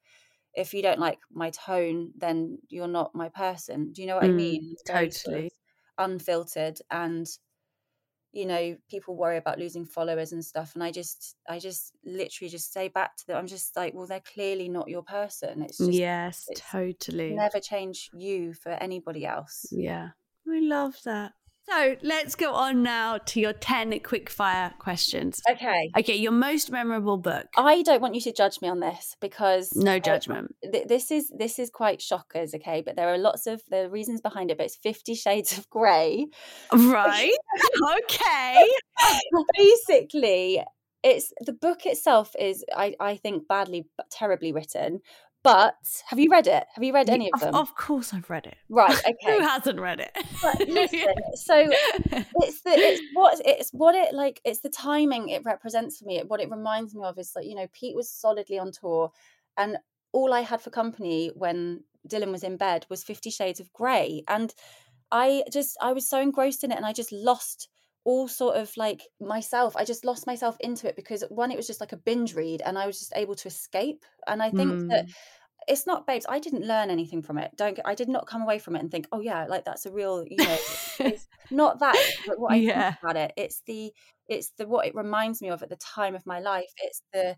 if 0.54 0.74
you 0.74 0.82
don't 0.82 1.00
like 1.00 1.20
my 1.32 1.50
tone 1.50 2.12
then 2.16 2.60
you're 2.70 2.88
not 2.88 3.16
my 3.16 3.30
person 3.30 3.92
do 3.92 4.02
you 4.02 4.08
know 4.08 4.16
what 4.16 4.24
i 4.26 4.30
Mm, 4.30 4.30
mean 4.30 4.76
very 4.86 5.12
sort 5.12 5.34
totally. 5.34 5.50
unfiltered 5.98 6.80
and 6.92 7.28
you 8.36 8.46
know 8.46 8.76
people 8.90 9.16
worry 9.16 9.38
about 9.38 9.58
losing 9.58 9.86
followers 9.86 10.34
and 10.34 10.44
stuff 10.44 10.76
and 10.76 10.84
i 10.84 10.92
just 10.92 11.38
i 11.48 11.58
just 11.58 11.94
literally 12.04 12.50
just 12.50 12.74
say 12.74 12.90
back 12.90 13.16
to 13.16 13.26
them 13.26 13.38
i'm 13.38 13.48
just 13.48 13.76
like 13.78 13.94
well 13.94 14.06
they're 14.06 14.20
clearly 14.20 14.68
not 14.68 14.90
your 14.90 15.04
person 15.04 15.62
it's 15.62 15.78
just 15.78 15.92
yes, 15.94 16.46
it's 16.50 16.62
totally. 16.70 17.32
never 17.32 17.60
change 17.60 18.10
you 18.14 18.54
for 18.54 18.72
anybody 18.72 19.26
else 19.26 19.66
Yeah, 19.72 20.10
I 20.48 20.60
love 20.60 20.96
that. 21.06 21.32
So 21.70 21.96
let's 22.04 22.36
go 22.36 22.54
on 22.54 22.84
now 22.84 23.18
to 23.18 23.40
your 23.40 23.54
10 23.54 24.00
quick 24.02 24.30
fire 24.30 24.74
questions. 24.80 25.42
okay 25.50 25.90
Okay, 25.98 26.16
your 26.16 26.32
most 26.32 26.72
memorable 26.72 27.18
book. 27.18 27.48
I 27.58 27.82
don't 27.82 28.02
want 28.02 28.14
you 28.16 28.22
to 28.22 28.32
judge 28.32 28.62
me 28.62 28.68
on 28.70 28.80
this 28.80 29.16
because 29.20 29.74
No 29.76 29.96
uh, 29.96 30.00
judgment. 30.00 30.56
th- 30.64 30.88
this 30.88 31.10
is 31.12 31.32
this 31.36 31.58
is 31.60 31.70
quite 31.70 32.02
shockers, 32.02 32.54
okay? 32.54 32.82
But 32.86 32.96
there 32.96 33.10
are 33.10 33.18
lots 33.18 33.48
of 33.48 33.62
the 33.70 33.90
reasons 33.90 34.22
behind 34.22 34.52
it. 34.52 34.58
But 34.58 34.68
it's 34.68 34.76
Fifty 34.78 35.16
Shades 35.16 35.58
of 35.58 35.70
Grey. 35.70 36.28
Right. 36.72 37.32
okay. 38.00 38.64
Basically, 39.58 40.64
it's 41.04 41.32
the 41.42 41.54
book 41.54 41.86
itself 41.86 42.36
is 42.40 42.64
I 42.76 42.96
I 43.00 43.16
think 43.18 43.48
badly 43.48 43.88
but 43.98 44.10
terribly 44.10 44.52
written. 44.52 45.00
But 45.46 46.02
have 46.08 46.18
you 46.18 46.30
read 46.32 46.48
it? 46.48 46.66
Have 46.74 46.84
you 46.84 46.92
read 46.92 47.10
any 47.10 47.32
of 47.32 47.40
them? 47.40 47.54
Of 47.54 47.76
course, 47.76 48.14
I've 48.14 48.30
read 48.30 48.48
it. 48.48 48.58
Right. 48.68 48.96
Okay. 49.06 49.38
Who 49.38 49.42
hasn't 49.42 49.80
read 49.80 50.00
it? 50.00 50.12
But 50.42 50.68
listen, 50.68 51.14
so 51.36 51.68
it's 52.42 52.62
the 52.62 52.72
it's 52.72 53.02
what 53.14 53.42
it's 53.46 53.70
what 53.72 53.96
it 53.96 54.14
like 54.14 54.42
it's 54.44 54.60
the 54.60 54.70
timing 54.70 55.30
it 55.30 55.44
represents 55.46 56.00
for 56.00 56.06
me 56.06 56.22
what 56.28 56.42
it 56.42 56.50
reminds 56.50 56.96
me 56.96 57.04
of 57.04 57.18
is 57.18 57.34
like 57.36 57.46
you 57.46 57.56
know 57.56 57.68
pete 57.74 57.96
was 57.96 58.10
solidly 58.10 58.58
on 58.60 58.72
tour 58.72 59.12
and 59.58 59.78
all 60.12 60.34
i 60.34 60.42
had 60.42 60.62
for 60.62 60.70
company 60.70 61.32
when 61.36 61.84
dylan 62.08 62.32
was 62.32 62.44
in 62.44 62.58
bed 62.58 62.86
was 62.90 63.04
50 63.04 63.30
shades 63.30 63.60
of 63.60 63.72
grey 63.74 64.24
and 64.28 64.54
i 65.12 65.44
just 65.52 65.78
i 65.82 65.94
was 65.94 66.10
so 66.10 66.20
engrossed 66.20 66.64
in 66.64 66.72
it 66.72 66.78
and 66.78 66.86
i 66.86 66.94
just 66.94 67.12
lost 67.12 67.70
all 68.06 68.28
sort 68.28 68.56
of 68.56 68.72
like 68.78 69.02
myself 69.20 69.76
i 69.76 69.84
just 69.84 70.06
lost 70.06 70.28
myself 70.28 70.56
into 70.60 70.88
it 70.88 70.96
because 70.96 71.24
one 71.30 71.52
it 71.52 71.58
was 71.58 71.68
just 71.68 71.82
like 71.82 71.92
a 71.92 71.98
binge 71.98 72.36
read 72.36 72.62
and 72.66 72.78
i 72.78 72.86
was 72.86 73.00
just 73.00 73.14
able 73.16 73.36
to 73.36 73.48
escape. 73.48 74.06
And 74.28 74.42
i 74.42 74.50
think 74.50 74.90
that 74.90 75.06
hmm. 75.06 75.12
it's 75.68 75.86
not 75.86 76.08
babes 76.08 76.26
i 76.30 76.40
didn't 76.40 76.66
learn 76.66 76.90
anything 76.90 77.22
from 77.22 77.38
it. 77.38 77.52
Don't 77.58 77.80
i 77.84 77.96
did 77.96 78.08
not 78.08 78.28
come 78.28 78.42
away 78.44 78.60
from 78.60 78.76
it 78.76 78.80
and 78.80 78.92
think 78.92 79.08
oh 79.12 79.20
yeah 79.20 79.46
like 79.48 79.66
that's 79.66 79.86
a 79.86 79.92
real 79.92 80.24
you 80.30 80.38
know 80.38 80.58
it's 81.00 81.28
not 81.52 81.80
that 81.80 81.98
but 82.28 82.40
what 82.40 82.54
i 82.54 82.58
Yeah. 82.58 82.92
think 82.92 83.04
about 83.04 83.18
it 83.18 83.34
it's 83.36 83.62
the 83.66 83.92
it's 84.28 84.52
the 84.58 84.68
what 84.68 84.88
it 84.88 84.96
reminds 84.96 85.42
me 85.42 85.50
of 85.50 85.62
at 85.64 85.70
the 85.70 85.76
time 85.78 86.16
of 86.16 86.26
my 86.26 86.40
life. 86.40 86.72
It's 86.78 87.02
the 87.14 87.36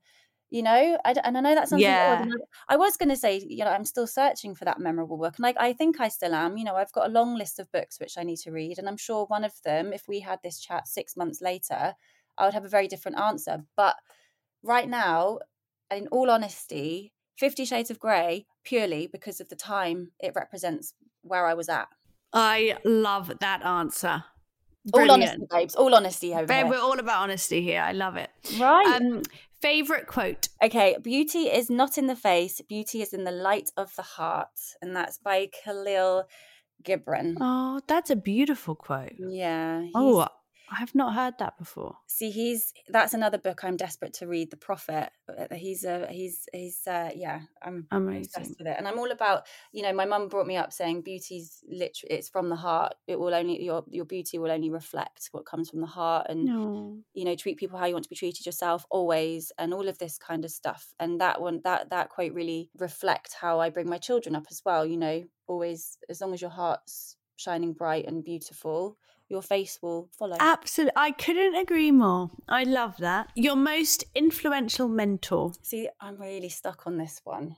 you 0.49 0.63
know 0.63 0.97
I, 1.03 1.13
and 1.23 1.37
i 1.37 1.41
know 1.41 1.55
that 1.55 1.67
sounds 1.67 1.81
really 1.83 1.93
odd, 1.93 2.27
Yeah. 2.27 2.33
I, 2.69 2.77
was 2.77 2.95
going 2.95 3.09
to 3.09 3.17
say 3.17 3.41
you 3.47 3.65
know 3.65 3.71
i'm 3.71 3.85
still 3.85 4.07
searching 4.07 4.55
for 4.55 4.65
that 4.65 4.79
memorable 4.79 5.17
book 5.17 5.35
and 5.35 5.43
like 5.43 5.57
i 5.59 5.73
think 5.73 5.99
i 5.99 6.07
still 6.07 6.33
am 6.33 6.57
you 6.57 6.63
know 6.63 6.75
i've 6.75 6.91
got 6.93 7.07
a 7.07 7.11
long 7.11 7.35
list 7.35 7.59
of 7.59 7.71
books 7.71 7.99
which 7.99 8.17
i 8.17 8.23
need 8.23 8.37
to 8.37 8.51
read 8.51 8.79
and 8.79 8.87
i'm 8.87 8.97
sure 8.97 9.25
one 9.25 9.43
of 9.43 9.53
them 9.63 9.91
if 9.91 10.07
we 10.07 10.21
had 10.21 10.39
this 10.43 10.59
chat 10.59 10.87
six 10.87 11.17
months 11.17 11.41
later 11.41 11.93
i 12.37 12.45
would 12.45 12.53
have 12.53 12.65
a 12.65 12.69
very 12.69 12.87
different 12.87 13.19
answer 13.19 13.63
but 13.75 13.95
right 14.63 14.87
now 14.87 15.39
in 15.91 16.07
all 16.09 16.29
honesty 16.31 17.11
50 17.37 17.65
shades 17.65 17.91
of 17.91 17.99
grey 17.99 18.45
purely 18.63 19.07
because 19.07 19.41
of 19.41 19.49
the 19.49 19.55
time 19.55 20.11
it 20.19 20.31
represents 20.35 20.93
where 21.23 21.45
i 21.45 21.53
was 21.53 21.67
at 21.69 21.87
I 22.33 22.75
love 22.83 23.31
that 23.39 23.65
answer. 23.65 24.23
all 24.93 25.09
honesty 25.11 25.43
babes 25.49 25.75
all 25.75 25.95
honesty 25.95 26.33
over 26.33 26.45
Babe, 26.45 26.65
here. 26.65 26.69
We're 26.69 26.81
all 26.81 26.99
about 26.99 27.21
honesty 27.23 27.61
here. 27.61 27.81
I 27.81 27.93
love 27.93 28.17
it. 28.17 28.29
right 28.59 29.01
Um, 29.01 29.21
favorite 29.61 30.07
quote. 30.07 30.49
Okay, 30.63 30.97
beauty 31.01 31.49
is 31.49 31.69
not 31.69 31.97
in 31.97 32.07
the 32.07 32.15
face, 32.15 32.61
beauty 32.67 33.01
is 33.01 33.13
in 33.13 33.23
the 33.23 33.31
light 33.31 33.69
of 33.77 33.95
the 33.95 34.01
heart. 34.01 34.47
And 34.81 34.95
that's 34.95 35.17
by 35.17 35.49
Khalil 35.63 36.25
Gibran. 36.83 37.35
Oh, 37.39 37.81
that's 37.87 38.09
a 38.09 38.15
beautiful 38.15 38.75
quote. 38.75 39.13
Yeah. 39.17 39.85
Oh, 39.95 40.27
I 40.71 40.75
have 40.79 40.93
not 40.95 41.13
heard 41.15 41.35
that 41.39 41.57
before. 41.57 41.97
see 42.07 42.29
he's 42.29 42.73
that's 42.89 43.13
another 43.13 43.37
book 43.37 43.63
I'm 43.63 43.77
desperate 43.77 44.13
to 44.15 44.27
read, 44.27 44.51
The 44.51 44.57
Prophet. 44.57 45.09
Uh, 45.29 45.53
He's 45.55 45.83
a 45.83 46.07
he's 46.11 46.47
he's 46.53 46.85
uh 46.87 47.11
yeah, 47.15 47.41
I'm 47.61 47.87
Amazing. 47.91 48.23
obsessed 48.25 48.57
with 48.59 48.67
it. 48.67 48.75
And 48.77 48.87
I'm 48.87 48.99
all 48.99 49.11
about, 49.11 49.45
you 49.71 49.81
know, 49.81 49.93
my 49.93 50.05
mum 50.05 50.27
brought 50.27 50.47
me 50.47 50.57
up 50.57 50.73
saying 50.73 51.01
beauty's 51.01 51.63
literally 51.69 52.15
it's 52.15 52.29
from 52.29 52.49
the 52.49 52.55
heart. 52.55 52.95
It 53.07 53.19
will 53.19 53.33
only 53.33 53.63
your 53.63 53.83
your 53.89 54.05
beauty 54.05 54.39
will 54.39 54.51
only 54.51 54.69
reflect 54.69 55.29
what 55.31 55.45
comes 55.45 55.69
from 55.69 55.81
the 55.81 55.87
heart 55.87 56.27
and 56.29 56.45
No. 56.45 56.97
you 57.13 57.25
know 57.25 57.35
treat 57.35 57.57
people 57.57 57.79
how 57.79 57.85
you 57.85 57.93
want 57.93 58.03
to 58.03 58.09
be 58.09 58.15
treated 58.15 58.45
yourself 58.45 58.85
always 58.89 59.51
and 59.57 59.73
all 59.73 59.87
of 59.87 59.97
this 59.97 60.17
kind 60.17 60.43
of 60.45 60.51
stuff 60.51 60.93
and 60.99 61.21
that 61.21 61.41
one 61.41 61.61
that 61.63 61.89
that 61.89 62.09
quote 62.09 62.33
really 62.33 62.69
reflect 62.77 63.33
how 63.41 63.59
i 63.59 63.69
bring 63.69 63.89
my 63.89 63.97
children 63.97 64.35
up 64.35 64.45
as 64.51 64.61
well 64.65 64.85
you 64.85 64.97
know 64.97 65.23
always 65.47 65.97
as 66.09 66.21
long 66.21 66.33
as 66.33 66.41
your 66.41 66.49
heart's 66.51 67.15
shining 67.37 67.73
bright 67.73 68.05
and 68.07 68.23
beautiful 68.23 68.97
your 69.29 69.41
face 69.41 69.79
will 69.81 70.09
follow 70.17 70.37
Absolutely. 70.39 70.93
I 70.95 71.11
couldn't 71.11 71.55
agree 71.55 71.91
more. 71.91 72.31
I 72.47 72.63
love 72.63 72.95
that. 72.99 73.29
Your 73.35 73.55
most 73.57 74.03
influential 74.15 74.87
mentor. 74.87 75.51
see 75.61 75.89
i'm 76.01 76.17
really 76.17 76.49
stuck 76.49 76.87
on 76.87 76.97
this 76.97 77.19
one 77.23 77.55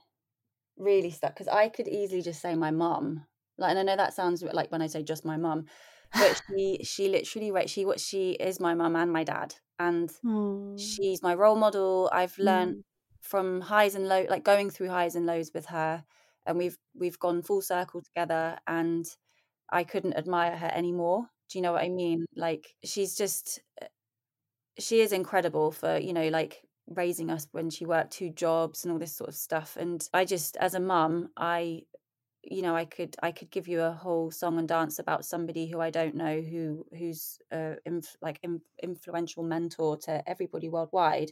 really 0.76 1.10
stuck 1.10 1.34
because 1.34 1.48
i 1.48 1.68
could 1.68 1.86
easily 1.88 2.22
just 2.22 2.40
say 2.40 2.54
my 2.54 2.70
mum 2.70 3.24
like 3.58 3.70
and 3.70 3.78
i 3.78 3.82
know 3.82 3.96
that 3.96 4.14
sounds 4.14 4.42
like 4.42 4.70
when 4.72 4.82
i 4.82 4.86
say 4.86 5.02
just 5.02 5.24
my 5.24 5.36
mum 5.36 5.66
but 6.14 6.40
she 6.50 6.80
she 6.82 7.08
literally 7.08 7.50
right 7.50 7.68
she 7.68 7.84
what 7.84 8.00
she 8.00 8.32
is 8.32 8.58
my 8.60 8.74
mum 8.74 8.96
and 8.96 9.12
my 9.12 9.22
dad 9.24 9.54
and 9.78 10.10
Oh. 10.24 10.76
she's 10.78 11.22
my 11.22 11.34
role 11.34 11.56
model 11.56 12.08
i've 12.12 12.38
learned 12.38 12.76
Mm. 12.76 12.82
from 13.20 13.60
highs 13.60 13.94
and 13.94 14.08
lows 14.08 14.28
like 14.30 14.44
going 14.44 14.70
through 14.70 14.88
highs 14.88 15.14
and 15.16 15.26
lows 15.26 15.50
with 15.54 15.66
her 15.66 16.04
and 16.46 16.56
we've 16.56 16.78
we've 16.94 17.18
gone 17.18 17.42
full 17.42 17.60
circle 17.62 18.00
together 18.02 18.58
and 18.66 19.04
i 19.70 19.84
couldn't 19.84 20.16
admire 20.16 20.56
her 20.56 20.70
anymore 20.72 21.26
do 21.50 21.58
you 21.58 21.62
know 21.62 21.72
what 21.72 21.82
i 21.84 21.88
mean? 21.88 22.26
Like 22.36 22.74
she's 22.84 23.16
just 23.16 23.60
uh, 23.82 23.86
she 24.78 25.00
is 25.00 25.12
incredible 25.12 25.70
for 25.72 25.98
you 25.98 26.12
know 26.12 26.28
like 26.28 26.62
raising 26.88 27.30
us 27.30 27.46
when 27.52 27.70
she 27.70 27.86
worked 27.86 28.12
two 28.12 28.30
jobs 28.30 28.84
and 28.84 28.92
all 28.92 28.98
this 28.98 29.14
sort 29.16 29.28
of 29.28 29.34
stuff 29.36 29.76
and 29.78 30.08
i 30.12 30.24
just 30.24 30.56
as 30.56 30.74
a 30.74 30.80
mum 30.80 31.28
i 31.36 31.82
you 32.42 32.62
know 32.62 32.74
i 32.74 32.84
could 32.84 33.14
i 33.22 33.30
could 33.30 33.50
give 33.50 33.68
you 33.68 33.82
a 33.82 33.92
whole 33.92 34.30
song 34.30 34.58
and 34.58 34.68
dance 34.68 34.98
about 34.98 35.24
somebody 35.24 35.66
who 35.66 35.80
i 35.80 35.90
don't 35.90 36.14
know 36.14 36.40
who 36.40 36.84
who's 36.98 37.38
uh, 37.52 37.74
inf- 37.86 38.16
like 38.22 38.40
in, 38.42 38.60
influential 38.82 39.42
mentor 39.44 39.96
to 39.96 40.22
everybody 40.28 40.68
worldwide 40.68 41.30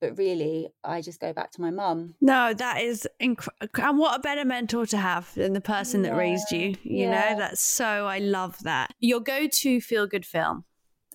but 0.00 0.16
really 0.18 0.68
i 0.84 1.00
just 1.00 1.20
go 1.20 1.32
back 1.32 1.50
to 1.52 1.60
my 1.60 1.70
mum 1.70 2.14
No, 2.20 2.52
that 2.54 2.80
is 2.82 3.06
incredible. 3.20 3.82
And 3.82 3.98
what 3.98 4.18
a 4.18 4.22
better 4.22 4.44
mentor 4.44 4.86
to 4.86 4.96
have 4.96 5.32
than 5.34 5.52
the 5.52 5.60
person 5.60 6.02
that 6.02 6.14
raised 6.14 6.50
you. 6.50 6.74
You 6.82 7.06
yeah. 7.08 7.10
know, 7.32 7.38
that's 7.38 7.60
so, 7.60 8.06
I 8.06 8.18
love 8.18 8.58
that. 8.64 8.92
Your 9.00 9.20
go 9.20 9.46
to 9.48 9.80
feel 9.80 10.06
good 10.06 10.26
film. 10.26 10.64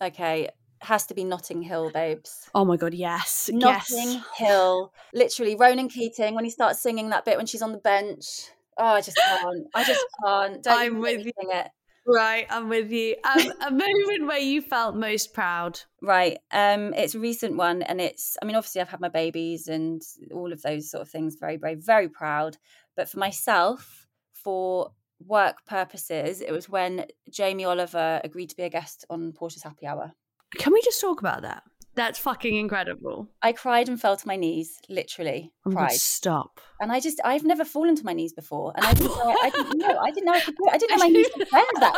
okay 0.01 0.49
has 0.81 1.05
to 1.07 1.13
be 1.13 1.23
notting 1.23 1.61
hill 1.61 1.89
babes 1.91 2.49
Oh 2.53 2.65
my 2.65 2.75
God, 2.75 2.93
yes. 2.93 3.49
notting 3.53 4.09
yes. 4.11 4.23
hill 4.37 4.91
literally 5.13 5.55
ronan 5.55 5.87
keating 5.87 6.35
when 6.35 6.43
he 6.43 6.49
starts 6.49 6.81
singing 6.81 7.09
that 7.11 7.23
bit 7.25 7.37
when 7.37 7.45
she's 7.45 7.61
on 7.61 7.71
the 7.71 7.77
bench 7.77 8.49
oh 8.77 8.85
i 8.95 9.01
just 9.01 9.17
can't 9.17 9.65
i 9.75 9.83
just 9.85 10.05
can't 10.23 10.61
don't 10.63 10.77
I'm 10.79 10.85
even 10.87 10.99
with 10.99 11.25
you. 11.25 11.31
it 11.37 11.67
Right, 12.05 12.45
I'm 12.49 12.67
with 12.67 12.91
you. 12.91 13.15
Um, 13.23 13.53
a 13.61 13.71
moment 13.71 14.27
where 14.27 14.37
you 14.37 14.61
felt 14.61 14.95
most 14.95 15.33
proud. 15.33 15.79
Right. 16.01 16.37
Um, 16.51 16.93
it's 16.93 17.15
a 17.15 17.19
recent 17.19 17.55
one, 17.55 17.81
and 17.81 18.01
it's. 18.01 18.35
I 18.41 18.45
mean, 18.45 18.55
obviously, 18.55 18.81
I've 18.81 18.89
had 18.89 18.99
my 18.99 19.09
babies 19.09 19.67
and 19.67 20.01
all 20.33 20.51
of 20.51 20.61
those 20.61 20.91
sort 20.91 21.01
of 21.01 21.09
things. 21.09 21.37
Very, 21.39 21.57
very, 21.57 21.75
very 21.75 22.09
proud. 22.09 22.57
But 22.95 23.09
for 23.09 23.19
myself, 23.19 24.07
for 24.33 24.91
work 25.25 25.65
purposes, 25.65 26.41
it 26.41 26.51
was 26.51 26.67
when 26.67 27.05
Jamie 27.31 27.65
Oliver 27.65 28.19
agreed 28.23 28.49
to 28.49 28.55
be 28.55 28.63
a 28.63 28.69
guest 28.69 29.05
on 29.09 29.31
Portia's 29.31 29.63
Happy 29.63 29.85
Hour. 29.85 30.11
Can 30.57 30.73
we 30.73 30.81
just 30.81 31.01
talk 31.01 31.21
about 31.21 31.41
that? 31.43 31.63
That's 31.95 32.17
fucking 32.17 32.55
incredible. 32.55 33.29
I 33.41 33.51
cried 33.53 33.87
and 33.87 34.01
fell 34.01 34.17
to 34.17 34.27
my 34.27 34.35
knees, 34.35 34.79
literally 34.89 35.51
Oh 35.65 35.69
my 35.69 35.73
God, 35.75 35.87
cried. 35.89 35.99
stop. 35.99 36.59
And 36.81 36.91
I 36.91 36.99
just, 36.99 37.19
I've 37.23 37.43
never 37.43 37.63
fallen 37.63 37.95
to 37.95 38.03
my 38.03 38.13
knees 38.13 38.33
before. 38.33 38.73
And 38.75 38.83
I 38.85 38.93
didn't 38.95 39.15
know, 39.15 39.35
I 39.43 39.49
didn't 39.51 39.77
know, 39.77 39.97
I 39.99 40.11
didn't 40.11 40.25
know 40.25 40.33
I 40.33 40.39
could 40.41 40.55
do 40.55 40.65
it. 40.65 40.73
I 40.73 40.77
didn't 40.77 40.97
know 40.97 41.03
my 41.05 41.09
knees 41.09 41.27
could 41.35 41.47
bend 41.51 41.67
that 41.81 41.93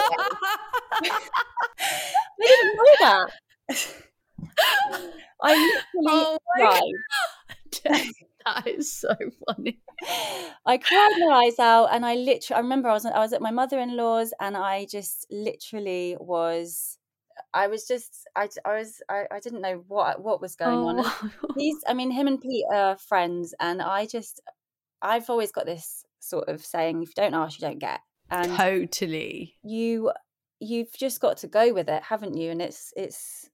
way. 1.02 1.10
I 2.42 2.48
didn't 2.48 2.76
know 2.76 2.96
that. 3.00 3.30
I 5.42 5.56
literally 5.56 5.84
Oh 6.08 6.38
cried. 6.58 8.12
that 8.46 8.68
is 8.68 8.92
so 8.92 9.16
funny. 9.48 9.80
I 10.66 10.78
cried 10.78 11.14
my 11.20 11.44
eyes 11.46 11.60
out, 11.60 11.88
and 11.92 12.06
I 12.06 12.16
literally. 12.16 12.58
I 12.58 12.60
remember 12.62 12.90
I 12.90 12.94
was 12.94 13.06
I 13.06 13.20
was 13.20 13.34
at 13.34 13.42
my 13.42 13.52
mother 13.52 13.80
in 13.80 13.96
law's, 13.96 14.34
and 14.40 14.56
I 14.58 14.86
just 14.86 15.26
literally 15.32 16.18
was. 16.20 16.98
I 17.56 17.68
was 17.68 17.88
just. 17.88 18.28
I, 18.36 18.50
I 18.66 18.76
was. 18.76 19.02
I, 19.10 19.24
I 19.32 19.40
didn't 19.40 19.62
know 19.62 19.84
what 19.88 20.22
what 20.22 20.42
was 20.42 20.56
going 20.56 20.78
on. 20.78 20.96
Oh. 21.00 21.30
He's. 21.58 21.78
I 21.88 21.94
mean, 21.94 22.12
him 22.12 22.28
and 22.28 22.40
Pete 22.40 22.66
are 22.72 22.98
friends, 22.98 23.56
and 23.60 23.82
I 23.82 24.06
just. 24.06 24.42
I've 25.02 25.30
always 25.30 25.52
got 25.52 25.66
this 25.66 26.04
sort 26.20 26.50
of 26.50 26.64
saying: 26.64 27.02
if 27.02 27.10
you 27.10 27.14
don't 27.16 27.34
ask, 27.34 27.60
you 27.60 27.68
don't 27.68 27.80
get. 27.80 28.02
And 28.30 28.52
totally. 28.52 29.56
you, 29.64 30.12
you've 30.60 30.92
just 30.94 31.22
got 31.22 31.38
to 31.38 31.48
go 31.48 31.74
with 31.74 31.88
it, 31.88 32.04
haven't 32.04 32.36
you? 32.36 32.52
And 32.52 32.62
it's 32.62 32.94
it's. 32.96 33.50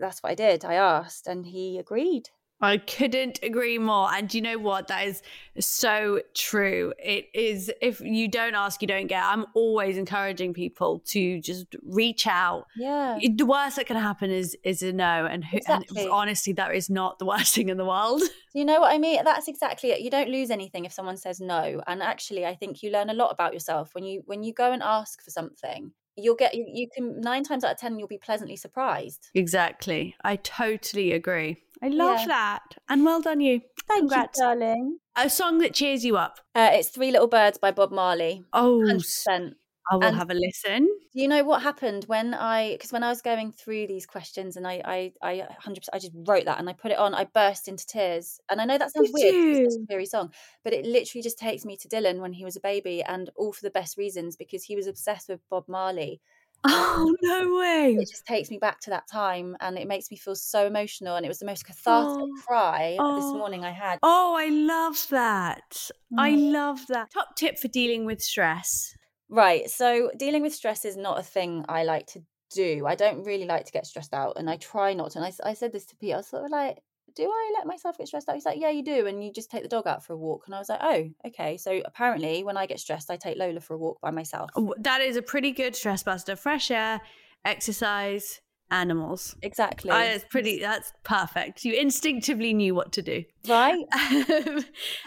That's 0.00 0.22
what 0.22 0.30
I 0.30 0.34
did. 0.34 0.64
I 0.64 0.74
asked, 0.74 1.26
and 1.26 1.44
he 1.44 1.78
agreed. 1.78 2.28
I 2.62 2.76
couldn't 2.78 3.40
agree 3.42 3.78
more. 3.78 4.12
And 4.12 4.32
you 4.32 4.42
know 4.42 4.58
what? 4.58 4.88
That 4.88 5.06
is 5.06 5.22
so 5.58 6.20
true. 6.34 6.92
It 6.98 7.28
is, 7.32 7.72
if 7.80 8.00
you 8.00 8.28
don't 8.28 8.54
ask, 8.54 8.82
you 8.82 8.88
don't 8.88 9.06
get. 9.06 9.24
I'm 9.24 9.46
always 9.54 9.96
encouraging 9.96 10.52
people 10.52 11.00
to 11.06 11.40
just 11.40 11.74
reach 11.82 12.26
out. 12.26 12.66
Yeah. 12.76 13.18
The 13.20 13.46
worst 13.46 13.76
that 13.76 13.86
can 13.86 13.96
happen 13.96 14.30
is 14.30 14.56
is 14.62 14.82
a 14.82 14.92
no. 14.92 15.26
And, 15.26 15.44
who, 15.44 15.56
Exactly. 15.56 16.02
and 16.02 16.10
honestly, 16.10 16.52
that 16.54 16.74
is 16.74 16.90
not 16.90 17.18
the 17.18 17.26
worst 17.32 17.54
thing 17.54 17.68
in 17.70 17.76
the 17.76 17.86
world. 17.86 18.22
You 18.54 18.64
know 18.64 18.80
what 18.80 18.92
I 18.92 18.98
mean? 18.98 19.24
That's 19.24 19.48
exactly 19.48 19.90
it. 19.90 20.00
You 20.00 20.10
don't 20.10 20.28
lose 20.28 20.50
anything 20.50 20.84
if 20.84 20.92
someone 20.92 21.16
says 21.16 21.40
no. 21.40 21.80
And 21.86 22.02
actually, 22.02 22.44
I 22.44 22.54
think 22.54 22.82
you 22.82 22.90
learn 22.90 23.08
a 23.08 23.14
lot 23.14 23.30
about 23.30 23.54
yourself 23.54 23.94
when 23.94 24.04
you 24.04 24.22
when 24.26 24.42
you 24.42 24.52
go 24.52 24.72
and 24.72 24.82
ask 24.82 25.22
for 25.22 25.30
something. 25.30 25.92
You'll 26.16 26.34
get 26.34 26.54
you, 26.54 26.64
you 26.72 26.88
can 26.94 27.20
nine 27.20 27.44
times 27.44 27.64
out 27.64 27.72
of 27.72 27.78
ten 27.78 27.98
you'll 27.98 28.08
be 28.08 28.18
pleasantly 28.18 28.56
surprised. 28.56 29.28
Exactly. 29.34 30.14
I 30.22 30.36
totally 30.36 31.12
agree. 31.12 31.58
I 31.82 31.88
love 31.88 32.20
Yeah. 32.20 32.26
that. 32.26 32.62
And 32.88 33.04
well 33.04 33.20
done 33.22 33.40
you. 33.40 33.60
Thank 33.88 34.00
Congrats. 34.10 34.38
you, 34.38 34.44
darling. 34.44 34.98
A 35.16 35.30
song 35.30 35.58
that 35.58 35.72
cheers 35.74 36.04
you 36.04 36.16
up. 36.16 36.38
Uh, 36.54 36.70
it's 36.72 36.88
Three 36.88 37.10
Little 37.10 37.26
Birds 37.26 37.58
by 37.58 37.70
Bob 37.70 37.90
Marley. 37.90 38.44
Oh, 38.52 38.80
Hundred 38.80 38.96
s- 38.96 39.02
percent. 39.24 39.54
I 39.90 39.96
will 39.96 40.04
And- 40.04 40.16
have 40.16 40.30
a 40.30 40.34
listen. 40.34 40.86
Do 41.12 41.20
you 41.20 41.26
know 41.26 41.42
what 41.42 41.62
happened 41.62 42.04
when 42.04 42.34
I? 42.34 42.72
Because 42.72 42.92
when 42.92 43.02
I 43.02 43.08
was 43.08 43.20
going 43.22 43.50
through 43.52 43.86
these 43.88 44.06
questions 44.06 44.56
and 44.56 44.66
I, 44.66 44.80
I, 44.84 45.12
I, 45.22 45.46
hundred 45.58 45.80
percent, 45.80 45.94
I 45.94 45.98
just 45.98 46.12
wrote 46.14 46.44
that 46.44 46.58
and 46.60 46.68
I 46.68 46.72
put 46.72 46.92
it 46.92 46.98
on. 46.98 47.14
I 47.14 47.24
burst 47.24 47.66
into 47.66 47.84
tears, 47.86 48.38
and 48.50 48.60
I 48.60 48.64
know 48.64 48.78
that 48.78 48.92
sounds 48.92 49.10
Did 49.10 49.14
weird. 49.34 49.64
It's 49.66 49.76
a 49.76 49.86
cheery 49.88 50.06
song, 50.06 50.32
but 50.62 50.72
it 50.72 50.84
literally 50.84 51.22
just 51.22 51.38
takes 51.38 51.64
me 51.64 51.76
to 51.78 51.88
Dylan 51.88 52.20
when 52.20 52.32
he 52.32 52.44
was 52.44 52.56
a 52.56 52.60
baby, 52.60 53.02
and 53.02 53.30
all 53.36 53.52
for 53.52 53.62
the 53.62 53.70
best 53.70 53.96
reasons 53.98 54.36
because 54.36 54.62
he 54.62 54.76
was 54.76 54.86
obsessed 54.86 55.28
with 55.28 55.40
Bob 55.48 55.64
Marley. 55.68 56.20
Oh, 56.62 57.16
no 57.22 57.56
way. 57.56 57.96
It 57.98 58.10
just 58.10 58.26
takes 58.26 58.50
me 58.50 58.58
back 58.58 58.80
to 58.80 58.90
that 58.90 59.08
time, 59.10 59.56
and 59.60 59.78
it 59.78 59.88
makes 59.88 60.10
me 60.10 60.18
feel 60.18 60.34
so 60.36 60.66
emotional. 60.66 61.16
And 61.16 61.24
it 61.24 61.28
was 61.30 61.38
the 61.38 61.46
most 61.46 61.64
cathartic 61.64 62.22
Oh. 62.22 62.42
cry 62.46 62.96
Oh. 63.00 63.16
this 63.16 63.24
morning 63.32 63.64
I 63.64 63.70
had. 63.70 63.98
Oh, 64.02 64.34
I 64.38 64.48
love 64.50 65.06
that. 65.08 65.88
I 66.18 66.32
Mm. 66.32 66.52
love 66.52 66.86
that. 66.88 67.10
Top 67.12 67.34
tip 67.34 67.58
for 67.58 67.68
dealing 67.68 68.04
with 68.04 68.20
stress. 68.20 68.94
Right. 69.30 69.70
So 69.70 70.10
dealing 70.18 70.42
with 70.42 70.54
stress 70.54 70.84
is 70.84 70.96
not 70.96 71.18
a 71.18 71.22
thing 71.22 71.64
I 71.68 71.84
like 71.84 72.06
to 72.08 72.22
do. 72.52 72.84
I 72.86 72.96
don't 72.96 73.24
really 73.24 73.46
like 73.46 73.64
to 73.66 73.72
get 73.72 73.86
stressed 73.86 74.12
out 74.12 74.34
and 74.36 74.50
I 74.50 74.56
try 74.56 74.92
not 74.92 75.12
to. 75.12 75.20
And 75.20 75.34
I 75.44 75.54
said 75.54 75.72
this 75.72 75.86
to 75.86 75.96
Pete. 75.96 76.14
I 76.14 76.18
was 76.18 76.26
sort 76.26 76.44
of 76.44 76.50
like, 76.50 76.78
do 77.14 77.24
I 77.24 77.52
let 77.56 77.66
myself 77.66 77.98
get 77.98 78.08
stressed 78.08 78.28
out? 78.28 78.34
He's 78.34 78.44
like, 78.44 78.60
yeah, 78.60 78.70
you 78.70 78.84
do. 78.84 79.06
And 79.06 79.24
you 79.24 79.32
just 79.32 79.50
take 79.50 79.62
the 79.62 79.68
dog 79.68 79.86
out 79.86 80.04
for 80.04 80.12
a 80.12 80.16
walk. 80.16 80.44
And 80.46 80.54
I 80.54 80.58
was 80.58 80.68
like, 80.68 80.80
oh, 80.82 81.10
okay. 81.26 81.56
So 81.56 81.80
apparently 81.84 82.44
when 82.44 82.56
I 82.56 82.66
get 82.66 82.80
stressed, 82.80 83.10
I 83.10 83.16
take 83.16 83.36
Lola 83.36 83.60
for 83.60 83.74
a 83.74 83.78
walk 83.78 84.00
by 84.00 84.10
myself. 84.10 84.50
That 84.78 85.00
is 85.00 85.16
a 85.16 85.22
pretty 85.22 85.52
good 85.52 85.74
stress 85.74 86.02
buster. 86.02 86.36
Fresh 86.36 86.70
air, 86.70 87.00
exercise, 87.44 88.40
animals. 88.70 89.36
Exactly. 89.42 89.90
Uh, 89.90 90.00
it's 90.00 90.24
pretty, 90.30 90.60
that's 90.60 90.92
perfect. 91.02 91.64
You 91.64 91.74
instinctively 91.74 92.54
knew 92.54 92.74
what 92.74 92.92
to 92.92 93.02
do. 93.02 93.24
Right. 93.48 93.84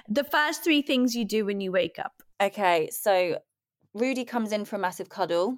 the 0.09 0.26
first 0.30 0.63
three 0.63 0.82
things 0.82 1.15
you 1.15 1.26
do 1.26 1.45
when 1.45 1.61
you 1.61 1.71
wake 1.71 1.99
up. 1.99 2.21
Okay. 2.41 2.89
So 2.91 3.38
Rudy 3.94 4.26
comes 4.26 4.52
in 4.52 4.66
for 4.66 4.76
a 4.76 4.80
massive 4.80 5.10
cuddle. 5.10 5.58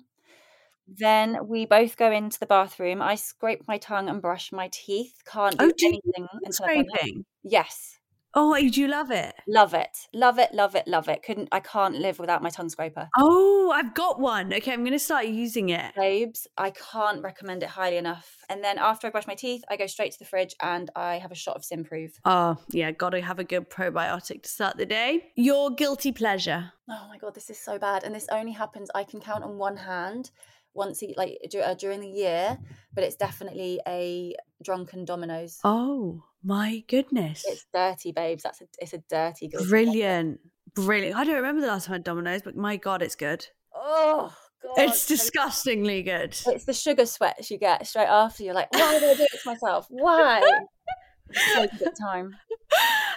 Then 0.88 1.48
we 1.48 1.66
both 1.66 1.98
go 1.98 2.12
into 2.12 2.40
the 2.40 2.46
bathroom. 2.46 3.02
I 3.02 3.16
scrape 3.16 3.68
my 3.68 3.78
tongue 3.78 4.10
and 4.10 4.22
brush 4.22 4.52
my 4.52 4.70
teeth. 4.72 5.22
Can't 5.26 5.58
do 5.60 5.66
Oh, 5.66 5.72
do 5.78 5.88
anything 5.88 6.28
until 6.44 6.66
I've 6.66 6.74
done 6.76 6.86
that. 6.94 7.00
Scraping. 7.00 7.26
Yes. 7.44 8.00
Oh, 8.38 8.54
do 8.60 8.82
you 8.82 8.90
love 8.90 9.12
it? 9.12 9.34
Love 9.48 9.74
it. 9.74 10.08
Love 10.14 10.40
it. 10.40 10.54
Love 10.54 10.76
it. 10.76 10.86
Love 10.88 11.08
it. 11.08 11.24
Couldn't 11.24 11.48
I 11.54 11.62
can't 11.62 11.96
live 11.96 12.20
without 12.20 12.44
my 12.44 12.50
tongue 12.50 12.68
scraper. 12.68 13.10
Oh, 13.18 13.72
I've 13.74 13.94
got 13.94 14.20
one. 14.20 14.54
Okay, 14.54 14.74
I'm 14.74 14.82
going 14.82 14.92
to 14.92 15.00
start 15.00 15.28
using 15.28 15.70
it. 15.70 15.96
Babes, 15.96 16.46
I 16.58 16.72
can't 16.72 17.24
recommend 17.24 17.64
it 17.64 17.70
highly 17.70 17.96
enough. 17.96 18.44
And 18.50 18.62
then 18.62 18.78
after 18.78 19.08
I 19.08 19.10
brush 19.10 19.26
my 19.26 19.36
teeth, 19.36 19.64
I 19.70 19.78
go 19.78 19.88
straight 19.88 20.12
to 20.12 20.20
the 20.20 20.26
fridge 20.26 20.54
and 20.62 20.90
I 20.98 21.18
have 21.20 21.32
a 21.32 21.36
shot 21.36 21.56
of 21.56 21.64
Symprove. 21.64 22.12
Oh, 22.26 22.58
yeah, 22.70 22.92
got 22.92 23.12
to 23.12 23.22
have 23.22 23.40
a 23.40 23.46
good 23.46 23.70
probiotic 23.70 24.44
to 24.44 24.50
start 24.50 24.76
the 24.76 24.86
day. 24.86 25.32
Your 25.36 25.72
guilty 25.72 26.12
pleasure. 26.12 26.74
Oh 26.90 27.08
my 27.10 27.18
god, 27.18 27.36
this 27.36 27.50
is 27.50 27.58
so 27.58 27.80
bad. 27.80 28.04
And 28.04 28.14
this 28.14 28.28
only 28.32 28.52
happens 28.52 28.92
I 28.94 29.06
can 29.06 29.22
count 29.22 29.46
on 29.46 29.58
one 29.58 29.78
hand 29.78 30.32
once 30.76 31.02
a, 31.02 31.14
like 31.18 31.38
uh, 31.64 31.74
during 31.74 32.02
the 32.02 32.10
year, 32.10 32.58
but 32.94 33.04
it's 33.04 33.16
definitely 33.16 33.80
a 33.88 34.36
drunken 34.64 35.06
Domino's. 35.06 35.60
Oh, 35.64 36.24
my 36.44 36.84
goodness. 36.88 37.44
It's 37.48 37.66
dirty, 37.74 38.12
babes. 38.12 38.44
That's 38.44 38.62
a 38.62 38.66
it's 38.80 38.94
a 38.94 39.04
dirty. 39.10 39.50
Brilliant. 39.68 40.40
Brilliant. 40.76 41.16
I 41.16 41.24
don't 41.24 41.36
remember 41.36 41.62
the 41.62 41.68
last 41.68 41.86
time 41.86 41.94
I 41.94 41.96
had 41.96 42.04
Domino's, 42.04 42.42
but 42.42 42.56
my 42.56 42.78
God, 42.78 43.02
it's 43.02 43.16
good. 43.16 43.48
Oh 43.74 44.34
god. 44.62 44.74
It's 44.78 45.08
disgustingly 45.08 46.04
good. 46.04 46.38
It's 46.46 46.66
the 46.66 46.74
sugar 46.74 47.06
sweats 47.06 47.50
you 47.50 47.58
get 47.58 47.86
straight 47.88 48.08
after. 48.08 48.44
You're 48.44 48.54
like, 48.54 48.72
why 48.74 49.00
did 49.00 49.10
I 49.10 49.16
do 49.16 49.24
it 49.24 49.42
to 49.42 49.50
myself? 49.50 49.88
Why? 49.90 50.42
So 51.54 51.68
good 51.80 51.96
time. 52.00 52.36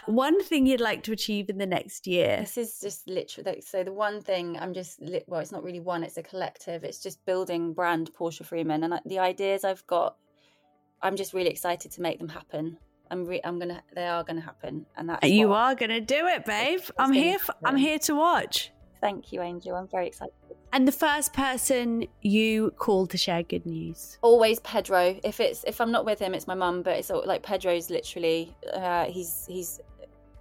One 0.06 0.42
thing 0.42 0.66
you'd 0.66 0.80
like 0.80 1.02
to 1.04 1.12
achieve 1.12 1.50
in 1.50 1.58
the 1.58 1.66
next 1.66 2.06
year. 2.06 2.38
This 2.40 2.56
is 2.56 2.80
just 2.80 3.08
literally 3.08 3.60
so 3.60 3.84
the 3.84 3.92
one 3.92 4.20
thing 4.22 4.58
I'm 4.58 4.72
just 4.72 5.00
well, 5.26 5.40
it's 5.40 5.52
not 5.52 5.62
really 5.62 5.80
one, 5.80 6.02
it's 6.02 6.16
a 6.16 6.22
collective. 6.22 6.84
It's 6.84 7.02
just 7.02 7.24
building 7.26 7.74
brand 7.74 8.12
Portia 8.14 8.44
Freeman, 8.44 8.84
and 8.84 9.00
the 9.04 9.18
ideas 9.18 9.64
I've 9.64 9.86
got, 9.86 10.16
I'm 11.02 11.16
just 11.16 11.34
really 11.34 11.50
excited 11.50 11.92
to 11.92 12.00
make 12.00 12.18
them 12.18 12.28
happen. 12.28 12.78
I'm 13.10 13.24
re- 13.26 13.40
I'm 13.44 13.58
gonna 13.58 13.82
they 13.94 14.06
are 14.06 14.24
gonna 14.24 14.40
happen, 14.40 14.86
and 14.96 15.08
that's 15.10 15.26
You 15.28 15.48
what- 15.48 15.58
are 15.58 15.74
going 15.74 15.90
to 15.90 16.00
do 16.00 16.26
it, 16.26 16.44
babe. 16.44 16.80
I'm 16.98 17.12
here. 17.12 17.38
For, 17.38 17.54
I'm 17.64 17.76
here 17.76 17.98
to 18.00 18.14
watch. 18.14 18.72
Thank 19.00 19.32
you, 19.32 19.42
Angel. 19.42 19.74
I'm 19.76 19.88
very 19.88 20.06
excited. 20.08 20.32
And 20.72 20.86
the 20.86 20.92
first 20.92 21.32
person 21.32 22.06
you 22.20 22.72
call 22.76 23.06
to 23.06 23.16
share 23.16 23.42
good 23.42 23.64
news. 23.64 24.18
Always 24.22 24.60
Pedro. 24.60 25.18
If 25.24 25.40
it's 25.40 25.64
if 25.66 25.80
I'm 25.80 25.90
not 25.90 26.04
with 26.04 26.18
him, 26.18 26.34
it's 26.34 26.46
my 26.46 26.54
mum. 26.54 26.82
But 26.82 26.98
it's 26.98 27.10
all, 27.10 27.22
like 27.24 27.42
Pedro's 27.42 27.90
literally. 27.90 28.54
Uh, 28.72 29.06
he's 29.06 29.46
he's 29.48 29.80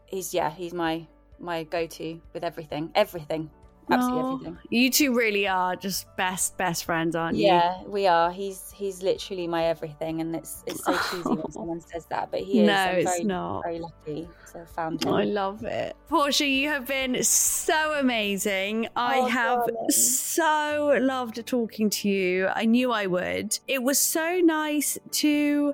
he's 0.05 0.34
yeah. 0.34 0.51
He's 0.51 0.73
my 0.73 1.07
my 1.39 1.63
go 1.63 1.88
to 1.88 2.21
with 2.34 2.43
everything. 2.43 2.91
Everything. 2.95 3.49
Absolutely 3.89 4.21
Oh, 4.21 4.33
everything. 4.35 4.57
You 4.69 4.91
two 4.91 5.15
really 5.15 5.47
are 5.47 5.75
just 5.75 6.13
best 6.17 6.57
best 6.57 6.83
friends, 6.85 7.15
aren't 7.15 7.38
you? 7.38 7.45
Yeah, 7.45 7.83
we 7.85 8.05
are. 8.07 8.31
He's 8.31 8.69
he's 8.71 9.01
literally 9.01 9.47
my 9.47 9.65
everything, 9.65 10.19
and 10.21 10.35
it's 10.35 10.63
it's 10.67 10.83
so 10.83 10.91
cheesy 11.09 11.21
when 11.29 11.51
someone 11.51 11.81
says 11.81 12.05
that, 12.07 12.29
but 12.29 12.41
he 12.41 12.61
is. 12.61 12.67
No, 12.67 12.73
I'm 12.73 12.95
it's 12.97 13.11
very, 13.11 13.23
not. 13.23 13.63
Very 13.63 13.79
lucky 13.79 14.27
to 14.51 14.57
have 14.59 14.69
found 14.69 15.03
him. 15.03 15.13
I 15.13 15.23
love 15.23 15.63
it. 15.63 15.95
Portia, 16.09 16.45
you 16.45 16.67
have 16.69 16.85
been 16.85 17.23
so 17.23 17.93
amazing. 17.99 18.88
I 18.95 19.19
Oh, 19.19 19.25
have 19.27 19.59
darling. 19.67 19.89
so 19.89 20.97
loved 21.01 21.45
talking 21.45 21.89
to 21.91 22.09
you. 22.09 22.47
I 22.47 22.65
knew 22.65 22.91
I 22.91 23.07
would. 23.07 23.57
It 23.67 23.83
was 23.83 23.99
so 23.99 24.39
nice 24.43 24.97
to. 25.11 25.73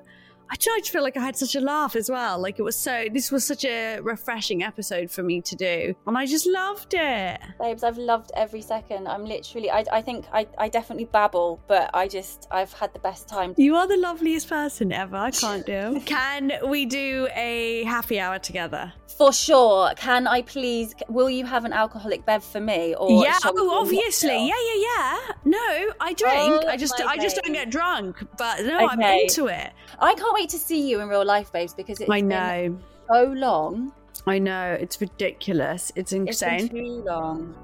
I 0.50 0.56
don't 0.56 0.72
know, 0.72 0.76
I 0.76 0.80
just 0.80 0.90
feel 0.90 1.02
like 1.02 1.16
I 1.16 1.20
had 1.20 1.36
such 1.36 1.54
a 1.54 1.60
laugh 1.60 1.96
as 1.96 2.10
well. 2.10 2.38
Like 2.38 2.58
it 2.58 2.62
was 2.62 2.76
so, 2.76 3.06
this 3.12 3.30
was 3.32 3.46
such 3.46 3.64
a 3.64 4.00
refreshing 4.00 4.62
episode 4.62 5.10
for 5.10 5.22
me 5.22 5.40
to 5.42 5.56
do. 5.56 5.94
And 6.06 6.16
I 6.16 6.26
just 6.26 6.46
loved 6.46 6.94
it. 6.94 7.40
Babes, 7.60 7.82
I've 7.82 7.98
loved 7.98 8.30
every 8.36 8.62
second. 8.62 9.08
I'm 9.08 9.24
literally. 9.24 9.70
I 9.70 9.84
I 9.92 10.02
think 10.02 10.26
I 10.32 10.46
I 10.58 10.68
definitely 10.68 11.06
babble, 11.06 11.60
but 11.66 11.90
I 11.94 12.08
just 12.08 12.46
I've 12.50 12.72
had 12.72 12.92
the 12.92 12.98
best 12.98 13.28
time. 13.28 13.54
You 13.56 13.76
are 13.76 13.86
the 13.86 13.96
loveliest 13.96 14.48
person 14.48 14.92
ever. 14.92 15.16
I 15.16 15.30
can't 15.30 15.64
do. 15.64 16.00
Can 16.06 16.52
we 16.68 16.86
do 16.86 17.28
a 17.34 17.84
happy 17.84 18.20
hour 18.20 18.38
together? 18.38 18.92
For 19.16 19.32
sure. 19.32 19.92
Can 19.96 20.26
I 20.26 20.42
please? 20.42 20.94
Will 21.08 21.30
you 21.30 21.46
have 21.46 21.64
an 21.64 21.72
alcoholic 21.72 22.26
bev 22.26 22.44
for 22.44 22.60
me? 22.60 22.94
Or 22.96 23.24
yeah, 23.24 23.38
oh, 23.44 23.80
obviously. 23.80 24.48
Yeah, 24.48 24.54
yeah, 24.72 24.86
yeah. 24.88 25.18
No, 25.44 25.92
I 26.00 26.12
drink. 26.14 26.64
Oh, 26.64 26.66
I 26.66 26.76
just, 26.76 27.00
I 27.00 27.16
just 27.16 27.36
don't 27.36 27.52
get 27.52 27.70
drunk. 27.70 28.26
But 28.36 28.64
no, 28.64 28.78
I'm 28.88 29.00
into 29.00 29.46
it. 29.46 29.72
I 30.00 30.14
can't 30.14 30.33
wait 30.34 30.50
to 30.50 30.58
see 30.58 30.88
you 30.90 31.00
in 31.00 31.08
real 31.08 31.24
life, 31.24 31.50
babes, 31.52 31.72
because 31.72 32.00
it's 32.00 32.10
I 32.10 32.20
been 32.20 32.28
know. 32.28 32.78
so 33.10 33.24
long. 33.32 33.92
I 34.26 34.38
know. 34.38 34.76
It's 34.78 35.00
ridiculous. 35.00 35.92
It's 35.96 36.12
It's 36.12 36.12
been 36.12 36.28
insane. 36.28 36.68
too 36.68 37.02
long. 37.06 37.54